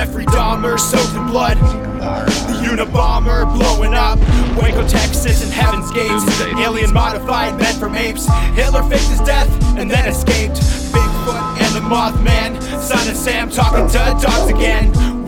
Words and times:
Jeffrey 0.00 0.24
Dahmer 0.24 0.80
soaked 0.80 1.14
in 1.14 1.26
blood. 1.26 1.58
The 1.58 2.64
Unabomber 2.64 3.44
blowing 3.54 3.92
up. 3.92 4.18
Waco, 4.56 4.88
Texas, 4.88 5.44
and 5.44 5.52
Heaven's 5.52 5.90
Gates. 5.90 6.24
Alien 6.58 6.94
modified 6.94 7.58
men 7.58 7.78
from 7.78 7.94
apes. 7.94 8.26
Hitler 8.54 8.82
faked 8.84 9.10
his 9.10 9.20
death 9.20 9.46
and 9.76 9.90
then 9.90 10.08
escaped. 10.08 10.56
Bigfoot 10.90 11.60
and 11.60 11.76
the 11.76 11.80
Mothman. 11.80 12.58
Son 12.80 13.10
of 13.10 13.14
Sam 13.14 13.50
talking 13.50 13.86
to 13.88 14.26
dogs 14.26 14.50
again. 14.50 15.19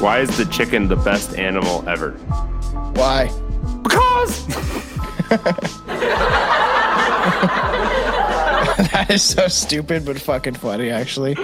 Why 0.00 0.20
is 0.20 0.36
the 0.36 0.44
chicken 0.46 0.88
the 0.88 0.96
best 0.96 1.36
animal 1.36 1.86
ever? 1.88 2.12
Why? 2.94 3.26
Because 3.82 4.46
that 8.78 9.06
is 9.10 9.22
so 9.22 9.48
stupid, 9.48 10.04
but 10.04 10.20
fucking 10.20 10.54
funny, 10.54 10.90
actually. 10.90 11.36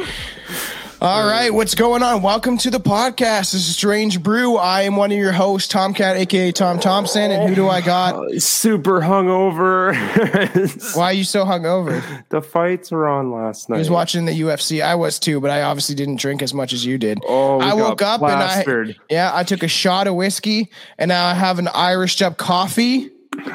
All 1.05 1.27
right, 1.27 1.53
what's 1.53 1.75
going 1.75 2.03
on? 2.03 2.23
Welcome 2.23 2.57
to 2.57 2.71
the 2.71 2.81
podcast. 2.81 3.53
This 3.53 3.69
is 3.69 3.77
Strange 3.77 4.23
Brew. 4.23 4.57
I 4.57 4.85
am 4.85 4.97
one 4.97 5.13
of 5.13 5.19
your 5.19 5.33
hosts, 5.33 5.69
Tomcat, 5.69 6.17
aka 6.17 6.51
Tom 6.51 6.81
Thompson. 6.81 7.31
And 7.31 7.47
who 7.47 7.55
do 7.55 7.69
I 7.69 7.83
got? 7.83 8.33
super 8.39 9.03
hungover. 9.03 9.95
Why 10.97 11.05
are 11.05 11.13
you 11.13 11.25
so 11.25 11.45
hungover? 11.45 12.03
the 12.31 12.41
fights 12.41 12.91
were 12.91 13.07
on 13.07 13.31
last 13.31 13.69
night. 13.69 13.77
I 13.77 13.79
was 13.81 13.91
watching 13.91 14.25
the 14.25 14.33
UFC. 14.33 14.83
I 14.83 14.95
was 14.95 15.19
too, 15.19 15.43
but 15.43 15.51
I 15.51 15.61
obviously 15.61 15.95
didn't 15.95 16.21
drink 16.21 16.41
as 16.41 16.55
much 16.55 16.73
as 16.73 16.87
you 16.87 16.97
did. 16.97 17.19
Oh, 17.29 17.61
I 17.61 17.75
woke 17.75 18.01
up 18.01 18.21
plastered. 18.21 18.87
and 18.87 18.97
I 18.99 19.05
yeah, 19.11 19.31
I 19.35 19.45
took 19.45 19.63
a 19.63 19.69
shot 19.69 20.07
of 20.07 20.15
whiskey, 20.15 20.71
and 20.97 21.11
now 21.11 21.27
I 21.27 21.35
have 21.35 21.59
an 21.59 21.69
Irish 21.69 22.23
up 22.23 22.39
coffee 22.39 23.11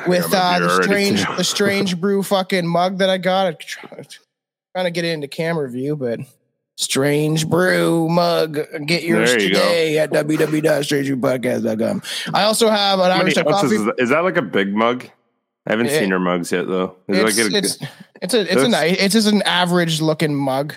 with 0.05 0.31
uh, 0.35 0.59
the 0.59 0.83
strange 0.83 1.25
the 1.25 1.43
strange 1.43 1.99
brew 1.99 2.21
fucking 2.21 2.67
mug 2.67 2.99
that 2.99 3.09
I 3.09 3.17
got. 3.17 3.47
I'm 3.47 4.05
trying 4.75 4.85
to 4.85 4.91
get 4.91 5.03
it 5.03 5.13
into 5.13 5.27
camera 5.27 5.67
view, 5.67 5.95
but 5.95 6.19
strange 6.79 7.47
brew 7.47 8.07
mug. 8.09 8.57
Get 8.85 9.03
yours 9.03 9.33
you 9.33 9.51
go. 9.53 9.59
today 9.59 9.99
at 9.99 10.11
www.strangebrewpodcast.com. 10.11 12.01
I 12.33 12.43
also 12.43 12.69
have 12.69 12.99
an 12.99 13.11
Irish 13.11 13.35
coffee. 13.35 13.75
is, 13.75 13.85
that? 13.85 13.95
Is 13.97 14.09
that 14.09 14.23
like 14.23 14.37
a 14.37 14.41
big 14.41 14.73
mug? 14.73 15.05
I 15.67 15.73
haven't 15.73 15.87
Yeah. 15.87 15.99
seen 15.99 16.11
her 16.11 16.19
mugs 16.19 16.51
yet, 16.51 16.67
though. 16.67 16.95
It's, 17.07 17.37
like 17.37 17.45
a, 17.53 17.57
it's 17.57 17.77
it's 18.21 18.33
a 18.33 18.41
it's 18.51 18.63
a 18.63 18.67
nice 18.69 18.97
it's 18.99 19.13
just 19.13 19.27
an 19.27 19.41
average 19.43 20.01
looking 20.01 20.35
mug, 20.35 20.75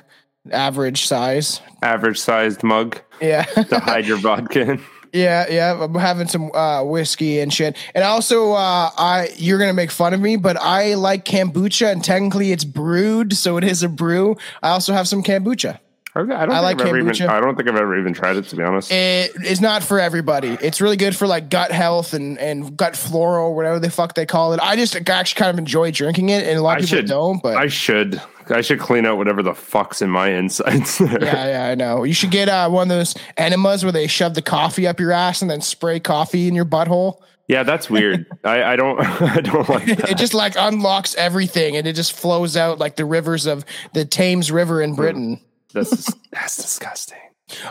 average 0.50 1.06
size. 1.06 1.60
average 1.82 2.18
sized 2.18 2.62
mug 2.62 2.98
Yeah. 3.20 3.44
to 3.44 3.78
hide 3.80 4.06
your 4.06 4.18
vodka 4.18 4.72
in? 4.72 4.82
Yeah, 5.14 5.46
yeah, 5.50 5.78
I'm 5.84 5.94
having 5.94 6.26
some 6.26 6.50
uh, 6.52 6.82
whiskey 6.84 7.38
and 7.40 7.52
shit. 7.52 7.76
And 7.94 8.02
also, 8.02 8.52
uh, 8.52 8.90
I 8.96 9.28
you're 9.36 9.58
gonna 9.58 9.74
make 9.74 9.90
fun 9.90 10.14
of 10.14 10.20
me, 10.20 10.36
but 10.36 10.56
I 10.58 10.94
like 10.94 11.24
kombucha, 11.26 11.92
and 11.92 12.02
technically 12.02 12.50
it's 12.50 12.64
brewed, 12.64 13.34
so 13.34 13.58
it 13.58 13.64
is 13.64 13.82
a 13.82 13.90
brew. 13.90 14.36
I 14.62 14.70
also 14.70 14.94
have 14.94 15.06
some 15.06 15.22
kombucha. 15.22 15.78
I 16.14 16.20
don't 16.20 16.30
I 16.32 16.38
think 16.44 16.50
like 16.50 16.80
I've 16.80 16.86
ever 16.88 16.98
even. 16.98 17.10
kombucha. 17.12 17.28
I 17.28 17.40
don't 17.40 17.56
think 17.56 17.68
I've 17.68 17.76
ever 17.76 17.98
even 17.98 18.12
tried 18.12 18.36
it 18.36 18.42
to 18.48 18.56
be 18.56 18.62
honest. 18.62 18.92
It 18.92 19.32
is 19.44 19.60
not 19.62 19.82
for 19.82 19.98
everybody. 19.98 20.58
It's 20.60 20.80
really 20.80 20.98
good 20.98 21.16
for 21.16 21.26
like 21.26 21.48
gut 21.48 21.72
health 21.72 22.12
and 22.12 22.38
and 22.38 22.76
gut 22.76 22.96
flora 22.96 23.42
or 23.42 23.54
whatever 23.54 23.78
the 23.78 23.90
fuck 23.90 24.14
they 24.14 24.26
call 24.26 24.52
it. 24.52 24.60
I 24.60 24.76
just 24.76 24.94
actually 25.08 25.38
kind 25.38 25.50
of 25.50 25.58
enjoy 25.58 25.90
drinking 25.90 26.28
it, 26.28 26.46
and 26.46 26.58
a 26.58 26.62
lot 26.62 26.72
I 26.72 26.80
of 26.80 26.84
people 26.84 26.98
should. 26.98 27.06
don't. 27.06 27.42
But 27.42 27.56
I 27.56 27.68
should. 27.68 28.20
I 28.50 28.60
should 28.60 28.80
clean 28.80 29.06
out 29.06 29.16
whatever 29.18 29.42
the 29.42 29.54
fuck's 29.54 30.02
in 30.02 30.10
my 30.10 30.28
insides. 30.28 30.98
There. 30.98 31.08
yeah, 31.24 31.46
yeah, 31.46 31.68
I 31.70 31.74
know. 31.76 32.02
You 32.02 32.12
should 32.12 32.32
get 32.32 32.48
uh, 32.48 32.68
one 32.68 32.90
of 32.90 32.96
those 32.98 33.14
enemas 33.36 33.84
where 33.84 33.92
they 33.92 34.08
shove 34.08 34.34
the 34.34 34.42
coffee 34.42 34.86
up 34.86 34.98
your 34.98 35.12
ass 35.12 35.40
and 35.42 35.50
then 35.50 35.60
spray 35.60 36.00
coffee 36.00 36.48
in 36.48 36.54
your 36.54 36.64
butthole. 36.66 37.22
Yeah, 37.48 37.62
that's 37.62 37.88
weird. 37.88 38.26
I, 38.44 38.62
I 38.72 38.76
don't. 38.76 39.00
I 39.22 39.40
don't 39.40 39.68
like 39.68 39.86
that. 39.86 40.10
it 40.10 40.18
just 40.18 40.34
like 40.34 40.54
unlocks 40.58 41.14
everything 41.14 41.76
and 41.76 41.86
it 41.86 41.94
just 41.94 42.12
flows 42.12 42.56
out 42.56 42.78
like 42.78 42.96
the 42.96 43.04
rivers 43.04 43.46
of 43.46 43.64
the 43.94 44.04
Thames 44.04 44.50
River 44.50 44.82
in 44.82 44.94
Britain. 44.94 45.40
That's 45.72 46.12
that's 46.32 46.56
disgusting. 46.56 47.18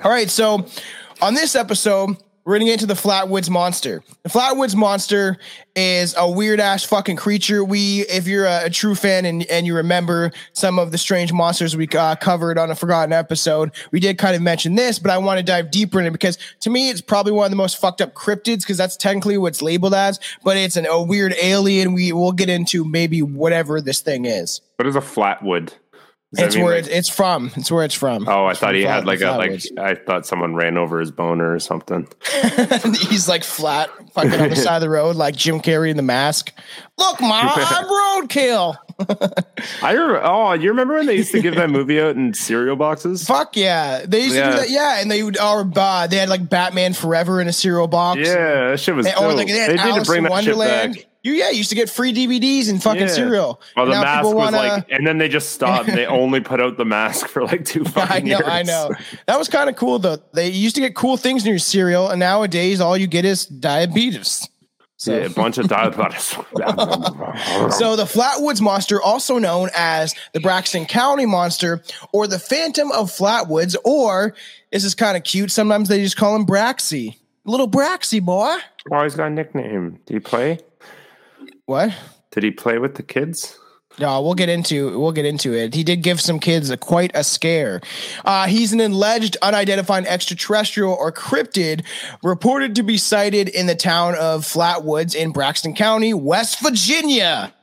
All 0.03 0.11
right, 0.11 0.29
so 0.29 0.67
on 1.21 1.33
this 1.33 1.55
episode, 1.55 2.17
we're 2.43 2.55
gonna 2.55 2.65
get 2.65 2.73
into 2.73 2.87
the 2.87 2.95
Flatwoods 2.95 3.49
Monster. 3.49 4.03
The 4.23 4.29
Flatwoods 4.29 4.75
Monster 4.75 5.37
is 5.75 6.15
a 6.17 6.29
weird 6.29 6.59
ass 6.59 6.83
fucking 6.83 7.15
creature. 7.15 7.63
We, 7.63 8.01
if 8.01 8.27
you're 8.27 8.45
a, 8.45 8.65
a 8.65 8.69
true 8.69 8.95
fan 8.95 9.25
and, 9.25 9.43
and 9.43 9.67
you 9.67 9.75
remember 9.75 10.31
some 10.53 10.79
of 10.79 10.91
the 10.91 10.97
strange 10.97 11.31
monsters 11.31 11.75
we 11.75 11.87
uh, 11.87 12.15
covered 12.15 12.57
on 12.57 12.71
a 12.71 12.75
forgotten 12.75 13.13
episode, 13.13 13.71
we 13.91 13.99
did 13.99 14.17
kind 14.17 14.35
of 14.35 14.41
mention 14.41 14.73
this, 14.73 14.97
but 14.97 15.11
I 15.11 15.19
want 15.19 15.37
to 15.37 15.43
dive 15.43 15.69
deeper 15.69 15.99
in 15.99 16.07
it 16.07 16.11
because 16.11 16.39
to 16.61 16.71
me, 16.71 16.89
it's 16.89 17.01
probably 17.01 17.31
one 17.31 17.45
of 17.45 17.51
the 17.51 17.57
most 17.57 17.79
fucked 17.79 18.01
up 18.01 18.15
cryptids 18.15 18.61
because 18.61 18.77
that's 18.77 18.97
technically 18.97 19.37
what 19.37 19.49
it's 19.49 19.61
labeled 19.61 19.93
as. 19.93 20.19
But 20.43 20.57
it's 20.57 20.77
an, 20.77 20.87
a 20.87 21.01
weird 21.01 21.35
alien. 21.41 21.93
We 21.93 22.11
will 22.11 22.31
get 22.31 22.49
into 22.49 22.83
maybe 22.83 23.21
whatever 23.21 23.81
this 23.81 24.01
thing 24.01 24.25
is. 24.25 24.61
What 24.77 24.87
is 24.87 24.95
a 24.95 25.01
flatwood? 25.01 25.73
Does 26.33 26.45
It's 26.47 26.55
mean 26.55 26.63
where 26.63 26.81
like- 26.81 26.89
it's, 26.89 27.09
from. 27.09 27.51
It's 27.57 27.69
where 27.69 27.83
it's 27.83 27.93
from. 27.93 28.25
Oh, 28.27 28.45
I 28.45 28.51
It's 28.51 28.59
thought 28.61 28.73
he 28.73 28.83
Flat- 28.83 28.93
had 28.93 29.05
like 29.05 29.19
a 29.19 29.31
like. 29.31 29.61
I 29.77 29.95
thought 29.95 30.25
someone 30.25 30.55
ran 30.55 30.77
over 30.77 31.01
his 31.01 31.11
boner 31.11 31.53
or 31.53 31.59
something. 31.59 32.07
He's 33.09 33.27
like 33.27 33.43
flat, 33.43 33.89
fucking 34.13 34.33
on 34.39 34.49
the 34.49 34.55
side 34.55 34.75
of 34.77 34.81
the 34.81 34.89
road, 34.89 35.17
like 35.17 35.35
Jim 35.35 35.59
Carrey 35.59 35.89
in 35.89 35.97
the 35.97 36.03
mask. 36.03 36.53
Look, 36.97 37.19
mom, 37.19 37.31
I'm 37.55 38.27
roadkill. 38.27 38.77
I 39.83 39.91
re- 39.91 40.19
oh, 40.23 40.53
you 40.53 40.69
remember 40.69 40.93
when 40.95 41.05
they 41.07 41.17
used 41.17 41.31
to 41.33 41.41
give 41.41 41.55
that 41.55 41.69
movie 41.69 41.99
out 41.99 42.15
in 42.15 42.33
cereal 42.33 42.77
boxes? 42.77 43.25
Fuck 43.27 43.57
yeah, 43.57 44.05
they 44.05 44.19
used 44.23 44.35
to 44.35 44.41
do 44.43 44.51
that. 44.57 44.69
Yeah, 44.69 45.01
and 45.01 45.11
they 45.11 45.23
would, 45.23 45.37
or 45.37 45.69
uh, 45.75 46.07
they 46.07 46.15
had 46.17 46.29
like 46.29 46.47
Batman 46.49 46.93
Forever 46.93 47.41
in 47.41 47.49
a 47.49 47.53
cereal 47.53 47.87
box. 47.87 48.21
Yeah, 48.21 48.69
that 48.69 48.79
shit 48.79 48.95
was. 48.95 49.05
They- 49.05 49.11
or 49.15 49.27
dope. 49.29 49.35
like 49.37 49.47
they, 49.47 49.53
had 49.57 49.69
they 49.71 49.73
need 49.75 49.81
to 49.81 49.87
Alice 49.89 50.07
bring 50.07 50.23
in 50.25 50.31
that 50.31 50.43
shit 50.45 50.55
Wonderland. 50.55 51.05
Back. 51.23 51.25
You 51.31 51.33
yeah, 51.33 51.49
you 51.49 51.57
used 51.57 51.69
to 51.69 51.75
get 51.75 51.89
free 51.89 52.13
DVDs 52.13 52.69
and 52.69 52.81
fucking 52.81 53.01
Yeah. 53.01 53.07
cereal. 53.07 53.61
Well, 53.75 53.85
the 53.85 53.91
Now 53.93 54.01
mask 54.01 54.25
was 54.25 54.33
wanna- 54.33 54.57
like, 54.57 54.85
and 54.91 55.05
then 55.05 55.17
they 55.17 55.29
just 55.29 55.49
stopped. 55.51 55.87
they 55.87 56.05
only 56.07 56.39
put 56.39 56.59
out 56.61 56.77
the 56.77 56.85
mask 56.85 57.27
for 57.27 57.43
like 57.43 57.65
two 57.65 57.83
fucking 57.85 58.11
I 58.15 58.19
know, 58.19 58.37
years. 58.39 58.43
I 58.45 58.63
know. 58.63 58.89
That 59.27 59.37
was 59.39 59.47
kind 59.47 59.69
of 59.69 59.75
cool 59.75 59.99
though. 59.99 60.17
They 60.33 60.49
used 60.49 60.75
to 60.75 60.81
get 60.81 60.95
cool 60.95 61.17
things 61.17 61.43
in 61.45 61.49
your 61.49 61.59
cereal, 61.59 62.09
and 62.09 62.19
nowadays 62.19 62.81
all 62.81 62.97
you 62.97 63.07
get 63.07 63.25
is 63.25 63.45
diabetes. 63.45 64.47
So. 64.97 65.17
Yeah, 65.17 65.25
a 65.25 65.29
bunch 65.31 65.57
of 65.57 65.67
diabetes. 65.67 66.35
So 67.71 67.95
the 67.95 68.03
Flatwoods 68.05 68.61
Monster, 68.61 69.01
also 69.01 69.39
known 69.39 69.69
as 69.75 70.13
the 70.33 70.39
Braxton 70.39 70.85
County 70.85 71.25
Monster 71.25 71.81
or 72.13 72.27
the 72.27 72.37
Phantom 72.37 72.91
of 72.91 73.09
Flatwoods, 73.09 73.75
or 73.83 74.35
this 74.71 74.83
is 74.83 74.93
kind 74.93 75.17
of 75.17 75.23
cute. 75.23 75.49
Sometimes 75.49 75.89
they 75.89 76.03
just 76.03 76.17
call 76.17 76.35
him 76.35 76.45
Braxy. 76.45 77.15
Little 77.45 77.67
Braxy 77.67 78.19
boy. 78.23 78.57
oh, 78.91 79.03
he's 79.03 79.15
got 79.15 79.27
a 79.27 79.29
nickname. 79.31 79.97
Do 80.05 80.13
you 80.13 80.21
play? 80.21 80.59
What? 81.65 81.93
Did 82.31 82.43
he 82.43 82.51
play 82.51 82.77
with 82.77 82.95
the 82.95 83.03
kids? 83.03 83.57
No, 83.99 84.21
we'll 84.21 84.35
get 84.35 84.49
into 84.49 84.97
we'll 84.97 85.11
get 85.11 85.25
into 85.25 85.53
it. 85.53 85.75
He 85.75 85.83
did 85.83 86.01
give 86.01 86.21
some 86.21 86.39
kids 86.39 86.69
a, 86.69 86.77
quite 86.77 87.11
a 87.13 87.23
scare. 87.23 87.81
Uh, 88.23 88.47
he's 88.47 88.71
an 88.71 88.79
alleged 88.79 89.35
unidentified 89.41 90.05
extraterrestrial 90.05 90.93
or 90.93 91.11
cryptid 91.11 91.83
reported 92.23 92.75
to 92.75 92.83
be 92.83 92.97
sighted 92.97 93.49
in 93.49 93.67
the 93.67 93.75
town 93.75 94.15
of 94.15 94.43
Flatwoods 94.43 95.13
in 95.13 95.31
Braxton 95.31 95.75
County, 95.75 96.13
West 96.13 96.61
Virginia. 96.61 97.53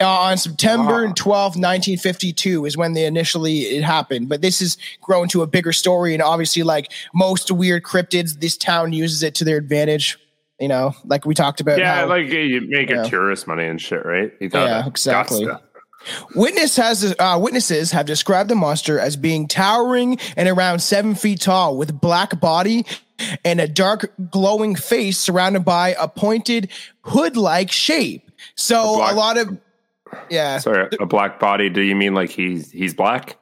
Uh, 0.00 0.06
on 0.06 0.38
September 0.38 1.06
Wow. 1.06 1.12
12, 1.16 1.42
1952 1.56 2.66
is 2.66 2.76
when 2.76 2.92
they 2.92 3.04
initially 3.04 3.62
it 3.62 3.82
happened. 3.82 4.28
But 4.28 4.42
this 4.42 4.60
has 4.60 4.78
grown 5.02 5.26
to 5.28 5.42
a 5.42 5.46
bigger 5.48 5.72
story. 5.72 6.14
And 6.14 6.22
obviously, 6.22 6.62
like 6.62 6.92
most 7.12 7.50
weird 7.50 7.82
cryptids, 7.82 8.38
this 8.38 8.56
town 8.56 8.92
uses 8.92 9.24
it 9.24 9.34
to 9.36 9.44
their 9.44 9.56
advantage. 9.56 10.16
You 10.60 10.68
know, 10.68 10.94
like 11.04 11.24
we 11.24 11.34
talked 11.34 11.60
about. 11.60 11.78
Yeah, 11.78 12.00
how- 12.00 12.08
like 12.08 12.28
you 12.28 12.62
make 12.62 12.90
a 12.90 13.08
tourist 13.08 13.46
money 13.46 13.64
and 13.66 13.80
shit, 13.80 14.04
right? 14.04 14.32
Yeah, 14.40 14.86
exactly. 14.86 15.46
Witness 16.34 16.76
has 16.76 17.14
uh, 17.18 17.38
witnesses 17.40 17.90
have 17.92 18.06
described 18.06 18.48
the 18.48 18.54
monster 18.54 18.98
as 19.00 19.16
being 19.16 19.48
towering 19.48 20.18
and 20.36 20.48
around 20.48 20.78
seven 20.80 21.14
feet 21.14 21.40
tall, 21.40 21.76
with 21.76 22.00
black 22.00 22.40
body 22.40 22.86
and 23.44 23.60
a 23.60 23.66
dark 23.66 24.12
glowing 24.30 24.76
face 24.76 25.18
surrounded 25.18 25.64
by 25.64 25.96
a 25.98 26.06
pointed 26.06 26.70
hood-like 27.02 27.70
shape. 27.72 28.30
So 28.54 28.94
a, 28.94 28.96
black- 28.98 29.14
lot 29.16 29.38
of 29.38 29.58
yeah, 30.30 30.58
Sorry, 30.58 30.88
a 31.00 31.06
black 31.06 31.40
body. 31.40 31.68
Do 31.68 31.82
you 31.82 31.96
mean 31.96 32.14
like 32.14 32.30
he's 32.30 32.70
he's 32.70 32.94
black? 32.94 33.36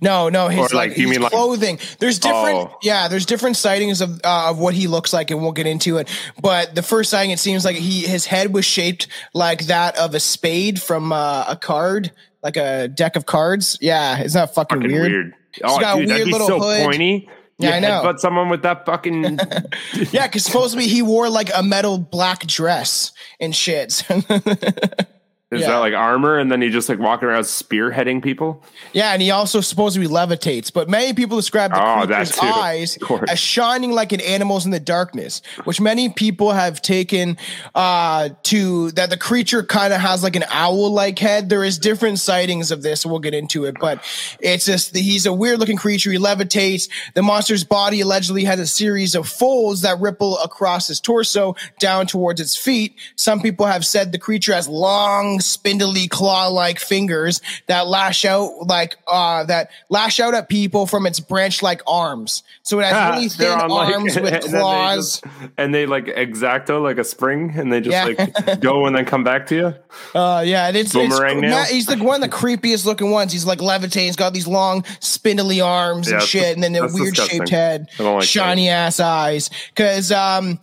No, 0.00 0.28
no, 0.28 0.48
his 0.48 0.58
Or, 0.72 0.76
like, 0.76 0.90
like, 0.90 0.98
you 0.98 1.08
mean, 1.08 1.20
like- 1.22 1.32
clothing. 1.32 1.78
There's 1.98 2.18
different, 2.18 2.56
Oh. 2.70 2.76
yeah, 2.82 3.08
there's 3.08 3.26
different 3.26 3.56
sightings 3.56 4.00
of 4.00 4.20
uh, 4.24 4.48
of 4.50 4.58
what 4.58 4.74
he 4.74 4.86
looks 4.86 5.12
like, 5.12 5.30
and 5.30 5.40
we'll 5.42 5.52
get 5.52 5.66
into 5.66 5.98
it. 5.98 6.08
But 6.40 6.74
the 6.74 6.82
first 6.82 7.10
sighting, 7.10 7.30
it 7.30 7.38
seems 7.38 7.64
like 7.64 7.76
he 7.76 8.00
his 8.06 8.26
head 8.26 8.52
was 8.54 8.64
shaped 8.64 9.08
like 9.34 9.66
that 9.66 9.96
of 9.98 10.14
a 10.14 10.20
spade 10.20 10.80
from 10.80 11.12
uh, 11.12 11.44
a 11.48 11.56
card, 11.56 12.12
like 12.42 12.56
a 12.56 12.88
deck 12.88 13.16
of 13.16 13.26
cards. 13.26 13.78
Yeah, 13.80 14.18
it's 14.18 14.34
not 14.34 14.54
fucking, 14.54 14.78
Fucking 14.82 14.92
weird. 14.92 15.12
weird. 15.12 15.34
Oh, 15.64 15.78
got 15.80 15.98
a 15.98 16.00
dude, 16.00 16.08
weird 16.08 16.28
little 16.28 16.46
so 16.46 16.60
hood. 16.60 16.84
pointy. 16.84 17.28
Yeah, 17.58 17.76
I 17.76 17.80
know. 17.80 18.00
But 18.02 18.18
someone 18.18 18.48
with 18.48 18.62
that 18.62 18.86
fucking. 18.86 19.38
Yeah, 20.10 20.26
because 20.26 20.44
supposedly 20.44 20.86
he 20.88 21.00
wore 21.02 21.28
like 21.28 21.50
a 21.54 21.62
metal 21.62 21.96
black 21.98 22.46
dress 22.46 23.12
and 23.38 23.54
shit. 23.54 24.02
Is 25.52 25.60
Yeah. 25.60 25.68
that 25.68 25.78
like 25.78 25.94
armor? 25.94 26.38
And 26.38 26.50
then 26.50 26.62
he 26.62 26.70
just 26.70 26.88
like 26.88 26.98
walking 26.98 27.28
around 27.28 27.42
spearheading 27.42 28.22
people? 28.22 28.62
yeah, 28.92 29.12
and 29.12 29.20
he 29.22 29.30
also 29.30 29.60
supposedly 29.60 30.08
levitates. 30.08 30.72
But 30.72 30.88
many 30.88 31.12
people 31.12 31.36
describe 31.36 31.72
the 31.72 31.80
Oh, 31.82 32.06
creature's 32.06 32.38
eyes 32.40 32.98
as 33.28 33.38
shining 33.38 33.92
like 33.92 34.12
an 34.12 34.20
animal's 34.22 34.64
in 34.64 34.70
the 34.70 34.80
darkness, 34.80 35.42
which 35.64 35.80
many 35.80 36.08
people 36.08 36.52
have 36.52 36.80
taken 36.82 37.36
uh, 37.74 38.30
to 38.44 38.90
that 38.92 39.10
the 39.10 39.16
creature 39.16 39.62
kind 39.62 39.92
of 39.92 40.00
has 40.00 40.22
like 40.22 40.36
an 40.36 40.44
owl-like 40.50 41.18
head. 41.18 41.48
There 41.50 41.62
is 41.64 41.78
different 41.78 42.18
sightings 42.18 42.70
of 42.70 42.82
this. 42.82 43.04
We'll 43.04 43.18
get 43.18 43.34
into 43.34 43.64
it, 43.66 43.76
but 43.78 44.02
it's 44.40 44.64
just 44.64 44.96
he's 44.96 45.26
a 45.26 45.32
weird-looking 45.32 45.76
creature. 45.76 46.10
He 46.10 46.18
levitates. 46.18 46.88
The 47.14 47.22
monster's 47.22 47.64
body 47.64 48.00
allegedly 48.00 48.44
has 48.44 48.58
a 48.58 48.66
series 48.66 49.14
of 49.14 49.28
folds 49.28 49.82
that 49.82 50.00
ripple 50.00 50.38
across 50.38 50.88
his 50.88 50.98
torso 51.00 51.56
down 51.78 52.06
towards 52.06 52.40
its 52.40 52.56
feet. 52.56 52.94
Some 53.16 53.40
people 53.42 53.66
have 53.66 53.84
said 53.84 54.12
the 54.12 54.18
creature 54.18 54.54
has 54.54 54.66
long, 54.66 55.40
spindly, 55.42 56.08
claw-like 56.08 56.78
fingers 56.78 57.40
that 57.66 57.86
lash 57.86 58.24
out 58.24 58.66
like 58.66 58.96
uh, 59.06 59.44
that 59.44 59.70
lash 59.88 60.20
out 60.20 60.34
at 60.34 60.48
people 60.48 60.86
from 60.86 61.06
its 61.06 61.20
branch-like 61.20 61.82
arms. 61.86 62.42
So 62.62 62.78
it 62.80 62.86
has 62.86 63.14
really 63.16 63.28
thin 63.28 63.58
on, 63.58 63.68
like- 63.70 63.94
arms 63.94 64.16
and 64.16 64.24
with 64.24 64.42
they 64.42 64.48
claws. 64.48 65.20
just- 65.20 65.34
and 65.58 65.74
they 65.74 65.86
like 65.86 66.06
exacto 66.06 66.82
like 66.82 66.98
a 66.98 67.04
spring 67.04 67.52
and 67.56 67.72
they 67.72 67.80
just 67.80 67.92
Yeah. 67.92 68.24
like 68.46 68.60
go 68.60 68.86
and 68.86 68.96
then 68.96 69.04
come 69.04 69.24
back 69.24 69.46
to 69.48 69.54
you. 69.56 69.74
Uh, 70.18 70.42
yeah, 70.46 70.68
and 70.68 70.76
it's, 70.76 70.94
it's 70.94 71.14
Boomerang? 71.14 71.40
Matt, 71.40 71.68
he's 71.68 71.88
like 71.88 72.02
one 72.02 72.22
of 72.22 72.30
the 72.30 72.34
creepiest 72.36 72.86
looking 72.86 73.10
ones. 73.10 73.32
He's 73.32 73.44
like 73.44 73.60
levitating. 73.60 74.06
He's 74.06 74.16
got 74.16 74.32
these 74.32 74.46
long, 74.46 74.84
spindly 75.00 75.60
arms 75.60 76.08
Yeah, 76.08 76.14
and 76.14 76.22
shit, 76.22 76.54
and 76.54 76.62
then 76.64 76.74
a 76.76 76.80
that's 76.82 76.94
weird 76.94 77.14
disgusting. 77.14 77.40
shaped 77.40 77.50
head, 77.50 77.88
I 77.98 78.02
don't 78.02 78.20
that. 78.20 78.26
shiny 78.26 78.68
ass 78.68 79.00
eyes. 79.00 79.50
Because 79.74 80.10
um, 80.12 80.58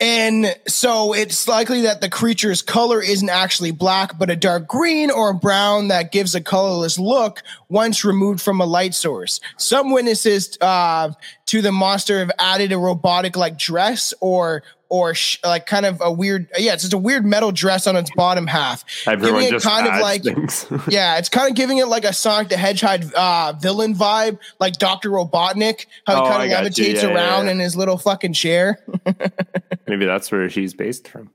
and 0.00 0.54
so 0.68 1.12
it's 1.12 1.48
likely 1.48 1.80
that 1.82 2.00
the 2.00 2.08
creature's 2.08 2.62
color 2.62 3.02
isn't 3.02 3.28
actually 3.28 3.72
black, 3.72 4.16
but 4.16 4.30
a 4.30 4.36
dark 4.36 4.68
green 4.68 5.10
or 5.10 5.34
brown 5.34 5.88
that 5.88 6.12
gives 6.12 6.36
a 6.36 6.40
colorless 6.40 7.00
look 7.00 7.42
once 7.68 8.04
removed 8.04 8.40
from 8.40 8.60
a 8.60 8.64
light 8.64 8.94
source. 8.94 9.40
Some 9.56 9.90
witnesses 9.90 10.56
uh, 10.60 11.12
to 11.46 11.62
the 11.62 11.72
monster 11.72 12.20
have 12.20 12.30
added 12.38 12.70
a 12.70 12.78
robotic 12.78 13.36
like 13.36 13.58
dress 13.58 14.14
or 14.20 14.62
or 14.90 15.14
sh- 15.14 15.38
like 15.44 15.66
kind 15.66 15.84
of 15.86 16.00
a 16.00 16.10
weird 16.10 16.48
yeah 16.58 16.72
it's 16.72 16.82
just 16.82 16.92
a 16.94 16.98
weird 16.98 17.24
metal 17.24 17.52
dress 17.52 17.86
on 17.86 17.94
its 17.96 18.10
bottom 18.16 18.46
half 18.46 18.84
Everyone 19.06 19.40
giving 19.40 19.48
it 19.48 19.50
just 19.52 19.66
kind 19.66 19.86
of 19.86 20.00
like 20.00 20.24
yeah 20.88 21.18
it's 21.18 21.28
kind 21.28 21.50
of 21.50 21.56
giving 21.56 21.78
it 21.78 21.86
like 21.88 22.04
a 22.04 22.12
sonic 22.12 22.48
the 22.48 22.56
hedgehog 22.56 23.04
uh 23.14 23.52
villain 23.60 23.94
vibe 23.94 24.38
like 24.60 24.78
dr 24.78 25.08
robotnik 25.08 25.86
how 26.06 26.14
he 26.16 26.20
Oh, 26.20 26.32
kind 26.32 26.50
of 26.52 26.58
levitates 26.58 26.94
Yeah, 26.94 27.08
yeah, 27.08 27.14
around 27.14 27.46
yeah. 27.46 27.52
in 27.52 27.58
his 27.58 27.76
little 27.76 27.98
fucking 27.98 28.32
chair 28.32 28.78
Maybe 29.86 30.04
that's 30.04 30.30
where 30.30 30.48
she's 30.50 30.74
based 30.74 31.08
from. 31.08 31.30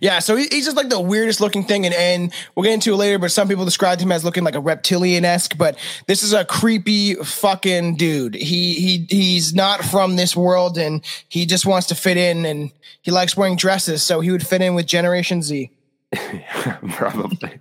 Yeah 0.00 0.18
so 0.18 0.36
he- 0.36 0.48
he's 0.50 0.64
just 0.64 0.76
like 0.76 0.88
the 0.88 1.00
weirdest 1.00 1.40
looking 1.40 1.64
thing 1.64 1.84
and, 1.86 1.94
and 1.94 2.32
we'll 2.54 2.64
get 2.64 2.72
into 2.74 2.92
it 2.92 2.96
later 2.96 3.18
but 3.18 3.30
some 3.30 3.48
people 3.48 3.64
described 3.64 4.00
him 4.00 4.12
as 4.12 4.24
looking 4.24 4.44
like 4.44 4.54
a 4.54 4.60
reptilian-esque 4.60 5.56
but 5.56 5.76
this 6.06 6.22
is 6.22 6.32
a 6.32 6.44
creepy 6.44 7.14
fucking 7.14 7.96
dude 7.96 8.34
he 8.34 8.74
he 8.74 9.06
he's 9.08 9.54
not 9.54 9.84
from 9.84 10.16
this 10.16 10.36
world 10.36 10.78
and 10.78 11.04
he 11.28 11.46
just 11.46 11.66
wants 11.66 11.86
to 11.86 11.94
fit 11.94 12.16
in 12.16 12.44
and 12.44 12.70
he 13.02 13.10
likes 13.10 13.36
wearing 13.36 13.56
dresses 13.56 14.02
so 14.02 14.20
he 14.20 14.30
would 14.30 14.46
fit 14.46 14.62
in 14.62 14.74
with 14.74 14.86
generation 14.86 15.42
z 15.42 15.70
Probably. 16.90 17.58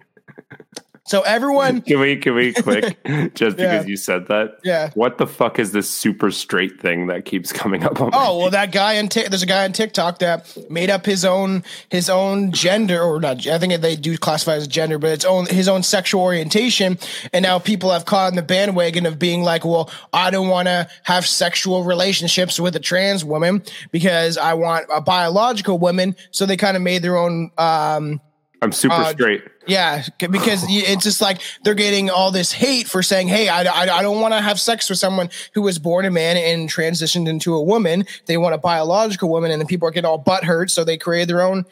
So 1.11 1.21
everyone 1.23 1.81
Can 1.81 1.99
we 1.99 2.15
can 2.15 2.33
we 2.35 2.53
quick 2.53 2.97
just 3.35 3.57
Yeah. 3.59 3.71
because 3.73 3.87
you 3.87 3.97
said 3.97 4.27
that? 4.27 4.59
Yeah. 4.63 4.91
What 4.93 5.17
the 5.17 5.27
fuck 5.27 5.59
is 5.59 5.73
this 5.73 5.89
super 5.89 6.31
straight 6.31 6.79
thing 6.79 7.07
that 7.07 7.25
keeps 7.25 7.51
coming 7.51 7.83
up 7.83 7.99
on 7.99 8.11
Oh 8.13 8.37
well, 8.37 8.49
that 8.49 8.71
guy 8.71 8.97
on 8.97 9.09
Tik 9.09 9.27
there's 9.29 9.43
a 9.43 9.45
guy 9.45 9.65
on 9.65 9.73
TikTok 9.73 10.19
that 10.19 10.57
made 10.69 10.89
up 10.89 11.05
his 11.05 11.25
own 11.25 11.63
his 11.89 12.09
own 12.09 12.51
gender 12.53 13.01
or 13.01 13.19
not. 13.19 13.45
I 13.45 13.59
think 13.59 13.81
they 13.81 13.95
do 13.97 14.17
classify 14.17 14.53
as 14.55 14.67
gender, 14.67 14.97
but 14.97 15.11
it's 15.11 15.25
own 15.25 15.45
his 15.47 15.67
own 15.67 15.83
sexual 15.83 16.21
orientation. 16.21 16.97
And 17.33 17.43
now 17.43 17.59
people 17.59 17.91
have 17.91 18.05
caught 18.05 18.31
in 18.31 18.37
the 18.37 18.41
bandwagon 18.41 19.05
of 19.05 19.19
being 19.19 19.43
like, 19.43 19.65
well, 19.65 19.91
I 20.13 20.31
don't 20.31 20.47
want 20.47 20.67
to 20.67 20.87
have 21.03 21.27
sexual 21.27 21.83
relationships 21.83 22.57
with 22.59 22.75
a 22.75 22.79
trans 22.79 23.25
woman 23.25 23.63
because 23.91 24.37
I 24.37 24.53
want 24.53 24.85
a 24.93 25.01
biological 25.01 25.77
woman. 25.77 26.15
So 26.31 26.45
they 26.45 26.55
kind 26.55 26.77
of 26.77 26.81
made 26.83 27.01
their 27.01 27.17
own. 27.17 27.51
um 27.57 28.21
I'm 28.61 28.71
super 28.71 28.93
Uh, 28.95 29.11
straight. 29.11 29.43
Yeah, 29.67 30.03
because 30.19 30.63
it's 30.67 31.03
just 31.03 31.21
like 31.21 31.41
they're 31.63 31.73
getting 31.75 32.09
all 32.09 32.31
this 32.31 32.51
hate 32.51 32.87
for 32.87 33.03
saying, 33.03 33.27
"Hey, 33.27 33.47
I, 33.49 33.63
I, 33.63 33.97
I 33.97 34.01
don't 34.01 34.19
want 34.21 34.33
to 34.33 34.41
have 34.41 34.59
sex 34.59 34.89
with 34.89 34.99
someone 34.99 35.29
who 35.53 35.61
was 35.61 35.79
born 35.79 36.05
a 36.05 36.11
man 36.11 36.37
and 36.37 36.69
transitioned 36.69 37.27
into 37.27 37.53
a 37.55 37.61
woman. 37.61 38.05
They 38.25 38.37
want 38.37 38.55
a 38.55 38.57
biological 38.57 39.29
woman, 39.29 39.51
and 39.51 39.59
then 39.61 39.67
people 39.67 39.87
are 39.87 39.91
getting 39.91 40.09
all 40.09 40.17
butt 40.17 40.43
hurt, 40.43 40.71
so 40.71 40.83
they 40.83 40.97
create 40.97 41.27
their 41.27 41.41
own 41.41 41.65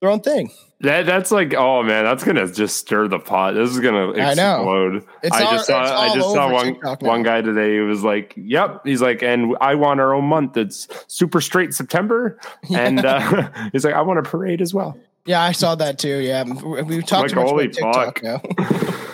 their 0.00 0.10
own 0.10 0.20
thing. 0.20 0.50
That 0.80 1.06
that's 1.06 1.30
like 1.30 1.54
oh 1.54 1.84
man, 1.84 2.02
that's 2.04 2.24
gonna 2.24 2.50
just 2.52 2.76
stir 2.76 3.06
the 3.06 3.20
pot. 3.20 3.52
This 3.54 3.70
is 3.70 3.78
gonna 3.78 4.12
I 4.20 4.34
know. 4.34 4.56
explode. 4.56 5.04
It's 5.22 5.36
I 5.36 5.44
all- 5.44 5.52
just 5.52 5.66
saw 5.68 5.80
I 6.00 6.12
just 6.12 6.28
saw 6.32 6.52
one 6.52 6.64
TikTok 6.74 7.02
now. 7.02 7.08
one 7.08 7.22
guy 7.22 7.40
today 7.40 7.76
who 7.76 7.86
was 7.86 8.02
like, 8.02 8.34
Yep. 8.36 8.80
He's 8.84 9.00
like, 9.00 9.22
and 9.22 9.56
I 9.60 9.76
want 9.76 10.00
our 10.00 10.12
own 10.12 10.24
month. 10.24 10.56
It's 10.56 10.88
super 11.06 11.40
straight 11.40 11.72
September. 11.72 12.36
And 12.74 13.04
uh, 13.04 13.50
he's 13.72 13.84
like, 13.84 13.94
I 13.94 14.00
want 14.02 14.18
a 14.18 14.22
parade 14.24 14.60
as 14.60 14.74
well. 14.74 14.98
Yeah, 15.24 15.40
I 15.42 15.52
saw 15.52 15.74
that 15.76 15.98
too. 15.98 16.18
Yeah, 16.18 16.44
we- 16.44 16.82
we've 16.82 17.06
talked 17.06 17.28
Like, 17.34 17.36
much 17.36 17.48
holy 17.48 17.64
about 17.66 17.74
TikTok 17.74 18.20
fuck. 18.20 18.22
now. 18.58 18.94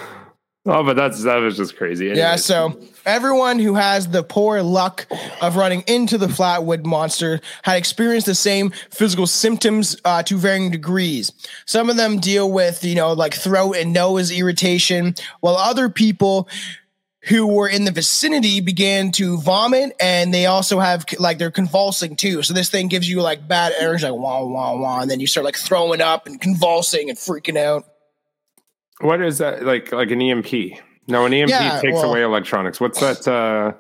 Oh, 0.71 0.85
but 0.85 0.97
that's 0.97 1.23
that 1.23 1.37
was 1.37 1.57
just 1.57 1.77
crazy. 1.79 2.09
Yeah, 2.09 2.37
so 2.37 2.79
everyone 3.07 3.59
who 3.59 3.75
has 3.75 4.09
the 4.09 4.23
poor 4.23 4.61
luck 4.61 5.07
of 5.41 5.57
running 5.57 5.83
into 5.87 6.19
the 6.19 6.27
flatwood 6.27 6.85
monster 6.85 7.41
had 7.63 7.79
experienced 7.79 8.27
the 8.27 8.35
same 8.35 8.71
physical 8.91 9.27
symptoms 9.27 9.97
uh, 10.05 10.23
to 10.25 10.37
varying 10.37 10.71
degrees. 10.71 11.33
Some 11.65 11.89
of 11.89 11.97
them 11.97 12.19
deal 12.19 12.53
with, 12.53 12.85
you 12.85 12.95
know, 12.97 13.15
like 13.15 13.33
throat 13.33 13.77
and 13.77 13.95
nose 13.95 14.31
irritation, 14.31 15.15
while 15.41 15.57
other 15.57 15.89
people 15.89 16.51
who 17.29 17.47
were 17.47 17.69
in 17.69 17.85
the 17.85 17.91
vicinity 17.91 18.61
began 18.61 19.13
to 19.13 19.37
vomit 19.39 19.95
and 20.01 20.33
they 20.33 20.47
also 20.47 20.79
have 20.79 21.05
like 21.19 21.39
they're 21.39 21.51
convulsing 21.51 22.17
too. 22.17 22.43
So 22.43 22.55
this 22.55 22.71
thing 22.71 22.89
gives 22.89 23.09
you 23.09 23.21
like 23.21 23.47
bad 23.47 23.73
energy, 23.79 24.05
like 24.07 24.19
wah, 24.19 24.43
wah, 24.45 24.77
wah, 24.77 25.01
and 25.01 25.11
then 25.11 25.21
you 25.21 25.27
start 25.27 25.45
like 25.45 25.57
throwing 25.57 26.01
up 26.01 26.27
and 26.27 26.41
convulsing 26.41 27.11
and 27.11 27.19
freaking 27.19 27.59
out. 27.59 27.85
what 29.01 29.21
is 29.21 29.39
that 29.39 29.63
like 29.65 29.93
like 29.93 30.11
an 30.11 30.21
EMP? 30.23 30.81
No, 31.07 31.27
an 31.27 31.33
EMP 31.35 31.51
Yeah, 31.51 31.81
takes 31.81 31.95
well- 31.95 32.11
away 32.11 32.23
electronics. 32.23 32.81
What's 32.81 33.01
that 33.01 33.29
uh 33.29 33.73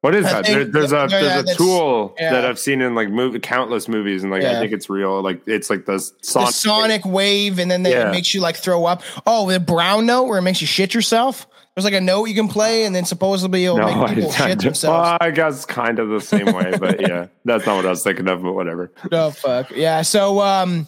what 0.00 0.16
is 0.16 0.24
that? 0.24 0.44
There, 0.44 0.64
there's 0.64 0.90
a 0.90 1.06
yeah, 1.08 1.20
there's 1.42 1.50
a 1.50 1.54
tool 1.54 2.16
yeah. 2.18 2.32
that 2.32 2.44
I've 2.44 2.58
seen 2.58 2.80
in 2.80 2.96
like 2.96 3.08
movie, 3.08 3.38
countless 3.38 3.86
movies, 3.86 4.24
and 4.24 4.32
like 4.32 4.42
I 4.42 4.58
think 4.58 4.72
it's 4.72 4.90
real. 4.90 5.22
Like 5.22 5.42
it's 5.46 5.70
like 5.70 5.86
the 5.86 5.92
the 5.92 6.12
sonic. 6.22 6.50
sonic 6.54 7.04
wave, 7.04 7.60
and 7.60 7.70
then 7.70 7.84
they, 7.84 7.92
Yeah. 7.92 8.08
it 8.08 8.10
makes 8.10 8.34
you 8.34 8.40
like 8.40 8.56
throw 8.56 8.84
up. 8.84 9.04
Oh, 9.28 9.48
the 9.48 9.60
brown 9.60 10.04
note 10.06 10.24
where 10.24 10.38
it 10.38 10.42
makes 10.42 10.60
you 10.60 10.66
shit 10.66 10.92
yourself. 10.92 11.46
There's 11.74 11.84
like 11.84 11.94
a 11.94 12.00
note 12.02 12.26
you 12.26 12.34
can 12.34 12.48
play, 12.48 12.84
and 12.84 12.94
then 12.94 13.06
supposedly 13.06 13.64
it'll 13.64 13.78
No, 13.78 13.86
make 14.06 14.14
people 14.16 14.30
shit 14.32 14.58
themselves. 14.60 14.84
well, 15.08 15.16
I 15.20 15.30
guess 15.30 15.64
kind 15.64 15.98
of 15.98 16.10
the 16.10 16.20
same 16.20 16.46
way, 16.46 16.74
but 16.78 17.00
yeah, 17.00 17.28
that's 17.46 17.64
not 17.64 17.76
what 17.76 17.86
I 17.86 17.90
was 17.90 18.02
thinking 18.02 18.28
of. 18.28 18.42
But 18.42 18.52
whatever. 18.52 18.92
Oh 19.10 19.30
fuck 19.30 19.70
yeah. 19.70 20.02
So 20.02 20.40
um, 20.40 20.86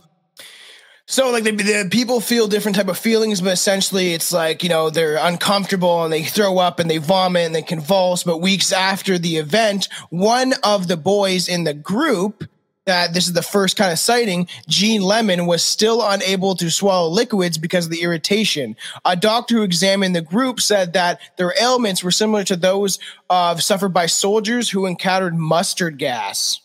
so 1.07 1.31
like 1.31 1.45
the, 1.45 1.53
the 1.53 1.89
people 1.91 2.21
feel 2.21 2.49
different 2.49 2.77
type 2.77 2.89
of 2.89 2.99
feelings, 2.99 3.41
but 3.41 3.53
essentially 3.55 4.13
it's 4.13 4.31
like 4.33 4.63
you 4.63 4.69
know 4.69 4.91
they're 4.91 5.17
uncomfortable 5.17 6.05
and 6.05 6.13
they 6.13 6.23
throw 6.23 6.59
up 6.59 6.79
and 6.79 6.91
they 6.91 6.99
vomit 6.99 7.47
and 7.47 7.55
they 7.55 7.63
convulse. 7.63 8.23
But 8.23 8.39
weeks 8.43 8.71
after 8.73 9.17
the 9.19 9.37
event, 9.39 9.89
one 10.11 10.53
of 10.63 10.89
the 10.89 10.97
boys 10.99 11.49
in 11.49 11.65
the 11.65 11.75
group. 11.75 12.45
That 12.87 13.15
this 13.15 13.27
is 13.27 13.33
the 13.33 13.41
first 13.43 13.79
kind 13.79 13.91
of 13.93 13.99
sighting. 13.99 14.47
Gene 14.69 15.01
Lemon 15.01 15.47
was 15.47 15.63
still 15.65 16.07
unable 16.07 16.55
to 16.57 16.71
swallow 16.71 17.09
liquids 17.09 17.57
because 17.57 17.87
of 17.87 17.91
the 17.91 18.03
irritation. 18.03 18.77
A 19.07 19.17
doctor 19.17 19.55
who 19.57 19.63
examined 19.63 20.15
the 20.15 20.21
group 20.21 20.61
said 20.61 20.93
that 20.93 21.19
their 21.39 21.55
ailments 21.59 22.05
were 22.05 22.11
similar 22.11 22.45
to 22.45 22.57
those 22.57 22.99
of 23.31 23.63
suffered 23.63 23.95
by 23.95 24.05
soldiers 24.05 24.69
who 24.69 24.85
encountered 24.85 25.35
mustard 25.35 25.97
gas. 25.99 26.61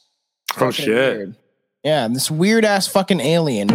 Oh 0.52 0.56
Fucking 0.72 0.86
shit! 0.86 1.18
weird. 1.18 1.36
Yeah, 1.86 2.10
this 2.10 2.30
weird 2.30 2.66
ass 2.66 2.86
fucking 2.86 3.22
alien. 3.22 3.70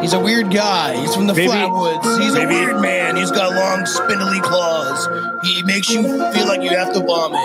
He's 0.00 0.12
a 0.14 0.20
weird 0.20 0.52
guy. 0.52 0.96
He's 0.96 1.14
from 1.14 1.26
the 1.26 1.34
Maybe- 1.34 1.48
flatwoods. 1.52 2.20
He's 2.22 2.34
a 2.34 2.46
weird 2.46 2.80
man. 2.80 3.16
He's 3.16 3.30
got 3.32 3.52
long, 3.54 3.84
spindly 3.86 4.40
claws. 4.40 5.08
He 5.44 5.62
makes 5.64 5.90
you 5.90 6.02
feel 6.32 6.46
like 6.46 6.62
you 6.62 6.70
have 6.70 6.92
to 6.94 7.00
vomit. 7.00 7.40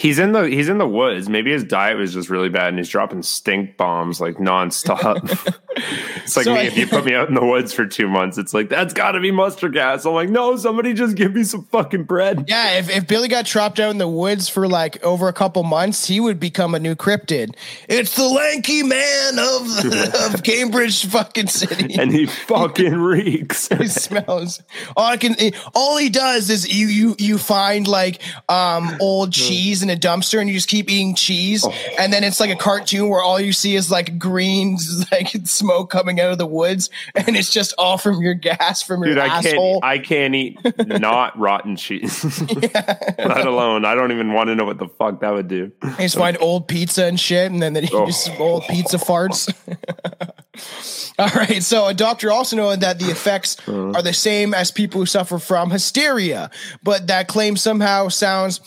He's 0.00 0.18
in 0.18 0.32
the 0.32 0.44
he's 0.44 0.70
in 0.70 0.78
the 0.78 0.88
woods. 0.88 1.28
Maybe 1.28 1.52
his 1.52 1.62
diet 1.62 1.98
was 1.98 2.14
just 2.14 2.30
really 2.30 2.48
bad, 2.48 2.68
and 2.68 2.78
he's 2.78 2.88
dropping 2.88 3.22
stink 3.22 3.76
bombs 3.76 4.18
like 4.18 4.36
nonstop. 4.36 5.20
It's 5.76 6.36
like 6.36 6.44
So 6.44 6.54
me 6.54 6.60
I- 6.60 6.64
if 6.64 6.76
you 6.76 6.86
put 6.86 7.04
me 7.04 7.14
out 7.14 7.28
in 7.28 7.34
the 7.34 7.44
woods 7.44 7.72
for 7.72 7.86
two 7.86 8.08
months. 8.08 8.38
It's 8.38 8.52
like 8.52 8.68
that's 8.68 8.92
got 8.92 9.12
to 9.12 9.20
be 9.20 9.30
mustard 9.30 9.72
gas. 9.72 10.04
I'm 10.04 10.14
like, 10.14 10.28
no, 10.28 10.56
somebody 10.56 10.94
just 10.94 11.16
give 11.16 11.34
me 11.34 11.44
some 11.44 11.64
fucking 11.66 12.04
bread. 12.04 12.44
Yeah, 12.48 12.78
if, 12.78 12.90
if 12.90 13.06
Billy 13.06 13.28
got 13.28 13.46
trapped 13.46 13.78
out 13.80 13.90
in 13.90 13.98
the 13.98 14.08
woods 14.08 14.48
for 14.48 14.66
like 14.68 15.02
over 15.04 15.28
a 15.28 15.32
couple 15.32 15.62
months, 15.62 16.06
he 16.06 16.20
would 16.20 16.40
become 16.40 16.74
a 16.74 16.78
new 16.78 16.94
cryptid. 16.94 17.54
It's 17.88 18.16
the 18.16 18.24
lanky 18.24 18.82
man 18.82 19.38
of 19.38 20.34
of 20.34 20.42
Cambridge 20.42 21.06
fucking 21.06 21.48
city. 21.48 21.94
And 22.00 22.12
he 22.12 22.26
fucking 22.26 22.94
reeks. 22.94 23.68
he 23.78 23.86
smells. 23.86 24.62
All 24.96 25.04
I 25.04 25.16
can, 25.16 25.34
all 25.74 25.96
he 25.98 26.08
does 26.08 26.48
is 26.50 26.68
you 26.72 26.86
you 26.88 27.14
you 27.18 27.38
find 27.38 27.86
like 27.86 28.20
um 28.48 28.96
old 29.00 29.32
cheese 29.32 29.82
in 29.82 29.90
a 29.90 29.96
dumpster, 29.96 30.40
and 30.40 30.48
you 30.48 30.54
just 30.54 30.68
keep 30.68 30.90
eating 30.90 31.14
cheese, 31.14 31.66
and 31.98 32.12
then 32.12 32.24
it's 32.24 32.40
like 32.40 32.50
a 32.50 32.56
cartoon 32.56 33.08
where 33.08 33.20
all 33.22 33.38
you 33.40 33.52
see 33.52 33.76
is 33.76 33.90
like 33.90 34.18
greens, 34.18 35.04
like 35.12 35.28
smoke 35.60 35.90
coming 35.90 36.18
out 36.20 36.32
of 36.32 36.38
the 36.38 36.46
woods, 36.46 36.90
and 37.14 37.36
it's 37.36 37.52
just 37.52 37.74
all 37.78 37.98
from 37.98 38.20
your 38.20 38.34
gas 38.34 38.82
from 38.82 39.02
your 39.04 39.14
Dude, 39.14 39.22
I 39.22 39.26
asshole. 39.38 39.80
can't. 39.80 39.84
I 39.92 39.98
can't 39.98 40.34
eat 40.34 40.58
not 40.86 41.38
rotten 41.38 41.76
cheese. 41.76 42.24
Let 42.52 43.46
alone, 43.46 43.84
I 43.84 43.94
don't 43.94 44.12
even 44.12 44.32
want 44.32 44.48
to 44.48 44.54
know 44.54 44.64
what 44.64 44.78
the 44.78 44.88
fuck 44.88 45.20
that 45.20 45.32
would 45.32 45.48
do. 45.48 45.70
You 45.82 45.94
just 45.98 46.16
find 46.16 46.36
old 46.40 46.66
pizza 46.68 47.04
and 47.04 47.18
shit, 47.20 47.50
and 47.50 47.62
then 47.62 47.72
they 47.74 47.88
Oh. 47.92 48.06
just 48.06 48.30
old 48.40 48.64
pizza 48.64 48.96
farts. 48.98 49.52
All 51.18 51.28
right. 51.36 51.62
So 51.62 51.86
a 51.86 51.94
doctor 51.94 52.30
also 52.30 52.56
noted 52.56 52.80
that 52.80 52.98
the 52.98 53.06
effects 53.10 53.56
Uh-huh. 53.66 53.92
are 53.94 54.02
the 54.02 54.12
same 54.12 54.54
as 54.54 54.70
people 54.70 55.00
who 55.00 55.06
suffer 55.06 55.38
from 55.38 55.70
hysteria, 55.70 56.50
but 56.82 57.06
that 57.08 57.28
claim 57.28 57.56
somehow 57.56 58.08
sounds 58.08 58.60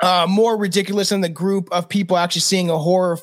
uh, 0.00 0.26
more 0.28 0.56
ridiculous 0.56 1.10
than 1.10 1.20
the 1.20 1.28
group 1.28 1.70
of 1.72 1.88
people 1.88 2.16
actually 2.16 2.40
seeing 2.40 2.70
a 2.70 2.78
horror, 2.78 3.18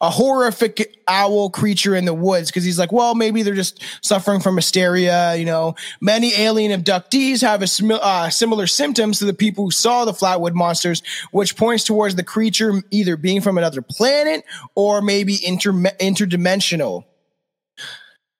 a 0.00 0.10
horrific 0.10 0.98
owl 1.06 1.50
creature 1.50 1.94
in 1.94 2.04
the 2.04 2.14
woods. 2.14 2.50
Because 2.50 2.64
he's 2.64 2.78
like, 2.78 2.92
well, 2.92 3.14
maybe 3.14 3.42
they're 3.42 3.54
just 3.54 3.82
suffering 4.02 4.40
from 4.40 4.56
hysteria. 4.56 5.36
You 5.36 5.44
know, 5.44 5.74
many 6.00 6.34
alien 6.34 6.78
abductees 6.78 7.40
have 7.42 7.62
a 7.62 7.94
uh, 8.04 8.30
similar 8.30 8.66
symptoms 8.66 9.18
to 9.18 9.24
the 9.24 9.34
people 9.34 9.64
who 9.64 9.70
saw 9.70 10.04
the 10.04 10.12
Flatwood 10.12 10.54
monsters, 10.54 11.02
which 11.30 11.56
points 11.56 11.84
towards 11.84 12.16
the 12.16 12.24
creature 12.24 12.82
either 12.90 13.16
being 13.16 13.40
from 13.40 13.58
another 13.58 13.82
planet 13.82 14.44
or 14.74 15.02
maybe 15.02 15.38
inter- 15.44 15.72
interdimensional. 15.72 17.04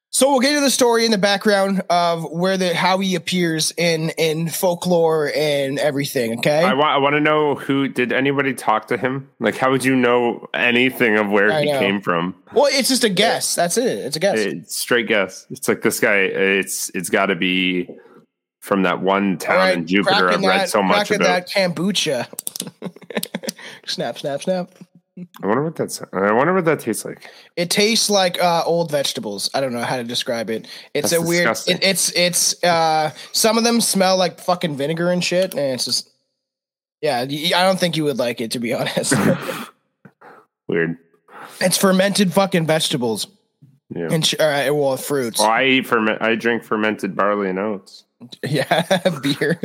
So 0.09 0.29
we'll 0.31 0.39
get 0.39 0.53
to 0.53 0.61
the 0.61 0.69
story 0.71 1.03
in 1.05 1.11
the 1.11 1.17
background 1.17 1.81
of 1.89 2.23
where 2.31 2.57
the 2.57 2.73
how 2.73 2.99
he 2.99 3.15
appears 3.15 3.73
in 3.77 4.11
in 4.11 4.47
folklore 4.49 5.31
and 5.35 5.77
everything. 5.77 6.39
Okay. 6.39 6.63
I 6.63 6.73
want. 6.73 6.89
I 6.89 6.97
want 6.97 7.13
to 7.15 7.19
know 7.19 7.55
who 7.55 7.89
did 7.89 8.13
anybody 8.13 8.53
talk 8.53 8.87
to 8.87 8.97
him? 8.97 9.29
Like, 9.39 9.57
how 9.57 9.69
would 9.69 9.83
you 9.83 9.95
know 9.95 10.47
anything 10.53 11.17
of 11.17 11.29
where 11.29 11.51
I 11.51 11.61
he 11.63 11.71
know. 11.71 11.79
came 11.79 12.01
from? 12.01 12.35
Well, 12.53 12.67
it's 12.69 12.87
just 12.87 13.03
a 13.03 13.09
guess. 13.09 13.53
That's 13.53 13.77
it. 13.77 13.99
It's 13.99 14.15
a 14.15 14.19
guess. 14.19 14.39
It's 14.39 14.75
straight 14.77 15.07
guess. 15.07 15.45
It's 15.49 15.67
like 15.67 15.81
this 15.81 15.99
guy. 15.99 16.15
It's 16.15 16.89
it's 16.95 17.09
got 17.09 17.25
to 17.27 17.35
be 17.35 17.89
from 18.61 18.83
that 18.83 19.01
one 19.01 19.37
town 19.37 19.57
right, 19.57 19.77
in 19.77 19.87
Jupiter. 19.87 20.29
I've 20.29 20.41
read 20.41 20.61
that- 20.61 20.69
so 20.69 20.81
much 20.81 21.11
about. 21.11 21.27
that 21.27 21.49
kombucha. 21.49 22.27
snap, 23.85 24.17
snap, 24.17 24.41
snap. 24.41 24.71
I 25.41 25.47
wonder 25.47 25.63
what 25.63 25.75
that's. 25.75 26.01
I 26.13 26.31
wonder 26.31 26.53
what 26.53 26.65
that 26.65 26.79
tastes 26.79 27.03
like. 27.03 27.29
It 27.55 27.69
tastes 27.71 28.09
like 28.09 28.41
uh, 28.41 28.63
old 28.65 28.91
vegetables. 28.91 29.49
I 29.53 29.61
don't 29.61 29.73
know 29.73 29.81
how 29.81 29.97
to 29.97 30.03
describe 30.03 30.49
it. 30.49 30.67
It's 30.93 31.09
That's 31.09 31.23
a 31.23 31.25
weird. 31.25 31.47
It, 31.67 31.83
it's 31.83 32.11
it's. 32.15 32.63
uh 32.63 33.11
Some 33.31 33.57
of 33.57 33.63
them 33.63 33.81
smell 33.81 34.17
like 34.17 34.39
fucking 34.39 34.77
vinegar 34.77 35.09
and 35.09 35.23
shit, 35.23 35.53
and 35.53 35.73
it's 35.73 35.85
just. 35.85 36.11
Yeah, 37.01 37.19
I 37.19 37.25
don't 37.63 37.79
think 37.79 37.95
you 37.95 38.03
would 38.05 38.17
like 38.17 38.41
it 38.41 38.51
to 38.51 38.59
be 38.59 38.73
honest. 38.73 39.13
Weird. 40.67 40.97
it's 41.61 41.77
fermented 41.77 42.33
fucking 42.33 42.65
vegetables 42.65 43.27
Yeah. 43.97 44.09
and 44.11 44.23
uh, 44.39 44.73
well 44.73 44.95
fruits. 44.97 45.39
Well, 45.39 45.49
I 45.49 45.65
eat 45.65 45.87
ferment. 45.87 46.21
I 46.21 46.35
drink 46.35 46.63
fermented 46.63 47.15
barley 47.15 47.49
and 47.49 47.57
oats. 47.59 48.03
Yeah, 48.43 49.09
beer. 49.21 49.59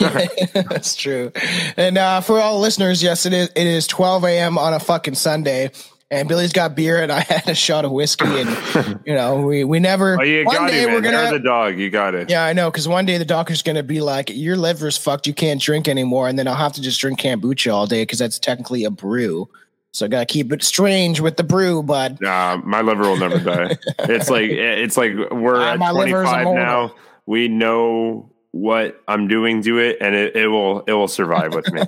Yeah, 0.00 0.26
that's 0.68 0.94
true. 0.94 1.32
And 1.76 1.96
uh, 1.96 2.20
for 2.20 2.38
all 2.40 2.60
listeners, 2.60 3.02
yes, 3.02 3.24
it 3.26 3.32
is. 3.32 3.48
It 3.56 3.66
is 3.66 3.86
12 3.86 4.24
a.m. 4.24 4.58
on 4.58 4.74
a 4.74 4.78
fucking 4.80 5.14
Sunday, 5.14 5.70
and 6.10 6.28
Billy's 6.28 6.52
got 6.52 6.74
beer, 6.76 7.02
and 7.02 7.10
I 7.10 7.20
had 7.28 7.48
a 7.48 7.54
shot 7.54 7.86
of 7.86 7.92
whiskey, 7.92 8.26
and 8.26 9.00
you 9.06 9.14
know, 9.14 9.40
we 9.46 9.64
we 9.64 9.80
never. 9.80 10.18
Oh, 10.20 10.22
you 10.22 10.44
one 10.44 10.54
got 10.54 10.70
day 10.70 10.82
it, 10.82 10.86
man. 10.86 10.94
we're 10.94 11.00
gonna. 11.00 11.22
You're 11.22 11.32
the 11.38 11.44
dog. 11.44 11.78
You 11.78 11.88
got 11.88 12.14
it. 12.14 12.28
yeah, 12.28 12.44
I 12.44 12.52
know, 12.52 12.70
because 12.70 12.86
one 12.86 13.06
day 13.06 13.16
the 13.16 13.24
doctor's 13.24 13.62
gonna 13.62 13.82
be 13.82 14.00
like, 14.02 14.28
"Your 14.28 14.56
liver's 14.58 14.98
fucked. 14.98 15.26
You 15.26 15.32
can't 15.34 15.60
drink 15.60 15.88
anymore," 15.88 16.28
and 16.28 16.38
then 16.38 16.46
I'll 16.46 16.54
have 16.56 16.74
to 16.74 16.82
just 16.82 17.00
drink 17.00 17.20
kombucha 17.20 17.72
all 17.72 17.86
day 17.86 18.02
because 18.02 18.18
that's 18.18 18.38
technically 18.38 18.84
a 18.84 18.90
brew. 18.90 19.48
So 19.94 20.06
I 20.06 20.08
gotta 20.08 20.26
keep 20.26 20.52
it 20.52 20.64
strange 20.64 21.20
with 21.20 21.36
the 21.36 21.44
brew, 21.44 21.80
bud. 21.80 22.18
Nah, 22.20 22.56
my 22.64 22.80
liver 22.80 23.02
will 23.04 23.16
never 23.16 23.38
die. 23.38 23.76
It's 24.00 24.28
like 24.28 24.50
it's 24.50 24.96
like 24.96 25.12
we're 25.30 25.56
Ah, 25.56 25.74
at 25.74 25.90
25 25.92 26.46
now. 26.48 26.94
We 27.26 27.46
know 27.46 28.30
what 28.50 29.00
I'm 29.08 29.26
doing 29.26 29.62
to 29.62 29.78
it, 29.78 29.98
and 30.00 30.14
it, 30.14 30.36
it 30.36 30.46
will 30.48 30.80
it 30.80 30.92
will 30.92 31.08
survive 31.08 31.54
with 31.54 31.72
me. 31.72 31.82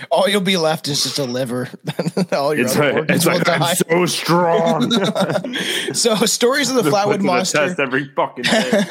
all 0.10 0.28
you'll 0.28 0.40
be 0.42 0.56
left 0.56 0.88
is 0.88 1.02
just 1.04 1.18
a 1.18 1.24
liver. 1.24 1.68
all 2.32 2.54
your 2.54 2.64
it's 2.66 2.76
other 2.76 3.00
like, 3.00 3.10
it's 3.10 3.26
like 3.26 3.48
I'm 3.48 3.74
so 3.76 4.06
strong. 4.06 4.90
So 5.94 6.16
stories 6.26 6.68
of 6.70 6.76
the 6.76 6.82
Put 6.82 6.92
Flatwood 6.92 7.20
monster. 7.20 7.66
test 7.66 7.80
every 7.80 8.04
fucking 8.14 8.44
day. 8.44 8.82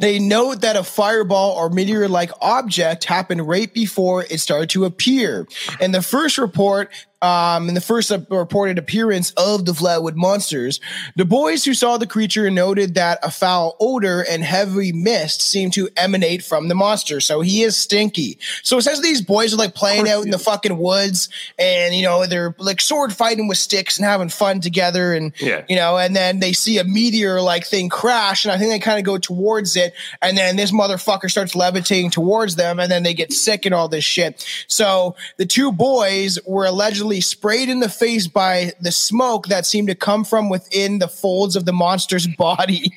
they 0.00 0.18
note 0.18 0.60
that 0.60 0.76
a 0.76 0.84
fireball 0.84 1.56
or 1.56 1.68
meteor 1.70 2.08
like 2.08 2.30
object 2.40 3.04
happened 3.04 3.46
right 3.48 3.72
before 3.72 4.22
it 4.24 4.38
started 4.38 4.70
to 4.70 4.84
appear. 4.84 5.46
In 5.80 5.90
the 5.92 6.02
first 6.02 6.38
report, 6.38 6.90
um, 7.20 7.68
in 7.68 7.74
the 7.74 7.80
first 7.80 8.10
reported 8.30 8.78
appearance 8.78 9.32
of 9.32 9.64
the 9.64 9.72
Flatwood 9.72 10.14
monsters, 10.14 10.80
the 11.16 11.24
boys 11.24 11.64
who 11.64 11.74
saw 11.74 11.96
the 11.98 12.06
creature 12.06 12.48
noted 12.50 12.94
that 12.94 13.18
a 13.22 13.30
foul 13.30 13.76
odor 13.80 14.24
and 14.28 14.44
heavy 14.44 14.92
mist 14.92 15.42
seemed 15.42 15.72
to 15.72 15.88
emanate 15.96 16.44
from 16.44 16.68
the 16.68 16.74
monster. 16.74 17.20
So 17.20 17.40
he 17.40 17.62
is 17.62 17.76
stinky. 17.76 18.38
So 18.62 18.76
essentially, 18.78 19.08
these 19.08 19.22
boys 19.22 19.52
are 19.52 19.56
like 19.56 19.74
playing 19.74 20.08
out 20.08 20.24
in 20.24 20.30
the 20.30 20.38
fucking 20.38 20.78
woods, 20.78 21.28
and 21.58 21.94
you 21.94 22.02
know 22.02 22.26
they're 22.26 22.54
like 22.58 22.80
sword 22.80 23.12
fighting 23.12 23.48
with 23.48 23.58
sticks 23.58 23.98
and 23.98 24.06
having 24.06 24.28
fun 24.28 24.60
together, 24.60 25.12
and 25.14 25.32
Yeah. 25.40 25.62
you 25.68 25.76
know, 25.76 25.96
and 25.98 26.14
then 26.14 26.38
they 26.40 26.52
see 26.52 26.78
a 26.78 26.84
meteor 26.84 27.40
like 27.40 27.66
thing 27.66 27.88
crash, 27.88 28.44
and 28.44 28.52
I 28.52 28.58
think 28.58 28.70
they 28.70 28.78
kind 28.78 28.98
of 28.98 29.04
go 29.04 29.18
towards 29.18 29.76
it, 29.76 29.92
and 30.22 30.36
then 30.38 30.56
this 30.56 30.70
motherfucker 30.70 31.30
starts 31.30 31.54
levitating 31.56 32.10
towards 32.10 32.56
them, 32.56 32.78
and 32.78 32.92
then 32.92 33.02
they 33.02 33.14
get 33.14 33.32
sick 33.32 33.66
and 33.66 33.74
all 33.74 33.88
this 33.88 34.04
shit. 34.04 34.46
So 34.68 35.16
the 35.36 35.46
two 35.46 35.72
boys 35.72 36.38
were 36.46 36.66
allegedly 36.66 37.07
sprayed 37.20 37.68
in 37.68 37.80
the 37.80 37.88
face 37.88 38.26
by 38.26 38.72
the 38.80 38.92
smoke 38.92 39.48
that 39.48 39.66
seemed 39.66 39.88
to 39.88 39.94
come 39.94 40.24
from 40.24 40.48
within 40.48 40.98
the 40.98 41.08
folds 41.08 41.56
of 41.56 41.64
the 41.64 41.72
monster's 41.72 42.26
body. 42.38 42.92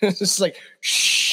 it's 0.00 0.40
like 0.40 0.56
shh. 0.80 1.24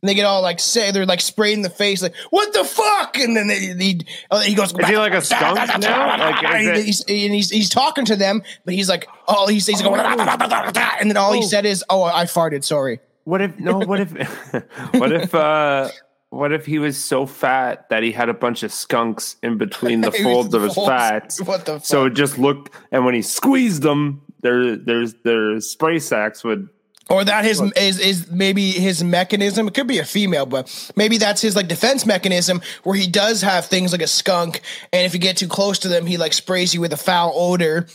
And 0.00 0.08
they 0.08 0.14
get 0.14 0.26
all 0.26 0.42
like 0.42 0.60
say 0.60 0.92
they're 0.92 1.06
like 1.06 1.20
sprayed 1.20 1.54
in 1.54 1.62
the 1.62 1.70
face, 1.70 2.02
like 2.02 2.14
what 2.30 2.52
the 2.52 2.62
fuck? 2.64 3.18
And 3.18 3.36
then 3.36 3.48
they, 3.48 3.58
he, 3.58 4.00
uh, 4.30 4.40
he 4.40 4.54
goes, 4.54 4.72
Is 4.72 4.88
he 4.88 4.96
like 4.96 5.12
a 5.12 5.20
skunk 5.20 5.56
now? 5.80 6.18
Like, 6.18 6.44
and 6.44 6.76
he's, 6.76 7.00
and 7.00 7.34
he's 7.34 7.50
he's 7.50 7.68
talking 7.68 8.04
to 8.04 8.14
them, 8.14 8.42
but 8.64 8.74
he's 8.74 8.88
like, 8.88 9.08
oh, 9.26 9.48
he's 9.48 9.66
he's 9.66 9.82
going, 9.82 10.00
and 10.00 11.10
then 11.10 11.16
all 11.16 11.32
he 11.32 11.42
said 11.42 11.66
is, 11.66 11.84
oh, 11.90 12.04
I 12.04 12.24
farted. 12.24 12.62
Sorry. 12.62 13.00
What 13.24 13.42
if 13.42 13.58
no? 13.58 13.80
What 13.80 14.00
if 14.00 14.12
what 14.94 15.12
if 15.12 15.34
uh 15.34 15.90
what 16.30 16.52
if 16.52 16.66
he 16.66 16.78
was 16.78 17.02
so 17.02 17.26
fat 17.26 17.88
that 17.88 18.02
he 18.02 18.12
had 18.12 18.28
a 18.28 18.34
bunch 18.34 18.62
of 18.62 18.72
skunks 18.72 19.36
in 19.42 19.56
between 19.56 20.02
the 20.02 20.12
folds 20.22 20.52
of 20.54 20.62
his 20.62 20.74
fat? 20.74 21.34
What 21.44 21.64
the 21.64 21.78
So 21.80 22.06
it 22.06 22.14
just 22.14 22.38
looked, 22.38 22.74
and 22.92 23.04
when 23.04 23.14
he 23.14 23.22
squeezed 23.22 23.82
them, 23.82 24.22
their 24.42 24.76
there's 24.76 25.14
their 25.24 25.60
spray 25.60 25.98
sacks 25.98 26.44
would. 26.44 26.68
Or 27.10 27.24
that 27.24 27.44
his 27.44 27.62
is 27.72 27.98
is 27.98 28.30
maybe 28.30 28.72
his 28.72 29.02
mechanism. 29.02 29.66
It 29.66 29.72
could 29.72 29.86
be 29.86 29.98
a 29.98 30.04
female, 30.04 30.44
but 30.44 30.92
maybe 30.94 31.16
that's 31.16 31.40
his 31.40 31.56
like 31.56 31.66
defense 31.66 32.04
mechanism 32.04 32.60
where 32.82 32.96
he 32.96 33.06
does 33.06 33.40
have 33.40 33.64
things 33.64 33.92
like 33.92 34.02
a 34.02 34.06
skunk, 34.06 34.60
and 34.92 35.06
if 35.06 35.14
you 35.14 35.20
get 35.20 35.38
too 35.38 35.48
close 35.48 35.78
to 35.80 35.88
them, 35.88 36.04
he 36.04 36.18
like 36.18 36.34
sprays 36.34 36.74
you 36.74 36.82
with 36.82 36.92
a 36.92 36.98
foul 36.98 37.32
odor. 37.34 37.86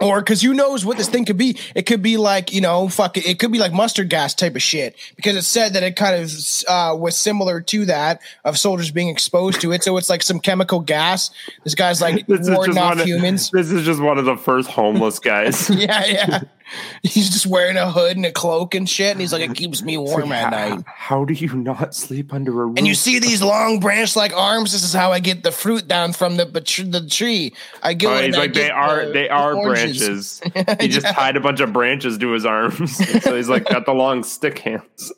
Or 0.00 0.20
because 0.20 0.42
who 0.42 0.54
knows 0.54 0.84
what 0.84 0.96
this 0.96 1.08
thing 1.08 1.24
could 1.24 1.36
be? 1.36 1.58
It 1.74 1.82
could 1.82 2.02
be 2.02 2.16
like 2.16 2.52
you 2.52 2.60
know, 2.60 2.88
fuck 2.88 3.16
it. 3.16 3.26
It 3.26 3.40
could 3.40 3.50
be 3.50 3.58
like 3.58 3.72
mustard 3.72 4.08
gas 4.08 4.32
type 4.32 4.54
of 4.54 4.62
shit 4.62 4.96
because 5.16 5.34
it 5.34 5.42
said 5.42 5.72
that 5.72 5.82
it 5.82 5.96
kind 5.96 6.22
of 6.22 6.30
uh, 6.68 6.96
was 6.96 7.16
similar 7.16 7.60
to 7.62 7.84
that 7.86 8.20
of 8.44 8.56
soldiers 8.56 8.92
being 8.92 9.08
exposed 9.08 9.60
to 9.62 9.72
it. 9.72 9.82
So 9.82 9.96
it's 9.96 10.08
like 10.08 10.22
some 10.22 10.38
chemical 10.38 10.78
gas. 10.78 11.30
This 11.64 11.74
guy's 11.74 12.00
like 12.00 12.26
This 12.28 12.40
is 12.40 12.50
warding 12.50 12.78
off 12.78 13.00
of, 13.00 13.06
humans. 13.06 13.50
This 13.58 13.72
is 13.72 13.84
just 13.84 14.00
one 14.00 14.18
of 14.18 14.24
the 14.24 14.36
first 14.36 14.70
homeless 14.70 15.18
guys. 15.18 15.68
Yeah, 15.78 16.04
yeah. 16.06 16.40
He's 17.02 17.30
just 17.30 17.46
wearing 17.46 17.76
a 17.76 17.90
hood 17.90 18.16
and 18.16 18.26
a 18.26 18.32
cloak 18.32 18.74
and 18.74 18.88
shit, 18.88 19.12
and 19.12 19.20
he's 19.20 19.32
like, 19.32 19.42
it 19.42 19.54
keeps 19.54 19.82
me 19.82 19.96
warm 19.96 20.32
at 20.32 20.52
how, 20.52 20.68
night. 20.76 20.84
how 20.86 21.24
do 21.24 21.32
you 21.32 21.54
not 21.54 21.94
sleep 21.94 22.32
under 22.32 22.50
a 22.62 22.66
roof? 22.66 22.78
And 22.78 22.86
you 22.86 22.94
see 22.94 23.18
these 23.18 23.42
long 23.42 23.80
branch-like 23.80 24.36
arms. 24.36 24.72
This 24.72 24.82
is 24.82 24.92
how 24.92 25.12
I 25.12 25.20
get 25.20 25.42
the 25.42 25.52
fruit 25.52 25.88
down 25.88 26.12
from 26.12 26.36
the 26.36 26.44
the, 26.44 26.60
the 26.60 27.06
tree. 27.08 27.54
I 27.82 27.94
go. 27.94 28.10
Oh, 28.10 28.16
and 28.16 28.26
he's 28.26 28.36
I 28.36 28.38
like 28.38 28.52
they 28.54 28.70
are 28.70 29.06
the- 29.06 29.12
they 29.12 29.28
are 29.28 29.54
oranges. 29.54 30.40
branches. 30.40 30.80
He 30.80 30.88
just 30.88 31.06
tied 31.06 31.36
a 31.36 31.40
bunch 31.40 31.60
of 31.60 31.72
branches 31.72 32.18
to 32.18 32.30
his 32.32 32.44
arms, 32.44 32.96
so 33.22 33.36
he's 33.36 33.48
like 33.48 33.68
got 33.68 33.86
the 33.86 33.94
long 33.94 34.22
stick 34.22 34.58
hands. 34.58 35.12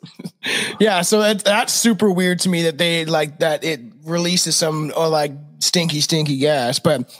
Yeah, 0.79 1.01
so 1.01 1.19
that, 1.19 1.43
that's 1.43 1.73
super 1.73 2.11
weird 2.11 2.39
to 2.39 2.49
me 2.49 2.63
that 2.63 2.77
they 2.77 3.05
like 3.05 3.39
that 3.39 3.63
it 3.63 3.81
releases 4.05 4.55
some 4.55 4.91
or 4.95 5.07
like 5.07 5.33
stinky, 5.59 6.01
stinky 6.01 6.37
gas. 6.37 6.79
But 6.79 7.13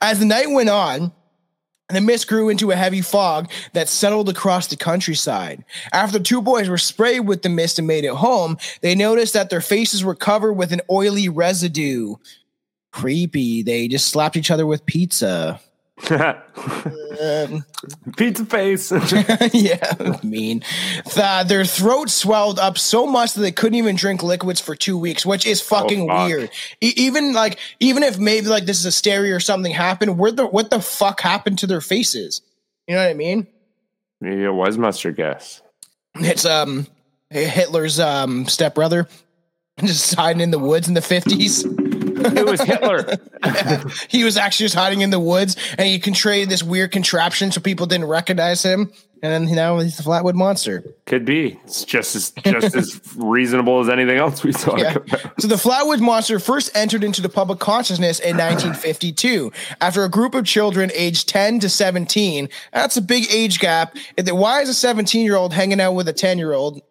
as 0.00 0.18
the 0.18 0.24
night 0.24 0.50
went 0.50 0.68
on, 0.68 1.00
and 1.00 1.12
the 1.88 2.00
mist 2.00 2.26
grew 2.26 2.48
into 2.48 2.72
a 2.72 2.76
heavy 2.76 3.00
fog 3.00 3.50
that 3.72 3.88
settled 3.88 4.28
across 4.28 4.66
the 4.66 4.76
countryside. 4.76 5.64
After 5.92 6.18
two 6.18 6.42
boys 6.42 6.68
were 6.68 6.78
sprayed 6.78 7.26
with 7.26 7.42
the 7.42 7.48
mist 7.48 7.78
and 7.78 7.86
made 7.86 8.04
it 8.04 8.14
home, 8.14 8.58
they 8.80 8.94
noticed 8.94 9.34
that 9.34 9.50
their 9.50 9.60
faces 9.60 10.04
were 10.04 10.16
covered 10.16 10.54
with 10.54 10.72
an 10.72 10.80
oily 10.90 11.28
residue. 11.28 12.16
Creepy. 12.90 13.62
They 13.62 13.88
just 13.88 14.08
slapped 14.08 14.36
each 14.36 14.50
other 14.50 14.66
with 14.66 14.86
pizza. 14.86 15.60
Um, 16.10 17.64
Pizza 18.16 18.44
face. 18.44 18.92
yeah, 19.52 20.18
mean. 20.22 20.62
The, 21.14 21.44
their 21.46 21.64
throats 21.64 22.12
swelled 22.12 22.58
up 22.58 22.78
so 22.78 23.06
much 23.06 23.34
that 23.34 23.40
they 23.40 23.52
couldn't 23.52 23.76
even 23.76 23.96
drink 23.96 24.22
liquids 24.22 24.60
for 24.60 24.74
two 24.74 24.98
weeks, 24.98 25.24
which 25.24 25.46
is 25.46 25.60
fucking 25.60 26.08
fuck. 26.08 26.28
weird. 26.28 26.50
E- 26.80 26.92
even 26.96 27.32
like, 27.32 27.58
even 27.80 28.02
if 28.02 28.18
maybe 28.18 28.46
like 28.48 28.66
this 28.66 28.78
is 28.78 28.86
a 28.86 28.92
stereo 28.92 29.36
or 29.36 29.40
something 29.40 29.72
happened, 29.72 30.18
where 30.18 30.32
the 30.32 30.46
what 30.46 30.70
the 30.70 30.80
fuck 30.80 31.20
happened 31.20 31.58
to 31.60 31.66
their 31.66 31.80
faces? 31.80 32.42
You 32.86 32.94
know 32.94 33.02
what 33.02 33.10
I 33.10 33.14
mean? 33.14 33.46
Maybe 34.20 34.44
it 34.44 34.54
was 34.54 34.78
mustard 34.78 35.16
gas. 35.16 35.62
It's 36.16 36.44
um 36.44 36.86
Hitler's 37.30 37.98
um 37.98 38.46
stepbrother, 38.46 39.08
just 39.80 40.14
hiding 40.14 40.42
in 40.42 40.50
the 40.50 40.58
woods 40.58 40.88
in 40.88 40.94
the 40.94 41.02
fifties. 41.02 41.64
It 42.34 42.46
was 42.46 42.60
Hitler. 42.60 43.16
he 44.08 44.24
was 44.24 44.36
actually 44.36 44.64
just 44.64 44.74
hiding 44.74 45.00
in 45.02 45.10
the 45.10 45.20
woods, 45.20 45.56
and 45.78 45.86
he 45.86 45.98
created 45.98 46.48
this 46.48 46.62
weird 46.62 46.92
contraption 46.92 47.52
so 47.52 47.60
people 47.60 47.86
didn't 47.86 48.06
recognize 48.06 48.62
him. 48.62 48.92
And 49.22 49.32
then 49.48 49.54
now 49.56 49.78
he's 49.78 49.96
the 49.96 50.02
Flatwood 50.02 50.34
Monster. 50.34 50.84
Could 51.06 51.24
be. 51.24 51.58
It's 51.64 51.84
just 51.84 52.14
as 52.14 52.32
just 52.44 52.76
as 52.76 53.00
reasonable 53.16 53.80
as 53.80 53.88
anything 53.88 54.18
else 54.18 54.44
we 54.44 54.52
talk 54.52 54.78
Yeah. 54.78 54.96
about. 54.96 55.40
So 55.40 55.48
the 55.48 55.54
Flatwood 55.56 56.00
Monster 56.00 56.38
first 56.38 56.70
entered 56.76 57.02
into 57.02 57.22
the 57.22 57.30
public 57.30 57.58
consciousness 57.58 58.20
in 58.20 58.36
1952 58.36 59.50
after 59.80 60.04
a 60.04 60.10
group 60.10 60.34
of 60.34 60.44
children 60.44 60.90
aged 60.94 61.30
10 61.30 61.60
to 61.60 61.70
17. 61.70 62.50
That's 62.74 62.98
a 62.98 63.02
big 63.02 63.24
age 63.30 63.58
gap. 63.58 63.96
Why 64.22 64.60
is 64.60 64.68
a 64.68 64.74
17 64.74 65.24
year 65.24 65.36
old 65.36 65.54
hanging 65.54 65.80
out 65.80 65.92
with 65.92 66.08
a 66.08 66.12
10 66.12 66.36
year 66.36 66.52
old? 66.52 66.82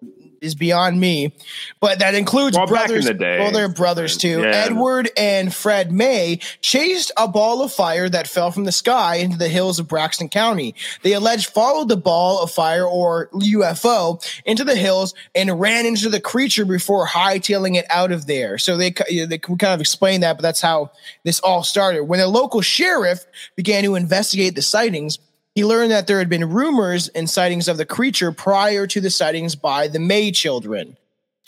Is 0.45 0.55
beyond 0.55 0.99
me, 0.99 1.33
but 1.79 1.99
that 1.99 2.13
includes 2.15 2.55
Well, 2.55 2.67
in 2.67 2.69
brothers. 2.69 3.05
the 3.05 3.13
day, 3.13 3.39
well, 3.39 3.51
they're 3.51 3.67
brothers 3.67 4.15
too. 4.15 4.41
yeah. 4.41 4.51
Edward 4.65 5.09
and 5.17 5.53
Fred 5.53 5.91
May 5.91 6.39
chased 6.61 7.11
a 7.17 7.27
ball 7.27 7.61
of 7.63 7.73
fire 7.73 8.07
that 8.09 8.27
fell 8.27 8.51
from 8.51 8.63
the 8.65 8.71
sky 8.71 9.15
into 9.15 9.37
the 9.37 9.49
hills 9.49 9.79
of 9.79 9.87
Braxton 9.87 10.29
County. 10.29 10.75
They 11.01 11.13
alleged 11.13 11.47
followed 11.49 11.89
the 11.89 11.97
ball 11.97 12.41
of 12.43 12.51
fire 12.51 12.85
or 12.85 13.29
UFO 13.33 14.23
into 14.45 14.63
the 14.63 14.75
hills 14.75 15.13
and 15.33 15.59
ran 15.59 15.85
into 15.85 16.09
the 16.09 16.19
creature 16.21 16.65
before 16.65 17.07
hightailing 17.07 17.75
it 17.75 17.85
out 17.89 18.11
of 18.11 18.27
there. 18.27 18.57
So 18.57 18.77
they 18.77 18.91
they 19.09 19.37
kind 19.39 19.63
of 19.73 19.81
explain 19.81 20.21
that, 20.21 20.37
but 20.37 20.43
that's 20.43 20.61
how 20.61 20.91
this 21.23 21.39
all 21.39 21.63
started. 21.63 22.03
When 22.03 22.19
a 22.19 22.27
local 22.27 22.61
sheriff 22.61 23.25
began 23.55 23.83
to 23.83 23.95
investigate 23.95 24.55
the 24.55 24.61
sightings, 24.61 25.17
he 25.55 25.63
learned 25.63 25.91
that 25.91 26.05
there 26.05 26.19
had 26.19 26.29
been 26.29 26.49
rumors 26.49 27.07
and 27.07 27.29
sightings 27.29 27.67
of 27.69 27.77
the 27.77 27.85
creature 27.85 28.31
prior 28.33 28.85
to 28.87 28.99
the 28.99 29.09
sightings 29.09 29.55
by 29.55 29.87
the 29.87 29.99
May 29.99 30.31
children. 30.31 30.97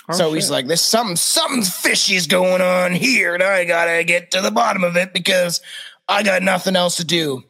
Oh, 0.10 0.14
so 0.14 0.34
he's 0.34 0.50
like, 0.50 0.68
"There's 0.68 0.82
something, 0.82 1.18
something 1.18 1.64
fishy's 1.64 2.26
going 2.26 2.62
on 2.62 2.94
here, 2.94 3.34
and 3.34 3.44
I 3.44 3.66
gotta 3.66 4.06
get 4.06 4.32
to 4.32 4.42
the 4.42 4.52
bottom 4.52 4.86
of 4.86 4.96
it 4.96 5.14
because 5.14 5.60
I 6.08 6.24
got 6.24 6.42
nothing 6.42 6.78
else 6.78 6.96
to 6.98 7.04
do." 7.04 7.44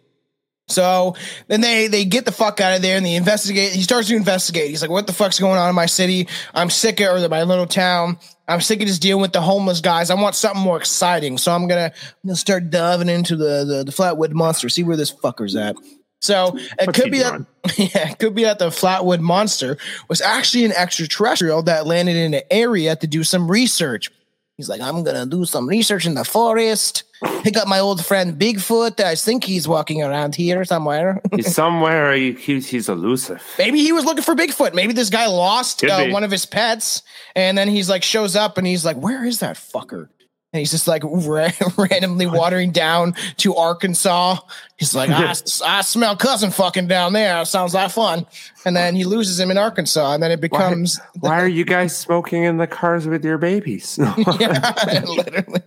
So 0.68 1.16
then 1.48 1.62
they 1.62 1.88
they 1.88 2.04
get 2.04 2.26
the 2.26 2.32
fuck 2.32 2.60
out 2.60 2.76
of 2.76 2.82
there 2.82 2.98
and 2.98 3.06
they 3.06 3.16
investigate. 3.16 3.74
He 3.74 3.84
starts 3.84 4.08
to 4.08 4.16
investigate. 4.16 4.70
He's 4.70 4.82
like, 4.82 4.90
"What 4.90 5.06
the 5.06 5.14
fuck's 5.14 5.40
going 5.40 5.60
on 5.60 5.70
in 5.70 5.76
my 5.76 5.86
city? 5.86 6.28
I'm 6.56 6.72
sick 6.72 7.00
of 7.00 7.22
or 7.22 7.30
my 7.30 7.44
little 7.44 7.68
town. 7.68 8.18
I'm 8.48 8.62
sick 8.62 8.82
of 8.82 8.88
just 8.88 9.02
dealing 9.02 9.22
with 9.22 9.34
the 9.34 9.42
homeless 9.42 9.80
guys. 9.80 10.10
I 10.10 10.16
want 10.16 10.34
something 10.34 10.62
more 10.62 10.78
exciting. 10.78 11.38
So 11.38 11.54
I'm 11.54 11.68
gonna, 11.68 11.92
I'm 11.94 12.28
gonna 12.28 12.36
start 12.36 12.72
diving 12.72 13.10
into 13.10 13.36
the, 13.36 13.64
the 13.64 13.84
the 13.86 13.92
Flatwood 13.92 14.32
Monster, 14.32 14.70
see 14.70 14.84
where 14.84 14.98
this 14.98 15.14
fucker's 15.14 15.56
at." 15.56 15.76
So 16.22 16.58
it 16.58 16.88
What's 16.88 17.00
could 17.00 17.12
be 17.12 17.20
that 17.20 17.46
yeah, 17.78 18.10
it 18.12 18.20
could 18.20 18.34
be 18.34 18.44
that 18.44 18.60
the 18.60 18.70
Flatwood 18.70 19.20
Monster 19.20 19.78
was 20.10 20.22
actually 20.22 20.66
an 20.66 20.72
extraterrestrial 20.72 21.62
that 21.64 21.86
landed 21.86 22.16
in 22.16 22.34
an 22.34 22.42
area 22.50 22.96
to 22.96 23.08
do 23.08 23.24
some 23.24 23.50
research. 23.50 24.12
He's 24.58 24.70
like, 24.70 24.82
I'm 24.82 25.04
gonna 25.04 25.28
do 25.28 25.46
some 25.46 25.70
research 25.70 26.08
in 26.08 26.16
the 26.16 26.26
forest. 26.26 27.04
Pick 27.44 27.58
up 27.58 27.68
my 27.68 27.80
old 27.80 28.04
friend 28.04 28.40
Bigfoot. 28.40 29.00
I 29.00 29.14
think 29.14 29.44
he's 29.44 29.68
walking 29.68 30.02
around 30.02 30.36
here 30.36 30.66
somewhere. 30.66 31.22
He's 31.36 31.54
somewhere. 31.54 32.14
He, 32.14 32.34
he's, 32.34 32.68
he's 32.68 32.90
elusive. 32.90 33.44
Maybe 33.58 33.80
he 33.80 33.92
was 33.92 34.06
looking 34.06 34.24
for 34.24 34.36
Bigfoot. 34.36 34.76
Maybe 34.76 34.94
this 34.94 35.10
guy 35.10 35.26
lost 35.26 35.84
uh, 35.84 36.10
one 36.10 36.24
of 36.24 36.30
his 36.30 36.46
pets, 36.46 37.02
and 37.36 37.58
then 37.58 37.70
he's 37.70 37.90
like 37.90 38.04
shows 38.04 38.36
up 38.36 38.58
and 38.58 38.68
he's 38.68 38.86
like, 38.86 38.98
"Where 38.98 39.26
is 39.26 39.40
that 39.40 39.56
fucker?" 39.56 40.10
And 40.54 40.60
he's 40.60 40.72
just 40.72 40.88
like 40.88 41.04
ra- 41.04 41.52
randomly 41.78 42.26
watering 42.26 42.72
down 42.72 43.16
to 43.38 43.56
Arkansas. 43.56 44.38
He's 44.78 44.96
like, 44.96 45.10
I, 45.14 45.36
I 45.66 45.82
smell 45.82 46.16
cousin 46.16 46.52
fucking 46.52 46.88
down 46.88 47.14
there. 47.14 47.44
Sounds 47.46 47.74
like 47.74 47.92
fun. 47.92 48.26
And 48.68 48.76
then 48.76 48.98
he 48.98 49.06
loses 49.06 49.40
him 49.40 49.50
in 49.50 49.58
Arkansas, 49.58 50.14
and 50.14 50.22
then 50.22 50.30
it 50.30 50.42
becomes 50.42 51.00
why 51.22 51.42
are 51.42 51.48
you 51.48 51.64
guys 51.64 51.98
smoking 51.98 52.44
in 52.44 52.58
the 52.58 52.68
cars 52.68 53.08
with 53.08 53.24
your 53.24 53.38
babies? 53.38 53.98
yeah, 54.42 55.04
literally. 55.08 55.62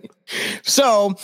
So, 0.61 1.15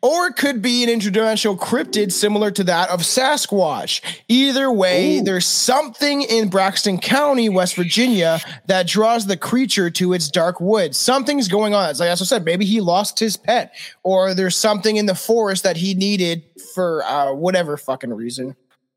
or 0.00 0.28
it 0.28 0.36
could 0.36 0.62
be 0.62 0.82
an 0.82 0.88
interdimensional 0.88 1.58
cryptid 1.58 2.10
similar 2.10 2.50
to 2.52 2.64
that 2.64 2.88
of 2.88 3.00
Sasquatch. 3.00 4.00
Either 4.28 4.72
way, 4.72 5.18
Ooh. 5.18 5.24
there's 5.24 5.44
something 5.44 6.22
in 6.22 6.48
Braxton 6.48 6.96
County, 6.96 7.50
West 7.50 7.76
Virginia, 7.76 8.40
that 8.64 8.86
draws 8.86 9.26
the 9.26 9.36
creature 9.36 9.90
to 9.90 10.14
its 10.14 10.30
dark 10.30 10.58
woods. 10.58 10.96
Something's 10.96 11.48
going 11.48 11.74
on. 11.74 11.90
It's 11.90 12.00
like 12.00 12.08
as 12.08 12.22
I 12.22 12.24
said, 12.24 12.46
maybe 12.46 12.64
he 12.64 12.80
lost 12.80 13.18
his 13.18 13.36
pet, 13.36 13.74
or 14.04 14.32
there's 14.32 14.56
something 14.56 14.96
in 14.96 15.04
the 15.04 15.14
forest 15.14 15.64
that 15.64 15.76
he 15.76 15.92
needed 15.92 16.44
for 16.74 17.04
uh, 17.04 17.34
whatever 17.34 17.76
fucking 17.76 18.14
reason. 18.14 18.56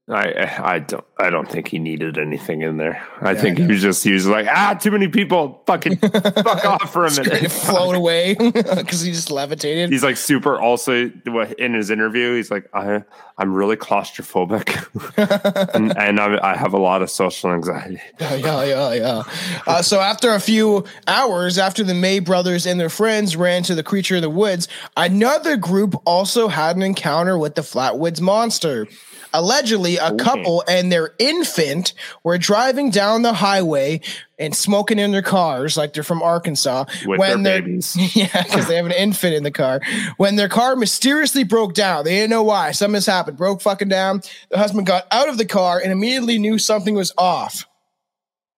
I 0.10 0.60
I 0.60 0.80
don't 0.80 1.06
I 1.18 1.30
don't 1.30 1.50
think 1.50 1.68
he 1.68 1.78
needed 1.80 2.18
anything 2.18 2.62
in 2.62 2.78
there. 2.78 3.06
I 3.22 3.36
think 3.36 3.58
he 3.60 3.68
was 3.68 3.82
just 3.82 4.04
he 4.04 4.12
was 4.12 4.26
like 4.28 4.48
ah 4.48 4.74
too 4.74 4.92
many 4.92 5.08
people 5.08 5.62
fucking 5.68 5.98
fuck 5.98 6.66
off 6.66 6.92
for 6.92 7.06
a 7.06 7.12
minute. 7.12 7.52
float 7.52 7.96
away 7.96 8.34
because 8.40 9.02
he 9.02 9.12
just 9.12 9.30
levitated. 9.30 9.92
He's 9.92 10.04
like 10.04 10.18
super. 10.18 10.60
Also, 10.60 11.12
in 11.58 11.74
his 11.74 11.90
interview, 11.90 12.36
he's 12.36 12.50
like, 12.52 12.70
I, 12.74 13.04
I'm 13.38 13.54
really 13.54 13.76
claustrophobic, 13.78 15.74
and, 15.76 15.98
and 15.98 16.20
I, 16.20 16.52
I 16.54 16.58
have 16.58 16.74
a 16.74 16.80
lot 16.80 17.02
of 17.02 17.10
social 17.10 17.52
anxiety. 17.52 18.02
Yeah, 18.20 18.36
yeah, 18.36 18.64
yeah, 18.64 18.94
yeah. 18.94 19.24
Uh, 19.68 19.82
so 19.82 20.00
after 20.00 20.34
a 20.34 20.40
few 20.40 20.86
hours, 21.08 21.58
after 21.58 21.84
the 21.84 21.94
May 21.94 22.20
brothers 22.20 22.66
and 22.66 22.80
their 22.80 22.90
friends 22.90 23.36
ran 23.36 23.64
to 23.64 23.76
the 23.76 23.84
creature 23.84 24.16
in 24.16 24.22
the 24.22 24.30
woods, 24.30 24.68
another 24.98 25.56
group 25.58 25.96
also 26.06 26.48
had 26.48 26.76
an 26.76 26.82
encounter 26.82 27.38
with 27.38 27.56
the 27.56 27.62
Flatwoods 27.62 28.22
monster. 28.22 28.88
Allegedly, 29.34 29.98
a 29.98 30.16
couple 30.16 30.64
and 30.68 30.92
their 30.92 31.14
infant 31.20 31.94
were 32.24 32.38
driving 32.38 32.90
down 32.90 33.22
the 33.22 33.34
highway 33.34 34.02
and 34.40 34.56
smoking 34.56 34.98
in 35.00 35.12
their 35.12 35.22
cars, 35.22 35.78
like 35.78 35.94
they're 35.94 36.02
from 36.04 36.24
Arkansas. 36.24 36.86
With 37.06 37.20
when 37.20 37.44
their 37.44 37.56
they're- 37.56 37.62
babies. 37.62 37.96
yeah, 38.16 38.44
because 38.44 38.68
they 38.68 38.76
have 38.76 38.86
an 38.86 38.92
infant 38.94 39.36
in 39.36 39.44
the 39.44 39.52
car. 39.52 39.82
When 40.18 40.36
their 40.36 40.50
car 40.50 40.76
mysteriously 40.76 41.44
broke 41.44 41.74
down, 41.74 42.06
they 42.06 42.12
didn't 42.16 42.30
know 42.32 42.44
why. 42.44 42.72
Something 42.72 42.96
has 42.96 43.06
happened. 43.06 43.38
Broke 43.38 43.62
fucking 43.62 43.90
down. 43.90 44.22
The 44.50 44.58
husband 44.58 44.88
got 44.88 45.06
out 45.12 45.30
of 45.30 45.38
the 45.38 45.46
car 45.46 45.80
and 45.84 45.92
immediately 45.92 46.40
knew 46.40 46.58
something 46.58 46.96
was 46.96 47.14
off. 47.18 47.68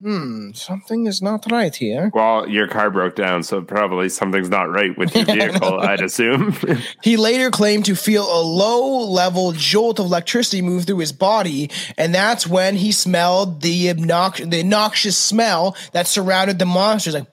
Hmm, 0.01 0.51
something 0.53 1.05
is 1.05 1.21
not 1.21 1.45
right 1.51 1.75
here. 1.75 2.09
Well, 2.13 2.49
your 2.49 2.67
car 2.67 2.89
broke 2.89 3.15
down, 3.15 3.43
so 3.43 3.61
probably 3.61 4.09
something's 4.09 4.49
not 4.49 4.63
right 4.71 4.97
with 4.97 5.15
your 5.15 5.25
vehicle. 5.37 5.79
I'd 5.79 6.01
assume. 6.01 6.55
He 7.03 7.17
later 7.17 7.51
claimed 7.51 7.85
to 7.85 7.95
feel 7.95 8.23
a 8.23 8.41
low 8.41 8.99
level 9.07 9.51
jolt 9.51 9.99
of 9.99 10.05
electricity 10.07 10.61
move 10.63 10.85
through 10.85 10.99
his 10.99 11.11
body, 11.11 11.69
and 11.97 12.15
that's 12.15 12.47
when 12.47 12.75
he 12.75 12.91
smelled 12.91 13.61
the, 13.61 13.87
obnox- 13.93 14.49
the 14.49 14.63
noxious 14.63 15.17
smell 15.17 15.75
that 15.93 16.07
surrounded 16.07 16.57
the 16.57 16.65
monsters. 16.65 17.13
Like, 17.13 17.27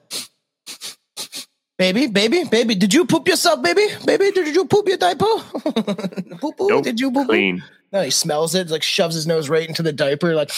baby, 1.79 2.05
baby, 2.07 2.43
baby, 2.43 2.75
did 2.75 2.93
you 2.93 3.05
poop 3.05 3.27
yourself, 3.27 3.63
baby? 3.63 3.87
Baby, 4.05 4.31
did 4.31 4.55
you 4.55 4.65
poop 4.65 4.87
your 4.87 4.97
diaper? 4.97 5.25
Poo 6.39 6.51
poo? 6.53 6.67
Nope, 6.69 6.83
Did 6.83 6.99
you 6.99 7.11
poop? 7.11 7.27
clean. 7.27 7.63
No, 7.91 8.03
he 8.03 8.11
smells 8.11 8.53
it, 8.53 8.69
like 8.69 8.83
shoves 8.83 9.15
his 9.15 9.25
nose 9.25 9.49
right 9.49 9.67
into 9.67 9.81
the 9.81 9.91
diaper, 9.93 10.35
like, 10.35 10.51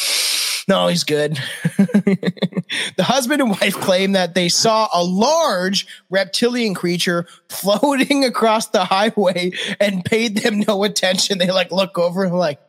no, 0.67 0.87
he's 0.87 1.03
good. 1.03 1.33
the 1.77 3.03
husband 3.03 3.41
and 3.41 3.51
wife 3.51 3.75
claim 3.75 4.13
that 4.13 4.35
they 4.35 4.49
saw 4.49 4.87
a 4.93 5.03
large 5.03 5.87
reptilian 6.09 6.73
creature 6.73 7.25
floating 7.49 8.23
across 8.23 8.67
the 8.67 8.85
highway 8.85 9.51
and 9.79 10.05
paid 10.05 10.37
them 10.37 10.63
no 10.67 10.83
attention. 10.83 11.37
They 11.37 11.51
like 11.51 11.71
look 11.71 11.97
over 11.97 12.23
and 12.23 12.37
like, 12.37 12.59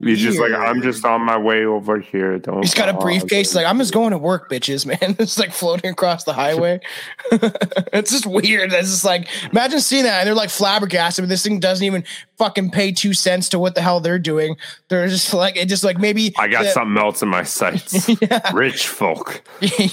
He's 0.00 0.20
just 0.20 0.38
like, 0.38 0.52
I'm 0.52 0.80
just 0.80 1.04
on 1.04 1.22
my 1.22 1.36
way 1.36 1.64
over 1.64 1.98
here. 1.98 2.38
Don't. 2.38 2.62
He's 2.62 2.74
got 2.74 2.88
a 2.88 2.92
briefcase. 2.94 3.52
Like 3.56 3.66
I'm 3.66 3.78
just 3.78 3.92
going 3.92 4.12
to 4.12 4.18
work, 4.18 4.48
bitches, 4.48 4.86
man. 4.86 5.16
It's 5.18 5.38
like 5.38 5.50
floating 5.52 5.90
across 5.90 6.22
the 6.22 6.32
highway. 6.32 6.80
it's 7.32 8.12
just 8.12 8.24
weird. 8.24 8.72
It's 8.72 8.90
just 8.90 9.04
like 9.04 9.26
imagine 9.50 9.80
seeing 9.80 10.04
that, 10.04 10.20
and 10.20 10.26
they're 10.28 10.34
like 10.36 10.50
flabbergasted. 10.50 11.24
But 11.24 11.28
this 11.28 11.42
thing 11.42 11.58
doesn't 11.58 11.84
even 11.84 12.04
fucking 12.36 12.70
pay 12.70 12.92
two 12.92 13.12
cents 13.12 13.48
to 13.48 13.58
what 13.58 13.74
the 13.74 13.80
hell 13.82 13.98
they're 13.98 14.20
doing. 14.20 14.56
They're 14.86 15.08
just 15.08 15.34
like 15.34 15.56
it. 15.56 15.66
Just 15.68 15.82
like 15.82 15.98
maybe 15.98 16.32
I 16.38 16.46
got 16.46 16.62
the- 16.62 16.70
something 16.70 16.96
else 16.96 17.20
in 17.22 17.28
my 17.28 17.42
sights. 17.42 18.08
Rich 18.54 18.86
folk. 18.86 19.42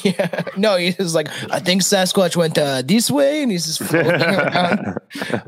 yeah. 0.03 0.43
No, 0.55 0.77
he's 0.77 0.97
just 0.97 1.15
like 1.15 1.29
I 1.51 1.57
think 1.59 1.81
Sasquatch 1.81 2.35
went 2.35 2.59
uh, 2.59 2.83
this 2.83 3.09
way, 3.09 3.41
and 3.41 3.51
he's 3.51 3.65
just 3.65 3.81
floating 3.89 4.11
around. 4.21 4.99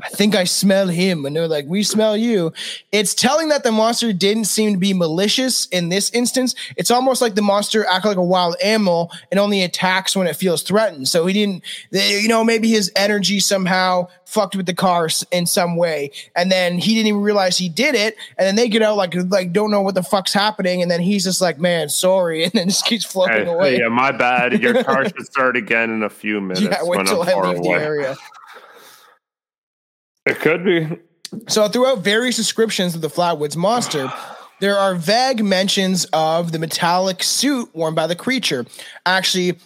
I 0.02 0.08
think 0.10 0.34
I 0.34 0.42
smell 0.42 0.88
him, 0.88 1.26
and 1.26 1.36
they're 1.36 1.46
like, 1.46 1.66
"We 1.68 1.84
smell 1.84 2.16
you." 2.16 2.52
It's 2.90 3.14
telling 3.14 3.50
that 3.50 3.62
the 3.62 3.70
monster 3.70 4.12
didn't 4.12 4.47
seem 4.48 4.72
to 4.72 4.78
be 4.78 4.92
malicious 4.94 5.66
in 5.68 5.88
this 5.88 6.10
instance. 6.10 6.54
It's 6.76 6.90
almost 6.90 7.20
like 7.22 7.34
the 7.34 7.42
monster 7.42 7.84
acted 7.86 8.08
like 8.08 8.16
a 8.16 8.22
wild 8.24 8.56
animal 8.62 9.12
and 9.30 9.38
only 9.38 9.62
attacks 9.62 10.16
when 10.16 10.26
it 10.26 10.36
feels 10.36 10.62
threatened. 10.62 11.08
So 11.08 11.26
he 11.26 11.32
didn't, 11.34 11.62
you 11.90 12.28
know, 12.28 12.42
maybe 12.44 12.68
his 12.68 12.90
energy 12.96 13.40
somehow 13.40 14.08
fucked 14.24 14.56
with 14.56 14.66
the 14.66 14.74
car 14.74 15.08
in 15.32 15.46
some 15.46 15.76
way, 15.76 16.10
and 16.36 16.52
then 16.52 16.76
he 16.78 16.94
didn't 16.94 17.08
even 17.08 17.22
realize 17.22 17.56
he 17.56 17.68
did 17.68 17.94
it. 17.94 18.16
And 18.36 18.46
then 18.46 18.56
they 18.56 18.68
get 18.68 18.82
out 18.82 18.96
like 18.96 19.14
like 19.14 19.52
don't 19.52 19.70
know 19.70 19.80
what 19.82 19.94
the 19.94 20.02
fuck's 20.02 20.32
happening, 20.32 20.82
and 20.82 20.90
then 20.90 21.00
he's 21.00 21.24
just 21.24 21.40
like, 21.40 21.58
"Man, 21.58 21.88
sorry," 21.88 22.44
and 22.44 22.52
then 22.52 22.68
just 22.68 22.84
keeps 22.84 23.04
floating 23.04 23.46
Hey, 23.46 23.52
away. 23.52 23.78
yeah, 23.78 23.88
my 23.88 24.12
bad. 24.12 24.60
Your 24.60 24.82
car 24.84 25.04
should 25.04 25.26
start 25.26 25.56
again 25.56 25.90
in 25.90 26.02
a 26.02 26.10
few 26.10 26.40
minutes. 26.40 26.60
Yeah, 26.60 26.78
wait 26.82 27.06
till 27.06 27.22
I'm 27.22 27.28
I 27.28 27.52
leave 27.52 27.62
the 27.62 27.70
area. 27.70 28.16
It 30.26 30.38
could 30.40 30.64
be. 30.64 30.88
So 31.48 31.68
throughout 31.68 31.98
various 31.98 32.36
descriptions 32.36 32.94
of 32.94 33.00
the 33.00 33.08
Flatwoods 33.08 33.56
monster, 33.56 34.12
there 34.60 34.76
are 34.76 34.94
vague 34.94 35.44
mentions 35.44 36.04
of 36.12 36.52
the 36.52 36.58
metallic 36.58 37.22
suit 37.22 37.74
worn 37.74 37.94
by 37.94 38.06
the 38.06 38.16
creature. 38.16 38.66
Actually, 39.06 39.58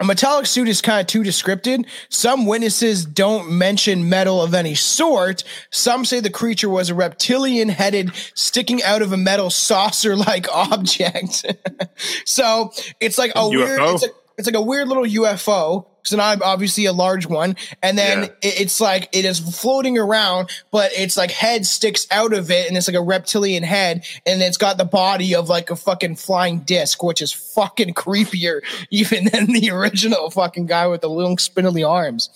a 0.00 0.04
metallic 0.04 0.46
suit 0.46 0.68
is 0.68 0.80
kind 0.80 1.00
of 1.00 1.08
too 1.08 1.24
descriptive. 1.24 1.80
Some 2.08 2.46
witnesses 2.46 3.04
don't 3.04 3.50
mention 3.50 4.08
metal 4.08 4.40
of 4.40 4.54
any 4.54 4.76
sort. 4.76 5.42
Some 5.70 6.04
say 6.04 6.20
the 6.20 6.30
creature 6.30 6.68
was 6.68 6.88
a 6.88 6.94
reptilian 6.94 7.68
headed, 7.68 8.12
sticking 8.34 8.80
out 8.84 9.02
of 9.02 9.12
a 9.12 9.16
metal 9.16 9.50
saucer 9.50 10.14
like 10.14 10.46
object. 10.52 11.44
so 12.24 12.72
it's 13.00 13.18
like 13.18 13.32
a 13.34 13.48
weird, 13.48 13.80
it's, 13.80 14.04
a, 14.04 14.08
it's 14.36 14.46
like 14.46 14.54
a 14.54 14.62
weird 14.62 14.86
little 14.86 15.04
UFO. 15.04 15.86
So 16.08 16.16
not 16.16 16.42
obviously 16.42 16.86
a 16.86 16.92
large 16.92 17.26
one, 17.26 17.56
and 17.82 17.96
then 17.98 18.22
Yeah. 18.22 18.28
it's 18.42 18.80
like 18.80 19.08
it 19.12 19.24
is 19.24 19.38
floating 19.38 19.98
around, 19.98 20.50
but 20.70 20.90
it's 20.96 21.16
like 21.16 21.30
head 21.30 21.66
sticks 21.66 22.06
out 22.10 22.32
of 22.32 22.50
it, 22.50 22.68
and 22.68 22.76
it's 22.76 22.88
like 22.88 22.96
a 22.96 23.02
reptilian 23.02 23.62
head, 23.62 24.04
and 24.26 24.40
it's 24.42 24.56
got 24.56 24.78
the 24.78 24.84
body 24.84 25.34
of 25.34 25.48
like 25.48 25.70
a 25.70 25.76
fucking 25.76 26.16
flying 26.16 26.60
disc, 26.60 27.02
which 27.02 27.20
is 27.22 27.32
fucking 27.32 27.94
creepier 27.94 28.60
even 28.90 29.26
than 29.26 29.46
the 29.46 29.70
original 29.70 30.30
fucking 30.30 30.66
guy 30.66 30.86
with 30.86 31.00
the 31.02 31.10
long 31.10 31.38
spindly 31.38 31.84
arms. 31.84 32.30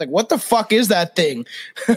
Like, 0.00 0.08
what 0.10 0.28
the 0.28 0.38
fuck 0.38 0.72
is 0.72 0.88
that 0.88 1.16
thing? 1.16 1.44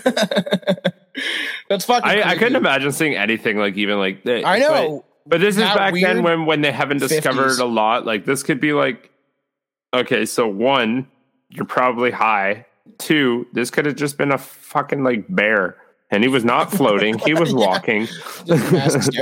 That's 1.69 1.85
fucking. 1.85 2.09
I, 2.09 2.31
I 2.31 2.35
couldn't 2.35 2.55
imagine 2.55 2.91
seeing 2.91 3.15
anything 3.15 3.57
like 3.57 3.75
even 3.77 3.99
like 3.99 4.23
that. 4.23 4.45
I 4.45 4.59
know. 4.59 5.03
But, 5.25 5.29
but 5.29 5.41
this 5.41 5.57
is 5.57 5.63
back 5.63 5.93
then 5.93 6.23
when 6.23 6.45
when 6.45 6.61
they 6.61 6.71
haven't 6.71 6.97
discovered 6.97 7.51
50s. 7.51 7.59
a 7.59 7.65
lot. 7.65 8.05
Like 8.05 8.25
this 8.25 8.43
could 8.43 8.59
be 8.59 8.73
like 8.73 9.09
okay, 9.93 10.25
so 10.25 10.47
one, 10.47 11.10
you're 11.51 11.65
probably 11.65 12.11
high. 12.11 12.65
Two, 12.97 13.47
this 13.53 13.69
could 13.69 13.85
have 13.85 13.95
just 13.95 14.17
been 14.17 14.31
a 14.31 14.37
fucking 14.37 15.03
like 15.03 15.25
bear. 15.33 15.77
And 16.13 16.23
he 16.23 16.27
was 16.27 16.43
not 16.43 16.71
floating, 16.77 17.17
he 17.19 17.33
was 17.33 17.51
Yeah. 17.51 17.55
walking. 17.57 18.07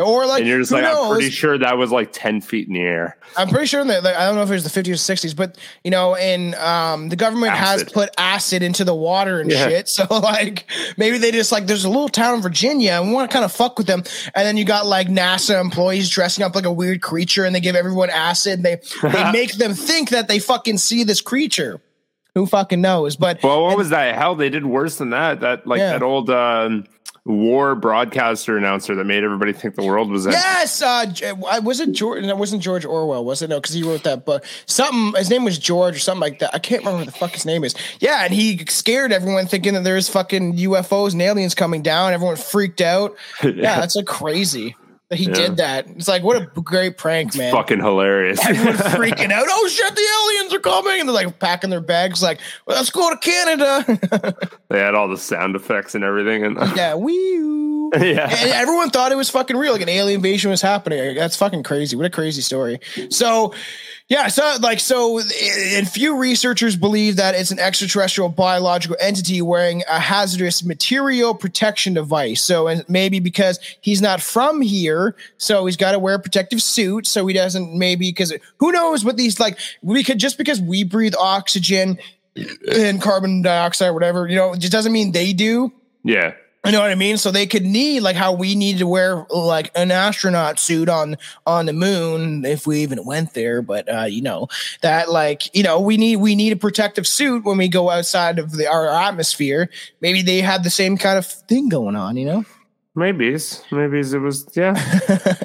Or 0.01 0.25
like, 0.25 0.39
and 0.39 0.47
you're 0.47 0.59
just 0.59 0.71
like, 0.71 0.83
I'm 0.85 1.11
pretty 1.11 1.29
sure 1.29 1.57
that 1.57 1.77
was 1.77 1.91
like 1.91 2.09
10 2.11 2.41
feet 2.41 2.67
in 2.67 2.73
the 2.73 2.79
air. 2.81 3.17
I'm 3.37 3.47
pretty 3.47 3.67
sure 3.67 3.83
that 3.83 4.03
like, 4.03 4.15
I 4.15 4.25
don't 4.25 4.35
know 4.35 4.41
if 4.43 4.49
it 4.49 4.53
was 4.53 4.63
the 4.71 4.81
50s 4.81 4.87
or 4.89 4.93
60s, 4.93 5.35
but 5.35 5.57
you 5.83 5.91
know, 5.91 6.15
and 6.15 6.55
um, 6.55 7.09
the 7.09 7.15
government 7.15 7.53
has 7.53 7.83
put 7.83 8.09
acid 8.17 8.63
into 8.63 8.83
the 8.83 8.95
water 8.95 9.39
and 9.39 9.51
Yeah. 9.51 9.67
shit. 9.67 9.89
So 9.99 10.05
like, 10.19 10.65
maybe 10.97 11.17
they 11.19 11.31
just 11.31 11.51
like, 11.51 11.67
there's 11.67 11.85
a 11.85 11.89
little 11.89 12.09
town 12.09 12.35
in 12.35 12.41
Virginia, 12.41 12.93
and 12.93 13.07
we 13.09 13.13
want 13.13 13.29
to 13.29 13.33
kind 13.33 13.45
of 13.45 13.51
fuck 13.51 13.77
with 13.77 13.85
them. 13.87 13.99
And 14.33 14.45
then 14.47 14.57
you 14.57 14.65
got 14.65 14.85
like 14.87 15.07
NASA 15.07 15.59
employees 15.61 16.09
dressing 16.09 16.43
up 16.43 16.55
like 16.55 16.65
a 16.65 16.71
weird 16.71 17.01
creature, 17.01 17.45
and 17.45 17.53
they 17.55 17.59
give 17.59 17.75
everyone 17.75 18.09
acid. 18.09 18.53
And 18.59 18.63
they 18.65 18.81
they 19.03 19.31
make 19.31 19.53
them 19.53 19.73
think 19.73 20.09
that 20.09 20.27
they 20.27 20.39
fucking 20.39 20.77
see 20.79 21.03
this 21.03 21.21
creature. 21.21 21.81
Who 22.39 22.45
fucking 22.45 22.79
knows? 22.79 23.17
But 23.17 23.43
Well, 23.43 23.63
what 23.63 23.75
was 23.77 23.89
that? 23.89 24.15
Hell, 24.15 24.33
they 24.35 24.49
did 24.49 24.65
worse 24.65 24.97
than 24.97 25.09
that. 25.09 25.41
That 25.41 25.67
like 25.67 25.79
Yeah. 25.79 25.91
that 25.91 26.01
old 26.01 26.29
um, 26.29 26.85
war 27.25 27.75
broadcaster 27.75 28.57
announcer 28.57 28.95
that 28.95 29.03
made 29.03 29.25
everybody 29.25 29.51
think 29.51 29.75
the 29.75 29.83
world 29.83 30.09
was 30.09 30.25
ending. 30.25 30.39
Yes, 30.41 30.81
uh, 30.81 31.05
was 31.61 31.81
it 31.81 31.91
George? 31.91 32.23
No, 32.23 32.29
it 32.29 32.37
wasn't 32.37 32.61
George 32.63 32.85
Orwell, 32.85 33.25
was 33.25 33.41
it? 33.41 33.49
No, 33.49 33.59
because 33.59 33.75
he 33.75 33.83
wrote 33.83 34.03
that 34.03 34.25
book. 34.25 34.45
Something. 34.67 35.13
His 35.19 35.29
name 35.29 35.43
was 35.43 35.57
George 35.59 35.97
or 35.97 35.99
something 35.99 36.21
like 36.21 36.39
that. 36.39 36.51
I 36.55 36.59
can't 36.59 36.79
remember 36.81 36.99
what 36.99 37.07
the 37.13 37.19
fuck 37.19 37.31
his 37.31 37.45
name 37.45 37.65
is. 37.65 37.75
Yeah, 37.99 38.23
and 38.23 38.33
he 38.33 38.65
scared 38.69 39.11
everyone 39.11 39.45
thinking 39.47 39.73
that 39.73 39.83
there's 39.83 40.07
fucking 40.07 40.55
UFOs 40.59 41.11
and 41.11 41.21
aliens 41.21 41.53
coming 41.53 41.81
down. 41.81 42.13
Everyone 42.13 42.37
freaked 42.37 42.79
out. 42.81 43.15
Yeah, 43.43 43.81
that's 43.81 43.97
like 43.97 44.05
crazy 44.05 44.77
that 45.09 45.17
he 45.17 45.25
did 45.25 45.57
that. 45.57 45.87
It's 45.89 46.07
like 46.07 46.23
what 46.23 46.41
a 46.41 46.45
great 46.61 46.97
prank, 46.97 47.35
man. 47.35 47.51
Fucking 47.51 47.79
hilarious. 47.79 48.39
Everyone 48.45 48.75
freaking 48.77 49.31
out. 49.31 49.45
Oh 49.49 49.67
shit, 49.67 49.95
the 49.95 50.01
aliens 50.01 50.53
are 50.53 50.59
coming, 50.59 50.99
and 50.99 51.09
they're 51.09 51.15
like 51.15 51.39
packing 51.39 51.71
their 51.71 51.81
bags. 51.81 52.21
Like, 52.21 52.39
well, 52.65 52.77
let's 52.77 52.91
go 52.91 53.09
to 53.09 53.17
Canada. 53.17 54.37
they 54.69 54.79
had 54.79 54.93
all 54.93 55.07
the 55.07 55.17
sound 55.17 55.55
effects 55.55 55.95
and 55.95 56.03
everything. 56.03 56.45
And 56.45 56.57
yeah, 56.75 56.95
wee. 56.95 57.78
yeah. 57.99 58.29
and 58.29 58.51
everyone 58.51 58.89
thought 58.89 59.11
it 59.11 59.15
was 59.15 59.29
fucking 59.29 59.57
real, 59.57 59.73
like 59.73 59.81
an 59.81 59.89
alien 59.89 60.17
invasion 60.17 60.51
was 60.51 60.61
happening. 60.61 61.15
That's 61.15 61.35
fucking 61.35 61.63
crazy. 61.63 61.95
What 61.95 62.05
a 62.05 62.09
crazy 62.09 62.41
story. 62.41 62.79
So, 63.09 63.53
yeah, 64.07 64.27
so 64.27 64.57
like, 64.61 64.79
so, 64.79 65.19
and 65.19 65.87
few 65.87 66.17
researchers 66.17 66.75
believe 66.75 67.15
that 67.17 67.35
it's 67.35 67.51
an 67.51 67.59
extraterrestrial 67.59 68.29
biological 68.29 68.97
entity 68.99 69.41
wearing 69.41 69.83
a 69.87 69.99
hazardous 69.99 70.63
material 70.63 71.35
protection 71.35 71.93
device. 71.93 72.41
So, 72.41 72.67
and 72.67 72.83
maybe 72.89 73.19
because 73.19 73.59
he's 73.81 74.01
not 74.01 74.19
from 74.21 74.61
here, 74.61 75.15
so 75.37 75.65
he's 75.65 75.77
got 75.77 75.91
to 75.91 75.99
wear 75.99 76.15
a 76.15 76.19
protective 76.19 76.61
suit, 76.61 77.05
so 77.05 77.25
he 77.27 77.33
doesn't 77.33 77.77
maybe 77.77 78.09
because 78.09 78.33
who 78.57 78.71
knows 78.71 79.05
what 79.05 79.15
these 79.15 79.39
like 79.39 79.59
we 79.83 80.03
could 80.03 80.17
just 80.17 80.37
because 80.37 80.59
we 80.59 80.83
breathe 80.83 81.13
oxygen 81.15 81.99
and 82.71 83.01
carbon 83.01 83.41
dioxide, 83.41 83.93
whatever, 83.93 84.27
you 84.27 84.35
know, 84.35 84.53
it 84.53 84.59
just 84.59 84.71
doesn't 84.71 84.91
mean 84.91 85.11
they 85.11 85.33
do. 85.33 85.71
yeah. 86.03 86.33
You 86.65 86.73
know 86.73 86.81
what 86.81 86.91
I 86.91 86.95
mean? 86.95 87.17
So 87.17 87.31
they 87.31 87.47
could 87.47 87.63
need 87.63 88.01
like 88.01 88.17
how 88.17 88.33
we 88.33 88.53
need 88.53 88.79
to 88.79 88.87
wear 88.87 89.25
like 89.29 89.71
an 89.75 89.91
astronaut 89.91 90.59
suit 90.59 90.89
on 90.89 91.17
on 91.47 91.65
the 91.67 91.73
moon 91.73 92.43
if 92.43 92.67
we 92.67 92.81
even 92.81 93.05
went 93.05 93.33
there. 93.33 93.61
But 93.61 93.87
uh, 93.87 94.03
you 94.03 94.21
know 94.21 94.49
that 94.81 95.09
like 95.09 95.55
you 95.55 95.63
know 95.63 95.79
we 95.79 95.95
need 95.95 96.17
we 96.17 96.35
need 96.35 96.51
a 96.51 96.57
protective 96.57 97.07
suit 97.07 97.45
when 97.45 97.57
we 97.57 97.69
go 97.69 97.89
outside 97.89 98.39
of 98.39 98.51
the 98.51 98.67
our 98.67 98.89
atmosphere. 98.89 99.69
Maybe 100.01 100.21
they 100.21 100.41
had 100.41 100.65
the 100.65 100.69
same 100.69 100.97
kind 100.97 101.17
of 101.17 101.25
thing 101.25 101.69
going 101.69 101.95
on. 101.95 102.17
You 102.17 102.25
know. 102.25 102.45
Maybe. 102.99 103.37
Maybe 103.71 103.99
it 103.99 104.21
was, 104.21 104.45
yeah. 104.55 104.73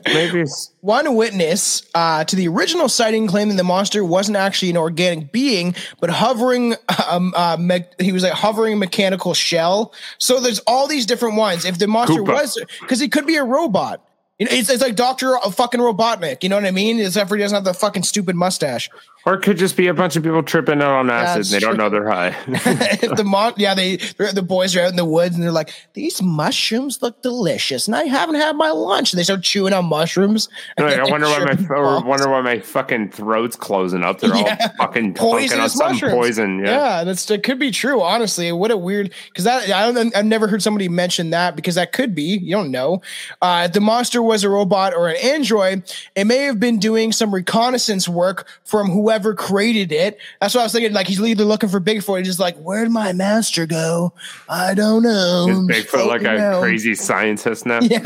Maybe. 0.07 0.45
One 0.81 1.15
witness 1.15 1.89
uh, 1.95 2.25
to 2.25 2.35
the 2.35 2.49
original 2.49 2.89
sighting 2.89 3.29
claimed 3.29 3.53
that 3.53 3.57
the 3.57 3.63
monster 3.65 4.05
wasn't 4.05 4.37
actually 4.37 4.71
an 4.71 4.77
organic 4.77 5.31
being, 5.31 5.77
but 6.01 6.11
hovering. 6.11 6.75
Um, 7.07 7.35
uh, 7.37 7.57
me- 7.59 7.85
he 8.01 8.13
was 8.13 8.23
like 8.23 8.33
hovering 8.33 8.79
mechanical 8.79 9.35
shell. 9.35 9.93
So 10.19 10.41
there's 10.41 10.61
all 10.61 10.89
these 10.89 11.05
different 11.05 11.37
ones. 11.37 11.65
If 11.65 11.79
the 11.79 11.87
monster 11.87 12.23
Koopa. 12.23 12.33
was, 12.33 12.65
because 12.81 12.99
he 12.99 13.09
could 13.09 13.27
be 13.27 13.37
a 13.37 13.45
robot. 13.45 14.01
You 14.39 14.47
know, 14.47 14.53
it's, 14.53 14.71
it's 14.71 14.83
like 14.83 14.97
Doctor 14.97 15.37
fucking 15.53 15.81
Robotnik. 15.81 16.43
You 16.43 16.49
know 16.49 16.57
what 16.57 16.65
I 16.65 16.71
mean? 16.71 16.99
Except 16.99 17.29
for 17.29 17.37
he 17.37 17.43
doesn't 17.43 17.55
have 17.55 17.65
the 17.65 17.75
fucking 17.75 18.05
stupid 18.05 18.37
mustache. 18.37 18.91
Or 19.27 19.35
it 19.35 19.43
could 19.43 19.57
just 19.57 19.77
be 19.77 19.87
a 19.87 19.95
bunch 19.95 20.17
of 20.17 20.23
people 20.23 20.43
tripping 20.43 20.83
out 20.83 20.91
on 20.99 21.09
acid 21.09 21.47
and 21.47 21.47
they 21.47 21.59
don't 21.59 21.79
know 21.79 21.89
they're 21.89 22.11
high. 22.11 22.37
if 22.47 23.17
the 23.17 23.25
mon, 23.25 23.55
yeah, 23.57 23.75
they 23.75 23.97
the 23.97 24.45
boys 24.47 24.77
are 24.77 24.81
out 24.83 24.91
in 24.91 24.97
the 24.97 25.05
woods 25.05 25.35
and 25.35 25.43
they're 25.43 25.51
like, 25.51 25.73
these 25.95 26.21
mushrooms 26.21 27.01
look 27.01 27.23
delicious, 27.23 27.87
and 27.87 27.97
I 27.97 28.05
haven't 28.05 28.35
had 28.35 28.55
my 28.57 28.69
lunch. 28.71 29.13
And 29.13 29.19
they 29.19 29.25
start 29.25 29.43
chewing 29.43 29.73
on 29.73 29.87
mushrooms. 29.87 30.49
and 30.77 30.87
like, 30.87 30.99
I 30.99 31.11
wonder 31.11 31.27
why 31.27 31.39
my 31.45 31.55
balls. 31.55 32.05
wonder 32.05 32.29
why 32.29 32.43
my 32.43 32.59
fucking 32.61 33.13
throat's 33.13 33.57
closing 33.57 34.03
up. 34.03 34.21
They're 34.21 34.37
Yeah. 34.37 34.59
all 34.61 34.87
fucking 34.87 35.15
poking 35.15 35.53
on 35.59 35.71
some 35.71 35.93
mushrooms. 35.93 36.15
poison. 36.15 36.59
Yeah. 36.59 36.65
yeah, 36.99 37.05
that's 37.05 37.25
that 37.27 37.43
could 37.45 37.59
be 37.59 37.71
true. 37.71 38.03
Honestly, 38.03 38.53
what 38.53 38.71
a 38.71 38.77
weird 38.77 39.13
because 39.29 39.45
that 39.45 39.71
I 39.71 39.91
don't 39.91 40.15
I've 40.15 40.27
never 40.27 40.49
heard 40.49 40.63
somebody 40.63 40.89
mention 40.91 41.31
that 41.31 41.57
because 41.57 41.77
that 41.77 41.93
could 41.93 42.15
be 42.15 42.39
you 42.43 42.55
don't 42.55 42.71
know. 42.71 43.01
Uh, 43.41 43.69
the 43.69 43.81
monster 43.81 44.23
was 44.23 44.45
a 44.45 44.51
robot 44.51 44.93
or 44.93 45.09
an 45.09 45.17
android. 45.23 45.83
It 46.15 46.27
may 46.27 46.41
have 46.41 46.61
been 46.61 46.79
doing 46.79 47.11
some 47.11 47.35
reconnaissance 47.35 48.07
work 48.07 48.47
from 48.65 48.91
whoever 48.91 49.14
created 49.23 49.93
it. 49.93 50.19
That's 50.41 50.55
what 50.55 50.63
I 50.63 50.65
was 50.65 50.73
thinking. 50.73 50.93
Like 50.93 51.07
he's 51.07 51.21
either 51.21 51.45
looking 51.45 51.69
for 51.69 51.81
Bigfoot, 51.81 52.19
he's 52.19 52.27
just 52.27 52.41
like, 52.41 52.57
"Where'd 52.57 52.91
my 52.91 53.13
master 53.13 53.67
go? 53.67 54.13
I 54.49 54.75
don't 54.75 55.03
know." 55.05 55.47
Is 55.49 55.59
Bigfoot 55.87 56.07
like 56.07 56.23
a 56.23 56.35
around." 56.35 56.63
crazy 56.63 56.95
scientist 56.95 57.67
now? 57.67 57.79
Yeah. 57.95 58.01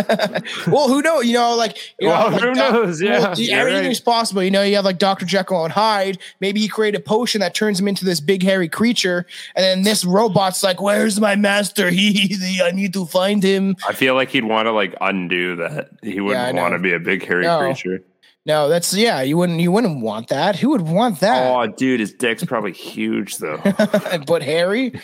well, 0.66 0.88
who 0.88 1.00
knows? 1.00 1.24
You 1.24 1.32
know, 1.34 1.54
like, 1.56 1.78
you 1.98 2.08
Well, 2.08 2.30
know, 2.30 2.36
like 2.36 2.42
who 2.42 2.52
knows? 2.52 3.00
Yeah, 3.00 3.20
well, 3.20 3.38
you're 3.40 3.58
everything 3.58 3.86
right. 3.88 4.04
possible. 4.04 4.42
You 4.42 4.50
know, 4.50 4.62
you 4.62 4.76
have 4.76 4.84
like 4.84 4.98
Dr. 4.98 5.24
Jekyll 5.24 5.64
and 5.64 5.72
Hyde. 5.72 6.18
Maybe 6.40 6.60
he 6.60 6.68
created 6.68 7.00
a 7.00 7.02
potion 7.02 7.40
that 7.40 7.54
turns 7.54 7.80
him 7.80 7.88
into 7.88 8.04
this 8.04 8.20
big 8.20 8.42
hairy 8.42 8.68
creature, 8.68 9.24
and 9.56 9.64
then 9.64 9.82
this 9.82 10.04
robot's 10.04 10.62
like, 10.62 10.82
"Where's 10.82 11.18
my 11.20 11.36
master? 11.36 11.88
He, 11.98 12.60
I 12.62 12.70
need 12.72 12.92
to 12.94 13.06
find 13.06 13.42
him." 13.42 13.76
I 13.88 13.92
feel 13.92 14.14
like 14.14 14.28
he'd 14.30 14.44
want 14.44 14.66
to 14.66 14.72
like 14.72 14.94
undo 15.00 15.56
that. 15.56 15.90
He 16.02 16.20
wouldn't 16.20 16.54
know. 16.54 16.62
want 16.62 16.74
to 16.74 16.78
be 16.78 16.92
a 16.92 16.98
big 17.00 17.24
hairy 17.24 17.44
No. 17.44 17.60
creature. 17.60 18.02
No, 18.48 18.70
that's 18.70 18.94
yeah. 18.94 19.20
You 19.20 19.36
wouldn't. 19.36 19.60
You 19.60 19.70
wouldn't 19.70 20.00
want 20.00 20.28
that. 20.28 20.56
Who 20.56 20.70
would 20.70 20.80
want 20.80 21.20
that? 21.20 21.54
Oh, 21.54 21.66
dude, 21.66 22.00
his 22.00 22.14
dick's 22.14 22.42
probably 22.44 22.72
huge 22.72 23.36
though. 23.36 23.58
but 24.26 24.42
Harry, 24.42 24.98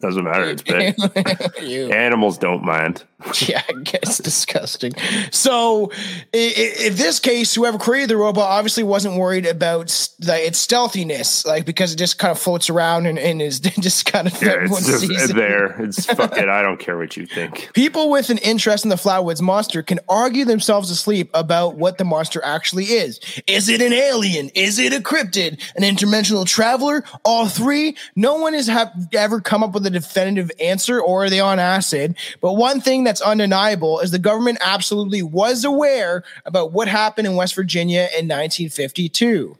Doesn't 0.00 0.24
matter. 0.24 0.44
It's 0.44 0.62
big. 0.62 0.96
Animals 1.92 2.36
don't 2.36 2.64
mind. 2.64 3.04
yeah, 3.48 3.62
I 3.68 3.72
guess 3.72 4.18
disgusting. 4.18 4.92
So, 5.30 5.92
in 6.32 6.94
this 6.94 7.20
case, 7.20 7.54
whoever 7.54 7.78
created 7.78 8.10
the 8.10 8.16
robot 8.16 8.50
obviously 8.50 8.82
wasn't 8.82 9.16
worried 9.16 9.46
about 9.46 10.08
like 10.24 10.42
its 10.42 10.58
stealthiness, 10.58 11.44
like 11.44 11.66
because 11.66 11.92
it 11.92 11.96
just 11.96 12.18
kind 12.18 12.30
of 12.32 12.38
floats 12.38 12.70
around 12.70 13.06
and, 13.06 13.18
and 13.18 13.42
is 13.42 13.60
just 13.80 14.06
kind 14.06 14.26
of 14.26 14.42
Yeah, 14.42 14.58
it's 14.60 15.06
just 15.06 15.34
there. 15.34 15.80
It's 15.82 16.06
fuck 16.14 16.36
it. 16.36 16.48
I 16.48 16.62
don't 16.62 16.78
care 16.78 16.96
what 16.96 17.16
you 17.16 17.26
think. 17.26 17.70
People 17.74 18.10
with 18.10 18.30
an 18.30 18.38
interest 18.38 18.84
in 18.84 18.90
the 18.90 18.96
Flatwoods 18.96 19.40
monster 19.40 19.82
can 19.82 19.98
argue 20.08 20.44
themselves 20.44 20.90
asleep 20.90 21.30
about 21.34 21.76
what 21.76 21.98
the 21.98 22.04
monster 22.04 22.42
actually 22.44 22.84
is. 22.84 23.20
Is 23.46 23.68
it 23.68 23.80
an 23.80 23.92
alien? 23.92 24.50
Is 24.54 24.78
it 24.78 24.92
a 24.92 25.00
cryptid? 25.00 25.60
An 25.76 25.82
interdimensional 25.82 26.46
traveler? 26.46 27.04
All 27.24 27.48
three? 27.48 27.96
No 28.16 28.36
one 28.36 28.54
has 28.54 28.66
have 28.66 28.92
ever 29.12 29.40
come 29.40 29.62
up 29.62 29.72
with 29.72 29.86
a 29.86 29.90
definitive 29.90 30.50
answer, 30.60 31.00
or 31.00 31.24
are 31.24 31.30
they 31.30 31.40
on 31.40 31.58
acid? 31.58 32.16
But 32.40 32.54
one 32.54 32.80
thing 32.80 33.04
that's 33.10 33.20
undeniable 33.20 33.98
is 33.98 34.12
the 34.12 34.20
government 34.20 34.58
absolutely 34.60 35.20
was 35.20 35.64
aware 35.64 36.22
about 36.46 36.70
what 36.70 36.86
happened 36.86 37.26
in 37.26 37.34
West 37.34 37.56
Virginia 37.56 38.02
in 38.02 38.28
1952. 38.28 39.58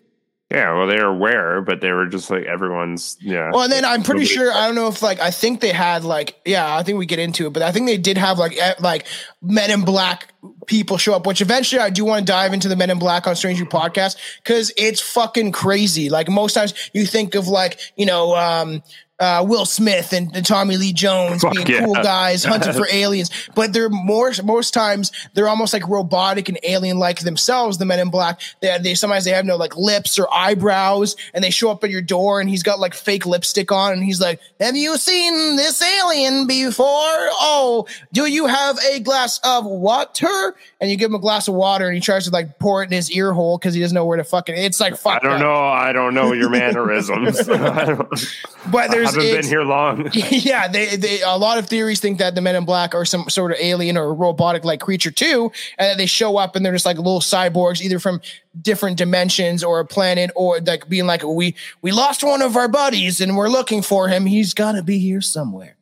Yeah, 0.53 0.77
well, 0.77 0.87
they 0.87 0.97
were 0.97 1.11
aware, 1.11 1.61
but 1.61 1.81
they 1.81 1.91
were 1.91 2.07
just 2.07 2.31
like 2.31 2.45
everyone's. 2.45 3.17
Yeah. 3.21 3.51
Well, 3.53 3.63
and 3.63 3.73
then 3.73 3.85
I'm 3.85 4.05
pretty 4.05 4.25
sure 4.25 4.53
I 4.53 4.67
don't 4.67 4.77
know 4.77 4.87
if 4.87 5.03
like 5.03 5.21
I 5.21 5.33
think 5.33 5.61
they 5.61 5.73
had 5.73 6.05
like 6.05 6.41
yeah 6.45 6.77
I 6.77 6.83
think 6.83 6.99
we 6.99 7.07
get 7.07 7.21
into 7.21 7.47
it, 7.47 7.53
but 7.53 7.63
I 7.63 7.71
think 7.71 7.87
they 7.87 7.97
did 7.97 8.19
have 8.19 8.39
like 8.39 8.57
eh, 8.57 8.75
like 8.81 9.07
Men 9.43 9.71
in 9.71 9.85
Black 9.85 10.33
people 10.67 10.97
show 10.97 11.15
up, 11.15 11.25
which 11.25 11.41
eventually 11.41 11.81
I 11.81 11.91
do 11.91 12.05
want 12.05 12.27
to 12.27 12.33
dive 12.33 12.53
into 12.53 12.69
the 12.69 12.75
Men 12.75 12.91
in 12.91 12.99
Black 12.99 13.29
on 13.29 13.37
Stranger 13.37 13.65
podcast 13.65 14.17
because 14.43 14.73
it's 14.77 15.01
fucking 15.01 15.53
crazy. 15.53 16.09
Like 16.09 16.29
most 16.29 16.55
times 16.55 16.75
you 16.95 17.07
think 17.07 17.37
of 17.37 17.47
like 17.47 17.79
you 17.97 18.07
know 18.07 18.35
um, 18.35 18.83
uh, 19.21 19.45
Will 19.47 19.67
Smith 19.67 20.13
and, 20.13 20.35
and 20.35 20.45
Tommy 20.45 20.77
Lee 20.77 20.93
Jones 20.93 21.43
Fuck 21.43 21.55
being 21.55 21.67
yeah. 21.67 21.85
cool 21.85 21.95
guys 21.95 22.43
hunting 22.43 22.73
for 22.73 22.87
aliens, 22.93 23.31
but 23.55 23.73
they're 23.73 23.91
more 23.91 24.33
most 24.43 24.73
times 24.73 25.13
they're 25.35 25.49
almost 25.49 25.73
like 25.73 25.87
robotic 25.87 26.49
and 26.49 26.59
alien 26.63 26.99
like 26.99 27.21
themselves. 27.21 27.79
The 27.79 27.85
Men 27.85 28.01
in 28.01 28.11
Black, 28.11 28.41
they 28.61 28.79
they 28.79 28.95
sometimes 28.95 29.25
they 29.25 29.33
have 29.33 29.45
no 29.45 29.57
like 29.57 29.77
lips 29.77 30.19
or 30.19 30.27
eyebrows, 30.33 31.17
and 31.35 31.45
they 31.45 31.51
show 31.51 31.71
up 31.71 31.85
at 31.85 31.91
your 31.91 32.03
door, 32.03 32.41
and 32.41 32.49
he's 32.49 32.63
got 32.63 32.81
like 32.81 32.95
fake 32.95 33.27
lipstick 33.27 33.71
on, 33.71 33.93
and 33.93 34.03
he's 34.03 34.21
like, 34.21 34.41
"Have 34.59 34.77
you 34.77 34.97
seen 34.97 35.57
this 35.57 35.83
alien 35.83 36.47
before? 36.47 36.87
Oh, 36.89 37.87
do 38.13 38.27
you 38.27 38.47
have 38.47 38.79
a 38.91 39.01
glass 39.01 39.39
of 39.45 39.67
water?" 39.67 40.57
And 40.81 40.91
you 40.91 40.97
give 40.97 41.11
him 41.11 41.15
a 41.15 41.21
glass 41.21 41.47
of 41.47 41.55
water, 41.55 41.87
and 41.87 41.95
he 41.95 42.01
tries 42.01 42.25
to 42.25 42.31
like 42.31 42.59
pour 42.59 42.83
it 42.83 42.87
in 42.87 42.93
his 42.93 43.11
ear 43.11 43.35
hole 43.35 43.59
because 43.59 43.75
he 43.75 43.81
doesn't 43.81 43.95
know 43.95 44.07
where 44.07 44.17
to 44.17 44.25
fucking. 44.25 44.57
It's 44.57 44.81
like 44.81 44.95
I 45.07 45.19
don't 45.19 45.41
know. 45.41 45.55
I 45.55 45.93
don't 45.93 46.15
know 46.15 46.33
your 46.33 46.49
mannerisms. 46.51 47.49
But 48.71 48.91
there's 48.91 49.10
haven't 49.15 49.31
been 49.43 49.45
here 49.47 49.63
long. 49.63 50.09
yeah, 50.31 50.69
they, 50.69 50.97
they 50.97 51.21
a 51.23 51.37
lot 51.37 51.59
of 51.59 51.67
theories 51.67 52.01
think 52.01 52.19
that 52.19 52.35
the 52.35 52.41
Men 52.41 52.57
in 52.57 52.65
Black 52.65 52.95
are 52.95 53.05
some 53.05 53.29
sort 53.29 53.53
of 53.53 53.59
alien 53.61 53.97
or 53.97 54.13
robotic 54.15 54.65
like 54.65 54.81
creature 54.81 55.11
too, 55.11 55.51
and 55.79 55.91
that 55.91 55.99
they 55.99 56.07
show 56.07 56.37
up 56.37 56.57
and 56.57 56.65
they're 56.65 56.73
just 56.73 56.87
like 56.87 56.97
little 56.97 57.21
cyborgs, 57.21 57.81
either 57.81 57.99
from 57.99 58.21
different 58.61 58.99
dimensions 58.99 59.63
or 59.65 59.81
a 59.81 59.85
planet, 59.85 60.31
or 60.35 60.61
like 60.61 60.89
being 60.89 61.07
like 61.07 61.23
we 61.23 61.55
we 61.83 61.93
lost 61.93 62.23
one 62.25 62.43
of 62.43 62.57
our 62.57 62.69
buddies 62.69 63.21
and 63.21 63.37
we're 63.37 63.49
looking 63.49 63.83
for 63.83 64.09
him. 64.09 64.27
He's 64.27 64.55
got 64.55 64.73
to 64.73 64.83
be 64.83 64.99
here 64.99 65.21
somewhere. 65.21 65.77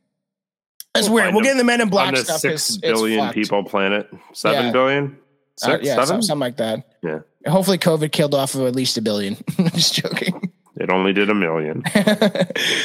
That's 0.94 1.08
We'll 1.08 1.22
weird. 1.22 1.34
We'll 1.34 1.44
get 1.44 1.56
the 1.56 1.64
Men 1.64 1.80
in 1.80 1.88
Black 1.90 2.16
stuff. 2.16 2.40
six 2.40 2.70
it's 2.70 2.78
billion 2.78 3.32
people 3.32 3.62
planet, 3.64 4.08
seven 4.32 4.66
Yeah. 4.66 4.72
billion, 4.72 5.16
Uh, 5.62 5.78
yeah, 5.82 5.94
seven. 6.02 6.22
something 6.22 6.40
like 6.40 6.56
that. 6.56 6.86
Yeah. 7.02 7.20
Hopefully, 7.46 7.78
COVID 7.78 8.10
killed 8.10 8.34
off 8.34 8.54
of 8.54 8.62
at 8.62 8.74
least 8.74 8.96
a 8.98 9.02
billion. 9.02 9.36
just 9.74 9.94
joking. 9.94 10.38
It 10.88 10.92
only 10.92 11.12
did 11.12 11.29
a 11.29 11.35
million. 11.35 11.83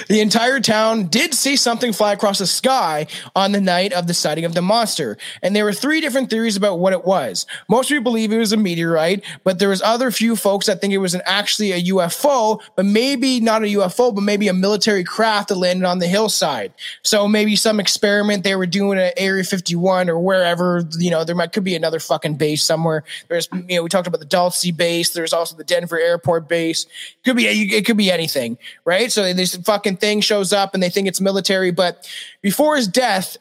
the 0.09 0.19
entire 0.19 0.59
town 0.59 1.05
did 1.05 1.33
see 1.33 1.55
something 1.55 1.93
fly 1.93 2.11
across 2.13 2.39
the 2.39 2.47
sky 2.47 3.07
on 3.35 3.53
the 3.53 3.61
night 3.61 3.93
of 3.93 4.07
the 4.07 4.13
sighting 4.13 4.43
of 4.43 4.53
the 4.53 4.61
monster. 4.61 5.17
And 5.41 5.55
there 5.55 5.63
were 5.63 5.73
three 5.73 6.01
different 6.01 6.29
theories 6.29 6.57
about 6.57 6.79
what 6.79 6.93
it 6.93 7.05
was. 7.05 7.45
Most 7.69 7.89
people 7.89 8.03
believe 8.03 8.31
it 8.31 8.37
was 8.37 8.51
a 8.51 8.57
meteorite 8.57 9.23
but 9.43 9.59
there 9.59 9.69
was 9.69 9.81
other 9.81 10.11
few 10.11 10.35
folks 10.35 10.65
that 10.65 10.81
think 10.81 10.93
it 10.93 10.97
was 10.97 11.13
an 11.13 11.21
actually 11.25 11.71
a 11.71 11.81
ufo 11.83 12.61
but 12.75 12.85
maybe 12.85 13.39
not 13.39 13.63
a 13.63 13.67
ufo 13.67 14.13
but 14.13 14.21
maybe 14.21 14.47
a 14.47 14.53
military 14.53 15.03
craft 15.03 15.49
that 15.49 15.55
landed 15.55 15.85
on 15.85 15.99
the 15.99 16.07
hillside. 16.07 16.73
So 17.03 17.27
maybe 17.27 17.55
some 17.55 17.79
experiment 17.79 18.43
they 18.43 18.55
were 18.55 18.65
doing 18.65 18.99
at 18.99 19.13
area 19.17 19.43
51 19.43 20.09
or 20.09 20.19
wherever 20.19 20.85
you 20.97 21.09
know 21.09 21.23
there 21.23 21.35
might 21.35 21.53
could 21.53 21.63
be 21.63 21.75
another 21.75 21.99
fucking 21.99 22.35
base 22.35 22.63
somewhere. 22.63 23.03
There's 23.29 23.47
you 23.67 23.77
know 23.77 23.83
we 23.83 23.89
talked 23.89 24.07
about 24.07 24.19
the 24.19 24.25
dulce 24.25 24.69
base. 24.71 25.11
There's 25.11 25.33
also 25.33 25.55
the 25.55 25.63
denver 25.63 25.99
airport 25.99 26.47
base. 26.47 26.85
Could 27.23 27.37
be 27.37 27.47
it 27.47 27.85
could 27.85 27.92
be 27.95 28.11
anything 28.11 28.57
right 28.85 29.11
so 29.11 29.33
this 29.33 29.55
fucking 29.57 29.97
thing 29.97 30.21
shows 30.21 30.53
up 30.53 30.73
and 30.73 30.81
they 30.81 30.89
think 30.89 31.07
it's 31.07 31.21
military 31.21 31.71
but 31.71 32.09
before 32.41 32.75
his 32.75 32.87
death 32.87 33.37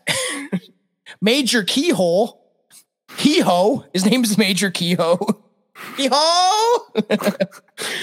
major 1.20 1.62
keyhole 1.62 2.38
Keyhoe, 3.16 3.84
his 3.92 4.04
name 4.06 4.24
is 4.24 4.38
Major 4.38 4.70
Keyhoe. 4.70 5.18
Is 5.98 6.08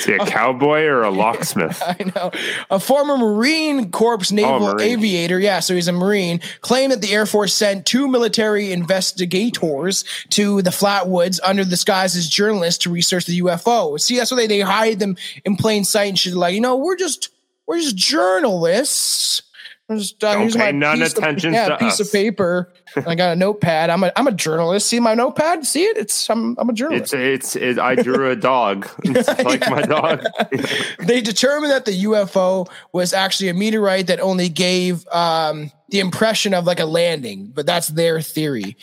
he 0.06 0.14
a 0.14 0.26
cowboy 0.26 0.84
or 0.84 1.04
a 1.04 1.12
locksmith? 1.12 1.82
I 1.86 2.12
know. 2.16 2.32
A 2.70 2.80
former 2.80 3.18
Marine 3.18 3.92
Corps 3.92 4.20
oh, 4.32 4.36
naval 4.36 4.54
Oh, 4.56 4.74
Marine. 4.74 4.92
aviator, 4.92 5.40
yeah, 5.40 5.60
so 5.60 5.76
he's 5.76 5.88
a 5.88 5.92
Marine, 5.92 6.42
claimed 6.62 6.92
that 6.92 7.02
the 7.02 7.14
Air 7.14 7.26
Force 7.26 7.54
sent 7.54 7.86
two 7.86 8.08
military 8.08 8.72
investigators 8.72 10.04
to 10.30 10.62
the 10.62 10.72
Flatwoods 10.72 11.40
under 11.44 11.64
the 11.64 11.70
disguise 11.70 12.16
as 12.16 12.28
journalists 12.28 12.84
to 12.84 12.90
research 12.90 13.26
the 13.26 13.42
UFO. 13.42 14.00
See, 14.00 14.18
that's 14.18 14.32
why 14.32 14.38
they, 14.38 14.48
they 14.48 14.60
hide 14.62 15.00
them 15.00 15.18
in 15.46 15.56
plain 15.56 15.84
sight 15.84 16.10
and 16.10 16.20
shit. 16.20 16.34
Like, 16.34 16.56
you 16.56 16.62
know, 16.62 16.76
we're 16.76 16.98
just 16.98 17.30
we're 17.68 17.80
just 17.80 17.96
journalists. 17.96 19.44
I'm 19.90 19.98
Just, 19.98 20.24
uh, 20.24 20.36
Don't 20.36 20.54
pay 20.54 20.60
my 20.60 20.72
none 20.72 21.00
piece 21.00 21.14
of- 21.14 21.18
attention 21.18 21.54
yeah, 21.54 21.70
to 21.70 21.78
piece 21.78 21.94
us. 21.94 22.02
of 22.02 22.12
paper. 22.12 22.72
I 23.08 23.16
got 23.16 23.34
a 23.34 23.36
notepad. 23.36 23.90
I'm 23.90 24.04
a 24.04 24.12
I'm 24.16 24.28
a 24.28 24.32
journalist. 24.32 24.88
See 24.88 25.00
my 25.00 25.16
notepad? 25.16 25.66
See 25.66 25.84
it? 25.84 25.98
It's 25.98 26.30
I'm 26.30 26.56
I'm 26.60 26.70
a 26.70 26.74
journalist. 26.74 27.14
It's 27.16 27.56
it's 27.56 27.56
it, 27.56 27.80
I 27.80 27.96
drew 27.96 28.30
a 28.30 28.36
dog. 28.36 28.88
It's 29.04 29.28
like 29.44 29.68
my 29.70 29.82
dog. 29.82 30.24
they 31.00 31.22
determined 31.22 31.72
that 31.72 31.86
the 31.86 32.04
UFO 32.04 32.70
was 32.94 33.14
actually 33.14 33.50
a 33.50 33.54
meteorite 33.56 34.08
that 34.08 34.20
only 34.20 34.48
gave 34.50 35.08
um, 35.08 35.72
the 35.90 36.00
impression 36.00 36.54
of 36.54 36.66
like 36.66 36.80
a 36.80 36.86
landing, 36.86 37.52
but 37.56 37.66
that's 37.66 37.88
their 37.88 38.22
theory. 38.22 38.78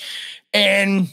And 0.53 1.09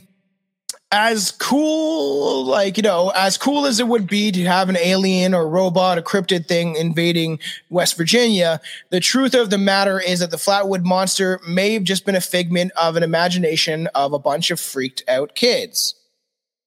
as 0.95 1.31
cool, 1.31 2.45
like, 2.45 2.77
you 2.77 2.83
know, 2.83 3.11
as 3.15 3.35
cool 3.35 3.65
as 3.65 3.79
it 3.79 3.87
would 3.87 4.05
be 4.05 4.31
to 4.31 4.43
have 4.43 4.69
an 4.69 4.77
alien 4.77 5.33
or 5.33 5.49
robot, 5.49 5.97
a 5.97 6.03
cryptid 6.03 6.45
thing 6.45 6.75
invading 6.75 7.39
West 7.71 7.97
Virginia, 7.97 8.61
the 8.91 8.99
truth 8.99 9.33
of 9.33 9.49
the 9.49 9.57
matter 9.57 9.99
is 9.99 10.19
that 10.19 10.29
the 10.29 10.37
Flatwood 10.37 10.83
Monster 10.83 11.41
may 11.47 11.73
have 11.73 11.83
just 11.83 12.05
been 12.05 12.15
a 12.15 12.21
figment 12.21 12.71
of 12.79 12.95
an 12.95 13.01
imagination 13.01 13.87
of 13.95 14.13
a 14.13 14.19
bunch 14.19 14.51
of 14.51 14.59
freaked 14.59 15.01
out 15.07 15.33
kids. 15.33 15.95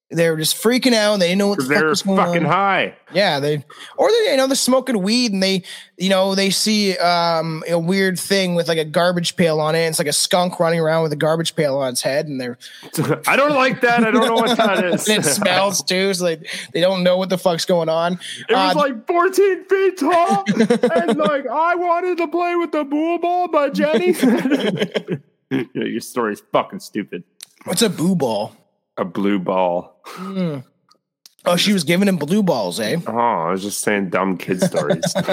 They 0.08 0.30
were 0.30 0.36
just 0.36 0.54
freaking 0.62 0.92
out. 0.92 1.14
And 1.14 1.22
they 1.22 1.26
didn't 1.26 1.40
know 1.40 1.48
what 1.48 1.58
the 1.58 1.64
fuck 1.64 1.78
They're 1.78 1.88
was 1.88 2.02
going 2.02 2.16
fucking 2.18 2.46
on. 2.46 2.52
high. 2.52 2.94
Yeah, 3.12 3.40
they 3.40 3.64
or 3.96 4.08
they 4.08 4.30
you 4.30 4.36
know 4.36 4.46
they're 4.46 4.54
smoking 4.54 5.02
weed 5.02 5.32
and 5.32 5.42
they 5.42 5.64
you 5.96 6.08
know 6.10 6.36
they 6.36 6.50
see 6.50 6.96
um 6.98 7.64
a 7.68 7.76
weird 7.76 8.16
thing 8.16 8.54
with 8.54 8.68
like 8.68 8.78
a 8.78 8.84
garbage 8.84 9.34
pail 9.34 9.58
on 9.60 9.74
it. 9.74 9.80
And 9.80 9.88
it's 9.88 9.98
like 9.98 10.06
a 10.06 10.12
skunk 10.12 10.60
running 10.60 10.78
around 10.78 11.02
with 11.02 11.12
a 11.12 11.16
garbage 11.16 11.56
pail 11.56 11.76
on 11.78 11.90
its 11.90 12.02
head, 12.02 12.28
and 12.28 12.40
they're 12.40 12.56
I 13.26 13.34
don't 13.34 13.54
like 13.56 13.80
that. 13.80 14.04
I 14.04 14.12
don't 14.12 14.26
know 14.28 14.34
what 14.34 14.56
that 14.56 14.84
is. 14.94 15.08
and 15.08 15.24
it 15.24 15.28
smells 15.28 15.82
too. 15.82 16.14
So 16.14 16.24
like 16.24 16.46
they 16.72 16.80
don't 16.80 17.02
know 17.02 17.16
what 17.16 17.28
the 17.28 17.38
fuck's 17.38 17.64
going 17.64 17.88
on. 17.88 18.20
It 18.48 18.54
was 18.54 18.76
Uh, 18.76 18.78
like 18.78 19.06
14 19.08 19.64
feet 19.64 19.98
tall, 19.98 20.44
and 20.46 21.18
like 21.18 21.46
I 21.48 21.74
wanted 21.74 22.18
to 22.18 22.28
play 22.28 22.54
with 22.54 22.70
the 22.70 22.84
boo 22.84 23.18
ball, 23.18 23.48
but 23.48 23.74
Jenny. 23.74 24.14
Your 25.74 26.00
story's 26.00 26.42
fucking 26.52 26.80
stupid. 26.80 27.24
what's 27.64 27.82
a 27.82 27.90
boo 27.90 28.14
ball? 28.16 28.52
A 28.96 29.04
blue 29.04 29.38
ball. 29.38 30.00
Oh, 31.44 31.56
she 31.56 31.72
was 31.72 31.84
giving 31.84 32.08
him 32.08 32.16
blue 32.16 32.42
balls, 32.42 32.80
eh? 32.80 32.96
Oh, 33.06 33.12
I 33.16 33.50
was 33.52 33.62
just 33.62 33.80
saying 33.82 34.10
dumb 34.10 34.36
kid 34.36 34.60
stories. 34.60 35.14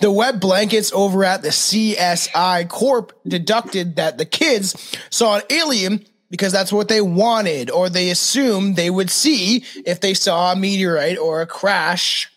The 0.00 0.10
wet 0.10 0.40
blankets 0.40 0.92
over 0.92 1.24
at 1.24 1.42
the 1.42 1.48
CSICOP 1.48 3.10
deducted 3.26 3.96
that 3.96 4.16
the 4.18 4.24
kids 4.24 4.96
saw 5.10 5.36
an 5.36 5.42
alien 5.50 6.06
because 6.30 6.52
that's 6.52 6.72
what 6.72 6.88
they 6.88 7.00
wanted, 7.00 7.70
or 7.70 7.90
they 7.90 8.08
assumed 8.08 8.76
they 8.76 8.88
would 8.88 9.10
see 9.10 9.64
if 9.84 10.00
they 10.00 10.14
saw 10.14 10.52
a 10.52 10.56
meteorite 10.56 11.18
or 11.18 11.42
a 11.42 11.46
crash 11.46 12.30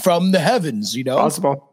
from 0.00 0.30
the 0.30 0.38
heavens, 0.38 0.96
you 0.96 1.04
know? 1.04 1.16
Possible. 1.16 1.67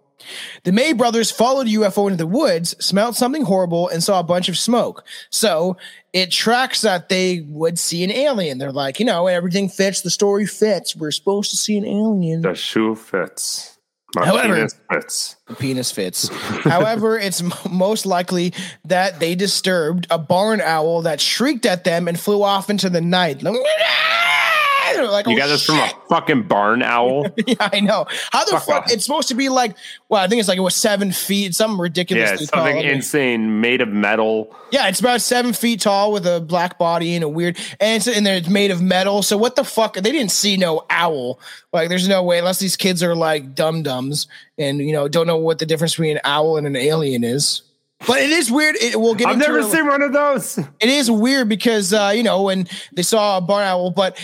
The 0.63 0.71
May 0.71 0.93
brothers 0.93 1.29
followed 1.31 1.67
UFO 1.67 2.05
into 2.05 2.17
the 2.17 2.27
woods, 2.27 2.75
smelled 2.83 3.15
something 3.15 3.43
horrible, 3.43 3.89
and 3.89 4.03
saw 4.03 4.19
a 4.19 4.23
bunch 4.23 4.49
of 4.49 4.57
smoke. 4.57 5.03
So 5.29 5.77
it 6.13 6.31
tracks 6.31 6.81
that 6.81 7.09
they 7.09 7.41
would 7.47 7.77
see 7.77 8.03
an 8.03 8.11
alien. 8.11 8.57
They're 8.57 8.71
like, 8.71 8.99
you 8.99 9.05
know, 9.05 9.27
everything 9.27 9.69
fits, 9.69 10.01
the 10.01 10.09
story 10.09 10.45
fits. 10.45 10.95
We're 10.95 11.11
supposed 11.11 11.51
to 11.51 11.57
see 11.57 11.77
an 11.77 11.85
alien. 11.85 12.41
The 12.41 12.55
shoe 12.55 12.95
fits. 12.95 13.71
My 14.15 14.25
However- 14.25 14.55
penis 14.55 14.75
fits. 14.91 15.35
The 15.47 15.55
penis 15.55 15.91
fits. 15.91 16.29
However, 16.29 17.19
it's 17.19 17.41
m- 17.41 17.51
most 17.69 18.05
likely 18.05 18.53
that 18.85 19.19
they 19.19 19.35
disturbed 19.35 20.07
a 20.09 20.17
barn 20.17 20.61
owl 20.61 21.01
that 21.01 21.19
shrieked 21.19 21.65
at 21.65 21.83
them 21.83 22.07
and 22.07 22.17
flew 22.17 22.41
off 22.41 22.69
into 22.69 22.89
the 22.89 23.01
night. 23.01 23.43
Ah! 23.45 24.54
They're 24.93 25.07
like, 25.09 25.27
You 25.27 25.33
"Oh, 25.33 25.37
got 25.37 25.47
this 25.47 25.65
from 25.65 25.75
a 25.77 25.89
fucking 26.09 26.43
barn 26.43 26.81
owl? 26.83 27.27
Yeah, 27.47 27.55
I 27.73 27.79
know. 27.79 28.05
How 28.31 28.43
the 28.45 28.51
Fuck 28.51 28.63
fuck? 28.65 28.91
It's 28.91 29.05
supposed 29.05 29.27
to 29.29 29.35
be 29.35 29.49
like, 29.49 29.75
well, 30.09 30.21
I 30.23 30.27
think 30.27 30.39
it's 30.39 30.47
like 30.49 30.57
it 30.57 30.61
was 30.61 30.75
seven 30.75 31.11
feet, 31.11 31.53
something 31.55 31.79
ridiculous. 31.79 32.41
yeah, 32.41 32.45
something 32.47 32.77
insane 32.77 33.61
made 33.61 33.81
of 33.81 33.89
metal. 33.89 34.55
Yeah, 34.71 34.87
it's 34.87 34.99
about 34.99 35.21
seven 35.21 35.53
feet 35.53 35.81
tall 35.81 36.11
with 36.11 36.25
a 36.25 36.39
black 36.41 36.77
body 36.79 37.15
and 37.15 37.23
a 37.23 37.29
weird, 37.29 37.57
and 37.79 37.97
it's 37.97 38.07
and 38.07 38.27
it's 38.27 38.49
made 38.49 38.71
of 38.71 38.81
metal. 38.81 39.21
So 39.21 39.37
what 39.37 39.55
the 39.55 39.63
fuck? 39.63 39.93
They 39.95 40.11
didn't 40.11 40.31
see 40.31 40.57
no 40.57 40.85
owl. 40.89 41.39
Like, 41.71 41.89
there's 41.89 42.07
no 42.07 42.23
way 42.23 42.39
unless 42.39 42.59
these 42.59 42.75
kids 42.75 43.03
are 43.03 43.15
like 43.15 43.53
dum 43.55 43.83
dums 43.83 44.27
and 44.57 44.79
you 44.79 44.93
know 44.93 45.07
don't 45.07 45.27
know 45.27 45.37
what 45.37 45.59
the 45.59 45.65
difference 45.65 45.93
between 45.93 46.15
an 46.17 46.21
owl 46.23 46.57
and 46.57 46.65
an 46.67 46.75
alien 46.75 47.23
is. 47.23 47.61
But 48.07 48.19
it 48.19 48.29
is 48.29 48.51
weird. 48.51 48.75
It, 48.75 48.99
we'll 48.99 49.15
get. 49.15 49.27
I've 49.27 49.37
never 49.37 49.59
it- 49.59 49.71
seen 49.71 49.87
one 49.87 50.01
of 50.01 50.11
those. 50.13 50.57
it 50.57 50.67
is 50.89 51.09
weird 51.09 51.47
because 51.47 51.93
uh, 51.93 52.11
you 52.15 52.23
know 52.23 52.43
when 52.43 52.67
they 52.93 53.03
saw 53.03 53.37
a 53.37 53.41
barn 53.41 53.63
owl, 53.65 53.91
but 53.91 54.17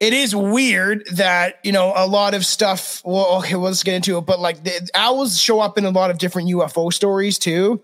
it 0.00 0.12
is 0.12 0.34
weird 0.34 1.06
that 1.12 1.60
you 1.62 1.72
know 1.72 1.92
a 1.94 2.06
lot 2.06 2.34
of 2.34 2.44
stuff. 2.44 3.00
Well, 3.04 3.38
okay, 3.38 3.56
let's 3.56 3.82
get 3.82 3.94
into 3.94 4.18
it. 4.18 4.22
But 4.22 4.40
like 4.40 4.64
the 4.64 4.88
owls 4.94 5.38
show 5.38 5.60
up 5.60 5.78
in 5.78 5.84
a 5.84 5.90
lot 5.90 6.10
of 6.10 6.18
different 6.18 6.48
UFO 6.48 6.92
stories 6.92 7.38
too. 7.38 7.82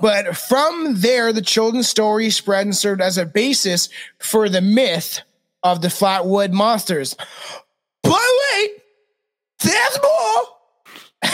But 0.00 0.36
from 0.36 0.94
there, 0.96 1.32
the 1.32 1.42
children's 1.42 1.88
story 1.88 2.30
spread 2.30 2.66
and 2.66 2.76
served 2.76 3.00
as 3.00 3.18
a 3.18 3.26
basis 3.26 3.88
for 4.18 4.48
the 4.48 4.60
myth 4.60 5.20
of 5.62 5.80
the 5.80 5.88
Flatwood 5.88 6.52
monsters. 6.52 7.14
But 8.02 8.20
wait, 8.54 8.70
there's 9.60 9.98
more. 10.02 10.42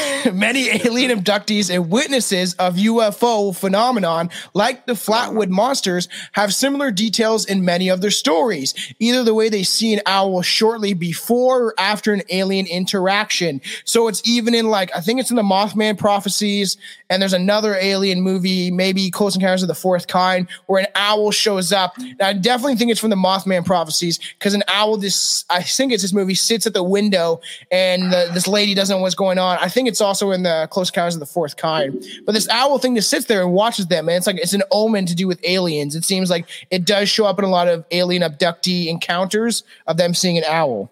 Many 0.32 0.68
alien 0.84 1.10
abductees 1.18 1.72
and 1.72 1.90
witnesses 1.90 2.54
of 2.54 2.76
UFO 2.76 3.56
phenomenon, 3.56 4.30
like 4.54 4.86
the 4.86 4.94
Flatwood 4.94 5.48
monsters, 5.48 6.08
have 6.32 6.52
similar 6.52 6.90
details 6.90 7.44
in 7.44 7.64
many 7.64 7.88
of 7.88 8.00
their 8.00 8.10
stories. 8.10 8.74
Either 8.98 9.22
the 9.22 9.34
way 9.34 9.48
they 9.48 9.62
see 9.62 9.94
an 9.94 10.00
owl 10.06 10.42
shortly 10.42 10.94
before 10.94 11.62
or 11.62 11.74
after 11.78 12.12
an 12.12 12.22
alien 12.30 12.66
interaction. 12.66 13.60
So 13.84 14.08
it's 14.08 14.26
even 14.28 14.54
in 14.54 14.68
like 14.68 14.94
I 14.94 15.00
think 15.00 15.20
it's 15.20 15.30
in 15.30 15.36
the 15.36 15.42
Mothman 15.42 15.96
prophecies, 15.96 16.76
and 17.08 17.22
there's 17.22 17.32
another 17.32 17.74
alien 17.74 18.20
movie, 18.20 18.70
maybe 18.70 19.10
Close 19.10 19.34
Encounters 19.34 19.62
of 19.62 19.68
the 19.68 19.74
Fourth 19.74 20.06
Kind, 20.06 20.48
where 20.66 20.80
an 20.82 20.88
owl 20.94 21.30
shows 21.30 21.72
up. 21.72 21.96
I 22.20 22.32
definitely 22.32 22.76
think 22.76 22.90
it's 22.90 23.00
from 23.00 23.10
the 23.10 23.16
Mothman 23.16 23.64
prophecies 23.64 24.18
because 24.38 24.54
an 24.54 24.62
owl, 24.68 24.96
this 24.96 25.44
I 25.50 25.62
think 25.62 25.92
it's 25.92 26.02
this 26.02 26.12
movie, 26.12 26.34
sits 26.34 26.66
at 26.66 26.74
the 26.74 26.82
window 26.82 27.40
and 27.70 28.12
the, 28.12 28.30
this 28.32 28.46
lady 28.46 28.74
doesn't 28.74 28.96
know 28.96 29.02
what's 29.02 29.14
going 29.14 29.38
on. 29.38 29.58
I 29.58 29.68
think 29.68 29.85
it's 29.86 30.00
also 30.00 30.30
in 30.30 30.42
the 30.42 30.68
Close 30.70 30.90
Encounters 30.90 31.14
of 31.14 31.20
the 31.20 31.26
Fourth 31.26 31.56
Kind. 31.56 32.04
But 32.24 32.32
this 32.32 32.48
owl 32.48 32.78
thing 32.78 32.94
just 32.94 33.10
sits 33.10 33.26
there 33.26 33.42
and 33.42 33.52
watches 33.52 33.86
them, 33.86 34.08
and 34.08 34.16
it's 34.16 34.26
like 34.26 34.36
it's 34.36 34.52
an 34.52 34.62
omen 34.70 35.06
to 35.06 35.14
do 35.14 35.26
with 35.26 35.40
aliens. 35.44 35.94
It 35.94 36.04
seems 36.04 36.30
like 36.30 36.48
it 36.70 36.84
does 36.84 37.08
show 37.08 37.26
up 37.26 37.38
in 37.38 37.44
a 37.44 37.50
lot 37.50 37.68
of 37.68 37.84
alien 37.90 38.22
abductee 38.22 38.88
encounters 38.88 39.64
of 39.86 39.96
them 39.96 40.14
seeing 40.14 40.38
an 40.38 40.44
owl. 40.44 40.90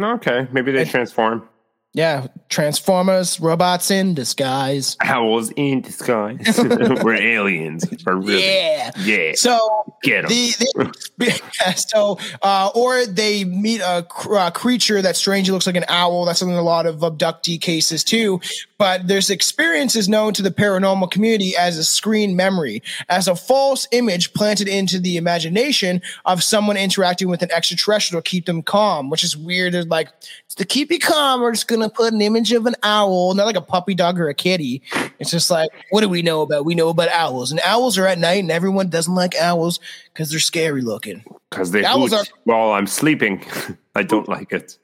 Okay, 0.00 0.46
maybe 0.52 0.72
they 0.72 0.84
transform. 0.84 1.48
Yeah, 1.94 2.26
Transformers, 2.50 3.40
robots 3.40 3.90
in 3.90 4.14
disguise. 4.14 4.96
Owls 5.02 5.50
in 5.56 5.80
disguise. 5.80 6.56
We're 7.02 7.14
aliens. 7.14 7.84
We're 8.06 8.16
really. 8.16 8.44
Yeah. 8.44 8.90
Yeah. 9.00 9.32
So 9.34 9.94
Get 10.02 10.24
'em. 10.24 10.28
the, 10.28 10.92
the 11.16 11.42
so 11.76 12.18
uh, 12.42 12.70
or 12.74 13.04
they 13.06 13.44
meet 13.44 13.80
a 13.80 14.04
cr- 14.08 14.36
uh, 14.36 14.50
creature 14.50 15.00
that 15.02 15.16
strangely 15.16 15.52
looks 15.52 15.66
like 15.66 15.76
an 15.76 15.86
owl. 15.88 16.24
That's 16.26 16.42
in 16.42 16.50
a 16.50 16.62
lot 16.62 16.86
of 16.86 16.96
abductee 16.96 17.60
cases 17.60 18.04
too. 18.04 18.40
But 18.76 19.08
there's 19.08 19.28
experiences 19.30 20.08
known 20.08 20.34
to 20.34 20.42
the 20.42 20.50
paranormal 20.52 21.10
community 21.10 21.56
as 21.56 21.78
a 21.78 21.84
screen 21.84 22.36
memory, 22.36 22.82
as 23.08 23.26
a 23.26 23.34
false 23.34 23.88
image 23.90 24.34
planted 24.34 24.68
into 24.68 25.00
the 25.00 25.16
imagination 25.16 26.00
of 26.26 26.44
someone 26.44 26.76
interacting 26.76 27.28
with 27.28 27.42
an 27.42 27.50
extraterrestrial 27.50 28.22
to 28.22 28.28
keep 28.30 28.46
them 28.46 28.62
calm, 28.62 29.10
which 29.10 29.24
is 29.24 29.36
weird. 29.36 29.74
It's 29.74 29.88
like 29.88 30.10
to 30.56 30.64
keep 30.64 30.92
you 30.92 30.98
calm, 31.00 31.40
we're 31.40 31.52
just 31.52 31.66
gonna 31.66 31.77
put 31.88 32.12
an 32.12 32.20
image 32.20 32.52
of 32.52 32.66
an 32.66 32.74
owl, 32.82 33.34
not 33.34 33.46
like 33.46 33.56
a 33.56 33.60
puppy 33.60 33.94
dog 33.94 34.18
or 34.18 34.28
a 34.28 34.34
kitty. 34.34 34.82
It's 35.18 35.30
just 35.30 35.50
like, 35.50 35.70
what 35.90 36.00
do 36.00 36.08
we 36.08 36.22
know 36.22 36.42
about? 36.42 36.64
We 36.64 36.74
know 36.74 36.88
about 36.88 37.08
owls, 37.10 37.50
and 37.50 37.60
owls 37.64 37.98
are 37.98 38.06
at 38.06 38.18
night, 38.18 38.40
and 38.42 38.50
everyone 38.50 38.88
doesn't 38.88 39.14
like 39.14 39.34
owls 39.36 39.80
because 40.12 40.30
they're 40.30 40.40
scary 40.40 40.82
looking. 40.82 41.24
Because 41.50 41.70
they 41.70 41.84
Owls 41.84 42.10
hoot 42.10 42.28
are- 42.28 42.32
while 42.44 42.72
I'm 42.72 42.86
sleeping. 42.86 43.44
I 43.94 44.02
don't 44.02 44.28
like 44.28 44.52
it. 44.52 44.78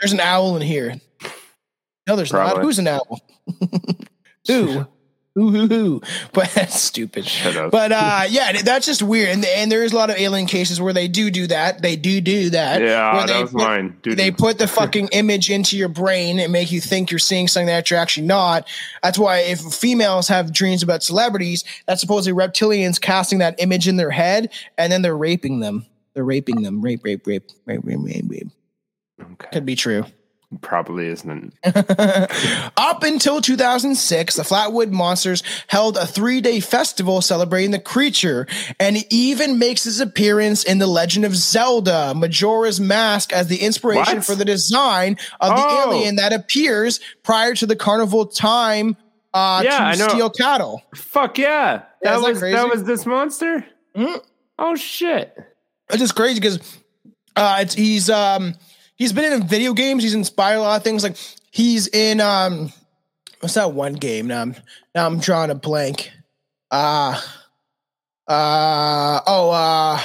There's 0.00 0.12
an 0.12 0.20
owl 0.20 0.56
in 0.56 0.62
here. 0.62 0.94
No, 2.06 2.16
there's 2.16 2.32
not. 2.32 2.46
Probably. 2.46 2.64
Who's 2.64 2.78
an 2.78 2.88
owl? 2.88 3.20
who? 4.46 4.86
Who, 5.34 5.50
who, 5.50 5.66
who? 5.66 6.02
But 6.32 6.50
that's 6.54 6.80
stupid. 6.80 7.28
But 7.70 7.90
uh, 7.90 8.22
yeah, 8.28 8.62
that's 8.62 8.86
just 8.86 9.02
weird. 9.02 9.30
And 9.30 9.44
and 9.44 9.70
there's 9.70 9.92
a 9.92 9.96
lot 9.96 10.10
of 10.10 10.16
alien 10.16 10.46
cases 10.46 10.80
where 10.80 10.92
they 10.92 11.08
do 11.08 11.30
do 11.30 11.48
that. 11.48 11.82
They 11.82 11.96
do 11.96 12.20
do 12.20 12.50
that. 12.50 12.80
Yeah, 12.80 13.12
where 13.14 13.26
that 13.26 13.32
they 13.32 13.42
was 13.42 13.50
put- 13.50 13.58
mine. 13.60 13.96
Dude, 14.02 14.16
They 14.16 14.30
put 14.30 14.58
the 14.58 14.68
fucking 14.78 15.08
image 15.08 15.50
into 15.50 15.76
your 15.76 15.88
brain 15.88 16.38
and 16.38 16.52
make 16.52 16.70
you 16.70 16.80
think 16.80 17.10
you're 17.10 17.18
seeing 17.18 17.48
something 17.48 17.66
that 17.66 17.90
you're 17.90 17.98
actually 17.98 18.26
not. 18.26 18.68
That's 19.02 19.18
why 19.18 19.38
if 19.38 19.60
females 19.60 20.28
have 20.28 20.52
dreams 20.52 20.82
about 20.84 21.02
celebrities, 21.02 21.64
that's 21.86 22.00
supposedly 22.00 22.38
reptilians 22.40 23.00
casting 23.00 23.40
that 23.40 23.56
image 23.60 23.88
in 23.88 23.96
their 23.96 24.10
head 24.10 24.52
and 24.78 24.92
then 24.92 25.02
they're 25.02 25.16
raping 25.16 25.58
them. 25.60 25.84
They're 26.14 26.24
raping 26.24 26.62
them. 26.62 26.80
Rape, 26.80 27.00
rape, 27.02 27.26
rape, 27.26 27.48
rape, 27.66 27.80
rape, 27.84 27.98
rape, 28.04 28.24
rape. 28.28 28.48
okay. 29.20 29.48
Could 29.52 29.66
be 29.66 29.74
true. 29.74 30.04
Probably 30.60 31.06
isn't. 31.08 31.54
Up 32.76 33.02
until 33.02 33.40
2006, 33.40 34.36
the 34.36 34.42
Flatwood 34.42 34.90
Monsters 34.90 35.42
held 35.68 35.96
a 35.96 36.06
three 36.06 36.40
day 36.40 36.60
festival 36.60 37.20
celebrating 37.20 37.70
the 37.70 37.78
creature, 37.78 38.46
and 38.78 38.96
it 38.96 39.06
even 39.10 39.58
makes 39.58 39.84
his 39.84 40.00
appearance 40.00 40.64
in 40.64 40.78
The 40.78 40.86
Legend 40.86 41.24
of 41.24 41.34
Zelda, 41.36 42.12
Majora's 42.14 42.80
Mask, 42.80 43.32
as 43.32 43.48
the 43.48 43.56
inspiration 43.58 44.16
What? 44.16 44.24
for 44.24 44.34
the 44.34 44.44
design 44.44 45.16
of 45.40 45.50
the 45.56 45.62
Oh. 45.66 45.92
alien 45.92 46.16
that 46.16 46.32
appears 46.32 47.00
prior 47.22 47.54
to 47.54 47.66
the 47.66 47.76
carnival 47.76 48.26
time 48.26 48.96
uh, 49.32 49.62
Yeah, 49.64 49.88
I 49.88 49.92
to 49.94 49.98
know. 49.98 50.08
steal 50.08 50.30
cattle. 50.30 50.82
Fuck 50.94 51.38
yeah. 51.38 51.82
Yeah, 52.02 52.12
that 52.12 52.20
was 52.20 52.38
crazy? 52.38 52.54
that 52.56 52.68
was 52.68 52.84
this 52.84 53.04
monster? 53.06 53.64
Mhm. 53.96 54.20
Oh 54.58 54.76
shit. 54.76 55.36
It's 55.88 55.98
just 55.98 56.14
crazy 56.14 56.38
because 56.38 56.58
uh, 57.34 57.58
it's 57.60 57.74
he's 57.74 58.08
um 58.08 58.54
he's 58.96 59.12
been 59.12 59.32
in 59.32 59.46
video 59.46 59.72
games. 59.72 60.02
He's 60.02 60.14
inspired 60.14 60.56
a 60.58 60.60
lot 60.62 60.76
of 60.76 60.82
things. 60.84 61.02
Like 61.02 61.16
he's 61.50 61.88
in 61.88 62.20
um 62.20 62.72
what's 63.40 63.54
that 63.54 63.72
one 63.72 63.94
game? 63.94 64.26
Now 64.26 64.42
I'm 64.42 64.56
now 64.94 65.06
I'm 65.06 65.18
drawing 65.20 65.50
a 65.50 65.54
blank. 65.54 66.10
Uh 66.70 67.20
uh 68.26 69.20
oh 69.26 69.50
uh 69.50 70.00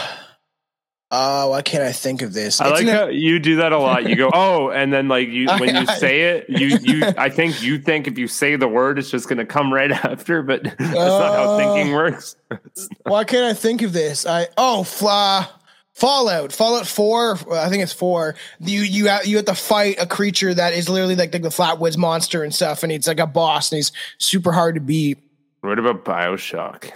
uh 1.11 1.47
why 1.47 1.61
can't 1.63 1.83
I 1.83 1.91
think 1.91 2.21
of 2.21 2.33
this? 2.33 2.61
I 2.61 2.69
It's 2.69 2.79
like 2.83 2.87
a- 2.87 2.91
how 2.97 3.07
you 3.07 3.39
do 3.39 3.55
that 3.57 3.71
a 3.71 3.77
lot. 3.79 4.07
You 4.07 4.15
go, 4.15 4.29
oh, 4.33 4.69
and 4.69 4.93
then 4.93 5.07
like 5.07 5.29
you 5.29 5.47
when 5.57 5.75
you 5.75 5.85
say 5.97 6.33
it, 6.37 6.49
you 6.49 6.77
you 6.81 7.03
I 7.17 7.29
think 7.29 7.63
you 7.63 7.79
think 7.79 8.07
if 8.07 8.17
you 8.19 8.27
say 8.27 8.55
the 8.57 8.67
word, 8.67 8.99
it's 8.99 9.09
just 9.09 9.27
gonna 9.29 9.45
come 9.45 9.73
right 9.73 9.91
after, 10.05 10.43
but 10.43 10.63
that's 10.63 10.79
not 10.79 11.33
how 11.33 11.53
Uh, 11.53 11.57
thinking 11.57 11.93
works. 11.93 12.35
why 13.03 13.23
can't 13.23 13.45
I 13.45 13.53
think 13.53 13.81
of 13.81 13.93
this? 13.93 14.25
I 14.27 14.47
oh 14.57 14.83
fla 14.83 15.49
Fallout, 15.99 16.53
Fallout 16.53 16.87
Four. 16.87 17.37
I 17.51 17.69
think 17.69 17.83
it's 17.83 17.91
four. 17.91 18.35
You 18.59 18.81
you 18.81 19.07
have, 19.07 19.25
you 19.25 19.35
have 19.35 19.45
to 19.45 19.55
fight 19.55 19.97
a 19.99 20.07
creature 20.07 20.53
that 20.53 20.73
is 20.73 20.87
literally 20.87 21.15
like, 21.15 21.33
like 21.33 21.41
the 21.41 21.49
Flatwoods 21.49 21.97
monster 21.97 22.43
and 22.43 22.55
stuff, 22.55 22.83
and 22.83 22.91
it's 22.91 23.07
like 23.07 23.19
a 23.19 23.27
boss, 23.27 23.71
and 23.71 23.77
he's 23.77 23.91
super 24.17 24.53
hard 24.53 24.75
to 24.75 24.81
beat. 24.81 25.17
What 25.59 25.77
about 25.77 26.05
Bioshock? 26.05 26.91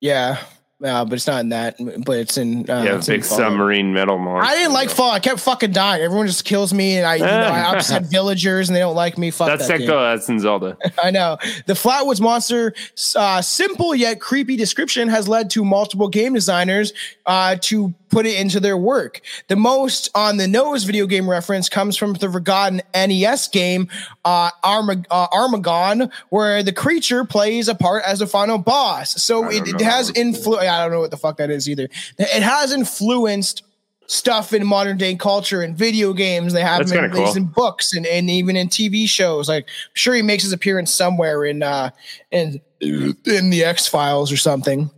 Yeah, 0.00 0.38
uh, 0.82 1.04
but 1.04 1.14
it's 1.14 1.26
not 1.26 1.40
in 1.40 1.48
that. 1.48 1.76
But 2.04 2.18
it's 2.18 2.38
in. 2.38 2.70
Uh, 2.70 2.84
yeah, 2.84 2.96
it's 2.96 3.08
big 3.08 3.24
Fallout. 3.24 3.50
submarine 3.50 3.92
metal 3.92 4.16
monster. 4.16 4.48
I 4.48 4.54
didn't 4.54 4.72
like 4.72 4.90
Fallout. 4.90 5.16
I 5.16 5.18
kept 5.18 5.40
fucking 5.40 5.72
dying. 5.72 6.02
Everyone 6.02 6.28
just 6.28 6.44
kills 6.44 6.72
me, 6.72 6.98
and 6.98 7.06
I, 7.06 7.16
you 7.16 7.24
know, 7.24 7.28
I 7.28 7.74
upset 7.74 8.04
villagers, 8.10 8.68
and 8.68 8.76
they 8.76 8.80
don't 8.80 8.94
like 8.94 9.18
me. 9.18 9.32
Fuck 9.32 9.48
That's 9.48 9.66
that 9.66 9.78
game. 9.78 9.88
That's 9.88 10.28
in 10.28 10.38
Zelda. 10.38 10.78
I 11.02 11.10
know. 11.10 11.36
The 11.66 11.72
Flatwoods 11.72 12.20
Monster, 12.20 12.74
uh, 13.16 13.42
simple 13.42 13.92
yet 13.92 14.20
creepy 14.20 14.56
description 14.56 15.08
has 15.08 15.26
led 15.26 15.50
to 15.50 15.64
multiple 15.64 16.08
game 16.08 16.32
designers 16.32 16.92
uh, 17.26 17.56
to 17.62 17.92
put 18.10 18.26
it 18.26 18.38
into 18.40 18.60
their 18.60 18.76
work. 18.76 19.20
The 19.48 19.56
most 19.56 20.08
on 20.14 20.36
the 20.36 20.48
nose 20.48 20.84
video 20.84 21.06
game 21.06 21.28
reference 21.28 21.68
comes 21.68 21.96
from 21.96 22.14
the 22.14 22.30
forgotten 22.30 22.82
NES 22.94 23.48
game 23.48 23.88
uh, 24.24 24.50
Armag- 24.64 25.06
uh, 25.10 25.28
Armagon, 25.28 26.10
where 26.30 26.62
the 26.62 26.72
creature 26.72 27.24
plays 27.24 27.68
a 27.68 27.74
part 27.74 28.02
as 28.04 28.18
the 28.18 28.26
final 28.26 28.58
boss. 28.58 29.22
So 29.22 29.48
it, 29.48 29.66
it 29.68 29.80
has 29.80 30.10
influence. 30.10 30.66
I 30.66 30.82
don't 30.82 30.92
know 30.92 31.00
what 31.00 31.10
the 31.10 31.16
fuck 31.16 31.36
that 31.38 31.50
is 31.50 31.68
either. 31.68 31.88
It 32.18 32.42
has 32.42 32.72
influenced 32.72 33.62
stuff 34.08 34.54
in 34.54 34.66
modern 34.66 34.96
day 34.96 35.14
culture 35.14 35.62
and 35.62 35.76
video 35.76 36.12
games. 36.12 36.52
They 36.52 36.62
have 36.62 36.78
That's 36.78 36.92
him 36.92 37.04
in, 37.04 37.10
cool. 37.12 37.36
in 37.36 37.44
books 37.44 37.92
and, 37.94 38.06
and 38.06 38.28
even 38.30 38.56
in 38.56 38.68
TV 38.68 39.08
shows. 39.08 39.48
Like, 39.48 39.64
I'm 39.64 39.94
sure 39.94 40.14
he 40.14 40.22
makes 40.22 40.42
his 40.42 40.52
appearance 40.52 40.92
somewhere 40.92 41.44
in 41.44 41.62
uh 41.62 41.90
in 42.30 42.60
in 42.80 43.50
the 43.50 43.64
X 43.64 43.86
Files 43.86 44.32
or 44.32 44.36
something. 44.36 44.90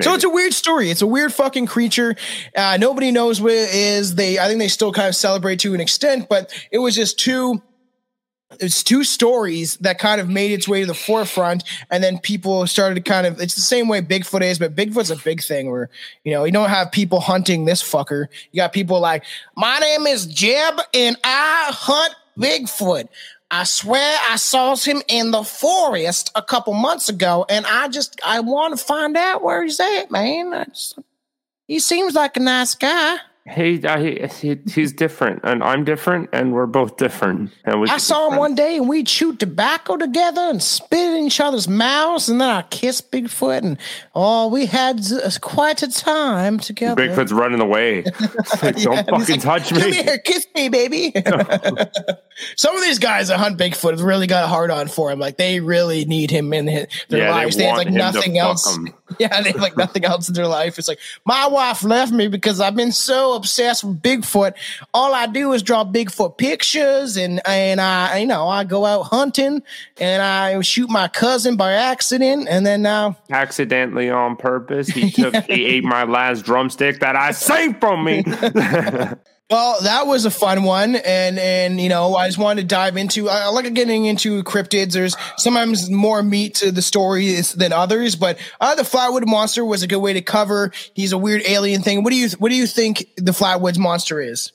So 0.00 0.12
it's 0.14 0.24
a 0.24 0.28
weird 0.28 0.52
story. 0.52 0.90
It's 0.90 1.02
a 1.02 1.06
weird 1.06 1.32
fucking 1.32 1.66
creature. 1.66 2.16
Uh, 2.56 2.76
nobody 2.80 3.12
knows 3.12 3.40
what 3.40 3.52
it 3.52 3.72
is. 3.72 4.16
They, 4.16 4.40
I 4.40 4.48
think 4.48 4.58
they 4.58 4.68
still 4.68 4.92
kind 4.92 5.08
of 5.08 5.14
celebrate 5.14 5.60
to 5.60 5.72
an 5.72 5.80
extent, 5.80 6.28
but 6.28 6.52
it 6.72 6.78
was 6.78 6.96
just 6.96 7.18
two. 7.18 7.62
It's 8.60 8.84
two 8.84 9.02
stories 9.02 9.76
that 9.78 9.98
kind 9.98 10.20
of 10.20 10.28
made 10.28 10.52
its 10.52 10.68
way 10.68 10.80
to 10.80 10.86
the 10.86 10.94
forefront, 10.94 11.64
and 11.90 12.04
then 12.04 12.18
people 12.18 12.66
started 12.66 12.96
to 12.96 13.00
kind 13.00 13.26
of. 13.26 13.40
It's 13.40 13.54
the 13.54 13.60
same 13.60 13.88
way 13.88 14.00
Bigfoot 14.00 14.42
is, 14.42 14.58
but 14.58 14.76
Bigfoot's 14.76 15.10
a 15.10 15.16
big 15.16 15.42
thing. 15.42 15.70
Where 15.70 15.90
you 16.24 16.32
know 16.32 16.44
you 16.44 16.52
don't 16.52 16.68
have 16.68 16.92
people 16.92 17.20
hunting 17.20 17.64
this 17.64 17.82
fucker. 17.82 18.26
You 18.52 18.58
got 18.58 18.72
people 18.72 19.00
like, 19.00 19.24
my 19.56 19.78
name 19.78 20.06
is 20.06 20.26
Jeb, 20.26 20.80
and 20.92 21.16
I 21.24 21.70
hunt 21.70 22.14
Bigfoot. 22.38 23.08
I 23.50 23.64
swear 23.64 24.18
I 24.28 24.36
saw 24.36 24.74
him 24.76 25.02
in 25.08 25.30
the 25.30 25.44
forest 25.44 26.30
a 26.34 26.42
couple 26.42 26.72
months 26.74 27.08
ago, 27.08 27.46
and 27.48 27.66
I 27.66 27.88
just 27.88 28.20
I 28.24 28.40
want 28.40 28.76
to 28.76 28.84
find 28.84 29.16
out 29.16 29.42
where 29.42 29.62
he's 29.62 29.78
at, 29.78 30.10
man. 30.10 30.64
Just, 30.70 30.98
he 31.68 31.78
seems 31.78 32.14
like 32.14 32.36
a 32.36 32.40
nice 32.40 32.74
guy. 32.74 33.18
He, 33.46 33.84
uh, 33.86 33.98
he, 33.98 34.26
he 34.40 34.58
he's 34.72 34.94
different, 34.94 35.40
and 35.44 35.62
I'm 35.62 35.84
different, 35.84 36.30
and 36.32 36.54
we're 36.54 36.64
both 36.64 36.96
different. 36.96 37.50
And 37.66 37.78
we 37.78 37.88
I 37.90 37.98
saw 37.98 38.30
him 38.30 38.38
one 38.38 38.54
day, 38.54 38.78
and 38.78 38.88
we'd 38.88 39.06
chew 39.06 39.36
tobacco 39.36 39.98
together 39.98 40.40
and 40.40 40.62
spit 40.62 41.12
in 41.14 41.26
each 41.26 41.40
other's 41.40 41.68
mouths, 41.68 42.30
and 42.30 42.40
then 42.40 42.48
I 42.48 42.62
kissed 42.62 43.12
Bigfoot, 43.12 43.58
and 43.58 43.76
oh, 44.14 44.48
we 44.48 44.64
had 44.64 45.04
z- 45.04 45.20
quite 45.42 45.82
a 45.82 45.92
time 45.92 46.58
together. 46.58 47.06
Bigfoot's 47.06 47.34
running 47.34 47.60
away. 47.60 48.04
Like, 48.62 48.78
Yeah, 48.78 48.84
Don't 49.02 49.08
fucking 49.10 49.18
like, 49.34 49.40
touch 49.42 49.68
Come 49.68 49.90
me. 49.90 50.02
here, 50.02 50.16
kiss 50.18 50.46
me, 50.54 50.70
baby. 50.70 51.12
Some 52.56 52.74
of 52.76 52.82
these 52.82 52.98
guys 52.98 53.28
that 53.28 53.38
hunt 53.38 53.58
Bigfoot 53.58 53.90
have 53.90 54.00
really 54.00 54.26
got 54.26 54.44
a 54.44 54.46
hard 54.46 54.70
on 54.70 54.88
for 54.88 55.10
him. 55.10 55.18
Like 55.18 55.36
they 55.36 55.60
really 55.60 56.04
need 56.06 56.30
him 56.30 56.52
in 56.52 56.66
hi- 56.66 56.86
their 57.08 57.20
Yeah, 57.20 57.30
lives. 57.30 57.56
they 57.56 57.62
They, 57.64 57.68
have 57.68 57.76
like 57.76 57.90
nothing 57.90 58.38
else. 58.38 58.78
Yeah, 59.18 59.40
they 59.42 59.52
have 59.52 59.60
like 59.60 59.76
nothing 59.76 60.04
else 60.04 60.28
in 60.28 60.34
their 60.34 60.46
life. 60.48 60.78
It's 60.78 60.88
like 60.88 60.98
my 61.24 61.46
wife 61.46 61.84
left 61.84 62.12
me 62.12 62.28
because 62.28 62.60
I've 62.60 62.74
been 62.74 62.90
so 62.92 63.33
obsessed 63.36 63.84
with 63.84 64.00
Bigfoot. 64.02 64.54
All 64.92 65.14
I 65.14 65.26
do 65.26 65.52
is 65.52 65.62
draw 65.62 65.84
Bigfoot 65.84 66.38
pictures, 66.38 67.16
and 67.16 67.40
and 67.46 67.80
I 67.80 68.18
you 68.18 68.26
know 68.26 68.48
I 68.48 68.64
go 68.64 68.84
out 68.84 69.02
hunting 69.02 69.62
and 69.98 70.22
I 70.22 70.60
shoot 70.60 70.90
my 70.90 71.08
cousin 71.08 71.56
by 71.56 71.72
accident, 71.72 72.46
and 72.48 72.64
then 72.64 72.86
uh, 72.86 73.14
Accidentally 73.30 74.10
on 74.10 74.36
purpose, 74.36 74.88
he 74.88 75.10
took 75.22 75.34
he 75.44 75.64
ate 75.64 75.84
my 75.84 76.04
last 76.04 76.44
drumstick 76.44 77.00
that 77.00 77.16
I 77.16 77.32
saved 77.32 77.80
from 77.80 78.04
me. 78.04 78.24
Well, 79.50 79.76
that 79.82 80.06
was 80.06 80.24
a 80.24 80.30
fun 80.30 80.62
one, 80.64 80.96
and 80.96 81.38
and 81.38 81.78
you 81.78 81.90
know 81.90 82.14
I 82.16 82.26
just 82.28 82.38
wanted 82.38 82.62
to 82.62 82.66
dive 82.66 82.96
into. 82.96 83.28
I 83.28 83.40
I 83.42 83.46
like 83.48 83.72
getting 83.74 84.06
into 84.06 84.42
cryptids. 84.42 84.92
There's 84.92 85.14
sometimes 85.36 85.90
more 85.90 86.22
meat 86.22 86.54
to 86.56 86.72
the 86.72 86.80
stories 86.80 87.52
than 87.52 87.70
others, 87.72 88.16
but 88.16 88.38
uh, 88.60 88.74
the 88.74 88.82
Flatwood 88.84 89.26
Monster 89.26 89.62
was 89.64 89.82
a 89.82 89.86
good 89.86 89.98
way 89.98 90.14
to 90.14 90.22
cover. 90.22 90.72
He's 90.94 91.12
a 91.12 91.18
weird 91.18 91.42
alien 91.46 91.82
thing. 91.82 92.02
What 92.02 92.10
do 92.10 92.16
you 92.16 92.30
What 92.38 92.48
do 92.48 92.56
you 92.56 92.66
think 92.66 93.06
the 93.16 93.32
Flatwoods 93.32 93.76
Monster 93.78 94.20
is? 94.20 94.52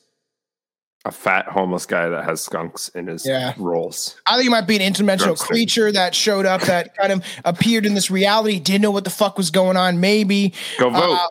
a 1.05 1.11
fat 1.13 1.45
homeless 1.47 1.85
guy 1.85 2.09
that 2.09 2.25
has 2.25 2.41
skunks 2.41 2.89
in 2.89 3.07
his 3.07 3.25
Yeah. 3.25 3.53
rolls. 3.57 4.17
I 4.25 4.35
think 4.35 4.47
it 4.47 4.51
might 4.51 4.67
be 4.67 4.75
an 4.77 4.93
interdimensional 4.93 5.39
creature 5.39 5.89
that 5.93 6.13
showed 6.13 6.45
up 6.45 6.59
that 6.63 6.93
kind 6.97 7.13
of 7.13 7.23
appeared 7.45 7.85
in 7.85 7.93
this 7.93 8.11
reality. 8.11 8.59
Didn't 8.59 8.81
know 8.81 8.91
what 8.91 9.05
the 9.05 9.09
fuck 9.09 9.37
was 9.37 9.49
going 9.49 9.77
on. 9.77 10.01
Maybe 10.01 10.53
Go 10.77 10.89
vote. 10.89 11.13
Uh, 11.13 11.27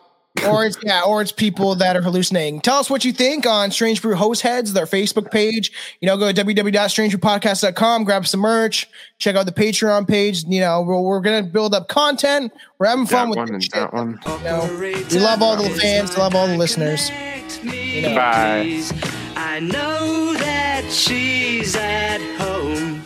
or 0.47 0.65
it's 0.65 0.77
yeah, 0.83 1.01
or 1.05 1.21
it's 1.21 1.31
people 1.31 1.75
that 1.75 1.95
are 1.95 2.01
hallucinating. 2.01 2.61
Tell 2.61 2.77
us 2.77 2.89
what 2.89 3.05
you 3.05 3.13
think 3.13 3.45
on 3.45 3.71
Strange 3.71 4.01
Brew 4.01 4.15
Host 4.15 4.41
Heads, 4.41 4.73
their 4.73 4.85
Facebook 4.85 5.31
page. 5.31 5.71
You 6.01 6.07
know, 6.07 6.17
go 6.17 6.31
to 6.31 6.43
www.strangebrewpodcast.com, 6.43 8.03
grab 8.03 8.27
some 8.27 8.39
merch, 8.39 8.89
check 9.17 9.35
out 9.35 9.45
the 9.45 9.51
Patreon 9.51 10.07
page. 10.07 10.43
You 10.45 10.61
know, 10.61 10.81
we're, 10.81 10.99
we're 11.01 11.21
gonna 11.21 11.43
build 11.43 11.73
up 11.73 11.87
content. 11.87 12.53
We're 12.77 12.87
having 12.87 13.05
fun 13.05 13.31
that 13.31 13.39
with 13.41 13.49
one 13.49 13.53
and 13.53 13.63
that 13.73 13.93
one. 13.93 14.19
You 14.25 14.43
know, 14.43 14.77
we 14.79 15.19
love 15.19 15.41
all 15.41 15.61
the 15.61 15.69
fans, 15.69 16.17
love 16.17 16.35
all 16.35 16.47
the 16.47 16.57
listeners. 16.57 17.09
You 17.63 18.01
know, 18.03 18.15
Bye. 18.15 18.83
I 19.35 19.59
know 19.59 20.33
that 20.33 20.85
she's 20.91 21.75
at 21.75 22.21
home 22.37 23.01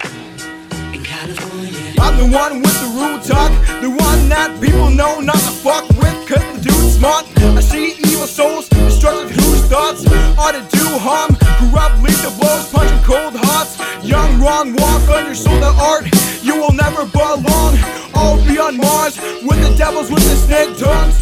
in 0.94 1.04
California. 1.04 1.94
I'm 2.00 2.18
the 2.18 2.36
one 2.36 2.62
with 2.62 2.82
the 2.82 2.88
rude 3.00 3.24
talk, 3.24 3.52
the 3.82 3.90
one 3.90 4.30
that 4.30 4.60
people 4.62 4.90
know 4.90 5.20
not 5.20 5.36
to 5.36 5.52
fuck 5.52 5.88
with, 5.90 6.28
the 6.64 6.70
dude's 6.70 6.95
smart. 6.95 7.26
I 7.38 7.61
see 7.61 7.95
evil 8.07 8.28
souls, 8.28 8.70
destructive 8.70 9.32
whose 9.32 9.64
thoughts 9.68 10.05
are 10.38 10.53
to 10.53 10.61
do 10.72 10.86
harm. 10.99 11.36
Up 11.74 12.01
lethal 12.01 12.32
blows, 12.39 12.72
punching 12.72 13.03
cold 13.03 13.36
hearts. 13.36 13.80
Young, 14.05 14.39
wrong, 14.39 14.74
walk 14.74 15.09
on 15.09 15.26
your 15.26 15.36
soul 15.36 15.59
to 15.59 15.74
art. 15.82 16.05
You 16.43 16.55
will 16.55 16.72
never 16.72 17.05
belong. 17.05 17.78
All 18.14 18.38
be 18.45 18.59
on 18.59 18.78
Mars 18.78 19.18
with 19.43 19.59
the 19.61 19.74
devils 19.78 20.11
with 20.11 20.24
the 20.24 20.36
snake 20.36 20.78
tongues. 20.78 21.20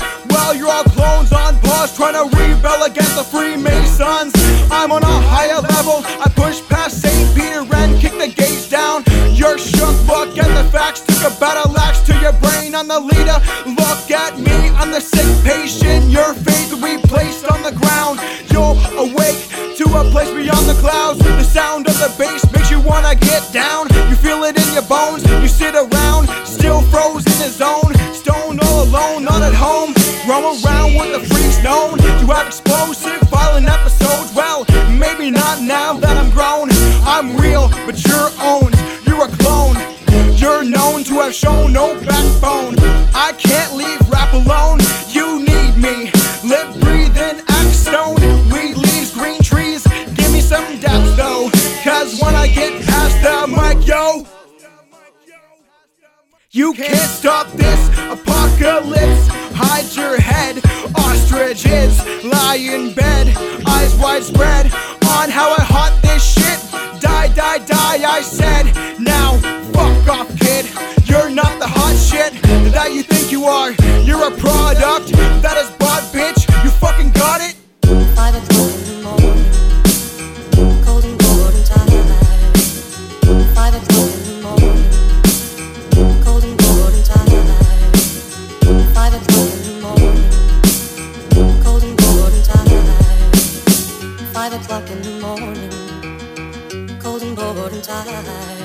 You're 0.49 0.67
all 0.69 0.83
clones 0.83 1.31
on 1.31 1.59
pause, 1.61 1.95
trying 1.95 2.17
to 2.19 2.25
rebel 2.35 2.83
against 2.83 3.15
the 3.15 3.23
Freemasons. 3.23 4.33
I'm 4.69 4.91
on 4.91 5.03
a 5.03 5.17
higher 5.31 5.61
level. 5.61 6.03
I 6.19 6.27
push 6.35 6.61
past 6.67 7.01
St. 7.01 7.35
Peter 7.35 7.63
and 7.75 7.99
kick 7.99 8.11
the 8.13 8.27
gates 8.27 8.67
down. 8.67 9.03
You're 9.31 9.57
shook, 9.57 9.95
look 10.07 10.37
at 10.37 10.51
the 10.57 10.69
facts. 10.69 11.01
Took 11.01 11.31
a 11.31 11.39
battle 11.39 11.77
axe 11.79 12.01
to 12.07 12.13
your 12.19 12.33
brain. 12.33 12.75
I'm 12.75 12.87
the 12.87 12.99
leader. 12.99 13.39
Look 13.65 14.11
at 14.11 14.37
me, 14.39 14.69
I'm 14.75 14.91
the 14.91 14.99
sick 14.99 15.29
patient. 15.45 16.11
Your 16.11 16.33
faith 16.33 16.73
we 16.83 16.97
placed 17.07 17.45
on 17.49 17.63
the 17.63 17.71
ground. 17.71 18.19
You'll 18.51 18.75
awake 18.99 19.39
to 19.77 19.85
a 19.97 20.03
place 20.11 20.31
beyond 20.31 20.67
the 20.67 20.77
clouds. 20.81 21.19
The 21.19 21.43
sound 21.43 21.87
of 21.87 21.97
the 21.97 22.13
bass 22.17 22.43
makes 22.51 22.69
you 22.69 22.79
wanna 22.81 23.15
get 23.15 23.51
down. 23.53 23.87
You 24.09 24.15
feel 24.15 24.43
it 24.43 24.57
in 24.59 24.73
your 24.73 24.83
bones. 24.83 25.23
You 25.23 25.47
sit 25.47 25.75
around, 25.75 26.27
Roam 30.31 30.45
around 30.63 30.95
with 30.95 31.11
the 31.11 31.27
freaks 31.27 31.61
known 31.61 31.97
to 31.97 32.25
have 32.31 32.47
explosive, 32.47 33.19
violent 33.27 33.67
episodes. 33.67 34.33
Well, 34.33 34.63
maybe 34.89 35.29
not 35.29 35.61
now 35.61 35.91
that 35.99 36.15
I'm 36.15 36.31
grown. 36.31 36.69
I'm 37.05 37.35
real, 37.35 37.67
but 37.85 38.01
you're 38.05 38.31
owned. 38.39 38.73
You're 39.05 39.25
a 39.25 39.31
clone. 39.43 39.75
You're 40.37 40.63
known 40.63 41.03
to 41.03 41.15
have 41.15 41.35
shown 41.35 41.73
no 41.73 41.99
backbone. 41.99 42.79
I 43.13 43.33
can't 43.37 43.75
leave 43.75 43.99
rap 44.09 44.31
alone. 44.31 44.79
You 45.09 45.43
You 56.53 56.73
can't 56.73 57.09
stop 57.09 57.47
this 57.53 57.87
apocalypse. 58.11 59.29
Hide 59.55 59.95
your 59.95 60.19
head. 60.19 60.57
Ostriches 60.95 61.97
lie 62.25 62.57
in 62.59 62.93
bed, 62.93 63.33
eyes 63.65 63.95
widespread 63.95 64.65
on 64.65 65.29
how 65.29 65.55
I 65.57 65.61
haunt 65.63 66.01
this 66.01 66.21
shit. 66.21 66.59
Die, 66.99 67.27
die, 67.29 67.59
die, 67.59 68.03
I 68.03 68.19
said. 68.19 68.65
Now, 68.99 69.37
fuck 69.71 70.09
off, 70.09 70.27
kid. 70.41 70.65
You're 71.07 71.29
not 71.29 71.57
the 71.57 71.67
hot 71.67 71.95
shit 71.95 72.33
that 72.73 72.91
you 72.91 73.03
think 73.03 73.31
you 73.31 73.45
are. 73.45 73.71
You're 74.03 74.27
a 74.27 74.31
product 74.31 75.13
that 75.41 75.55
is 75.55 75.71
bought, 75.79 76.03
bitch. 76.11 76.43
You 76.65 76.69
fucking 76.69 77.11
got 77.11 77.39
it. 77.39 77.55
Five 78.13 78.35
o'clock 78.35 78.75
in 78.75 78.83
the 78.91 79.03
morning, 79.07 80.83
cold 80.83 81.05
and 81.05 81.17
bored 81.17 81.55
and 81.55 81.65
tired. 81.65 83.55
Five 83.55 83.73
o'clock 83.73 84.11
in 84.11 84.19
the 84.19 84.27
morning, 84.27 84.30
Five 94.41 94.53
o'clock 94.53 94.89
in 94.89 94.99
the 95.03 95.11
morning, 95.21 96.99
cold 96.99 97.21
and 97.21 97.35
bored 97.35 97.73
and 97.73 97.83
tired. 97.83 98.60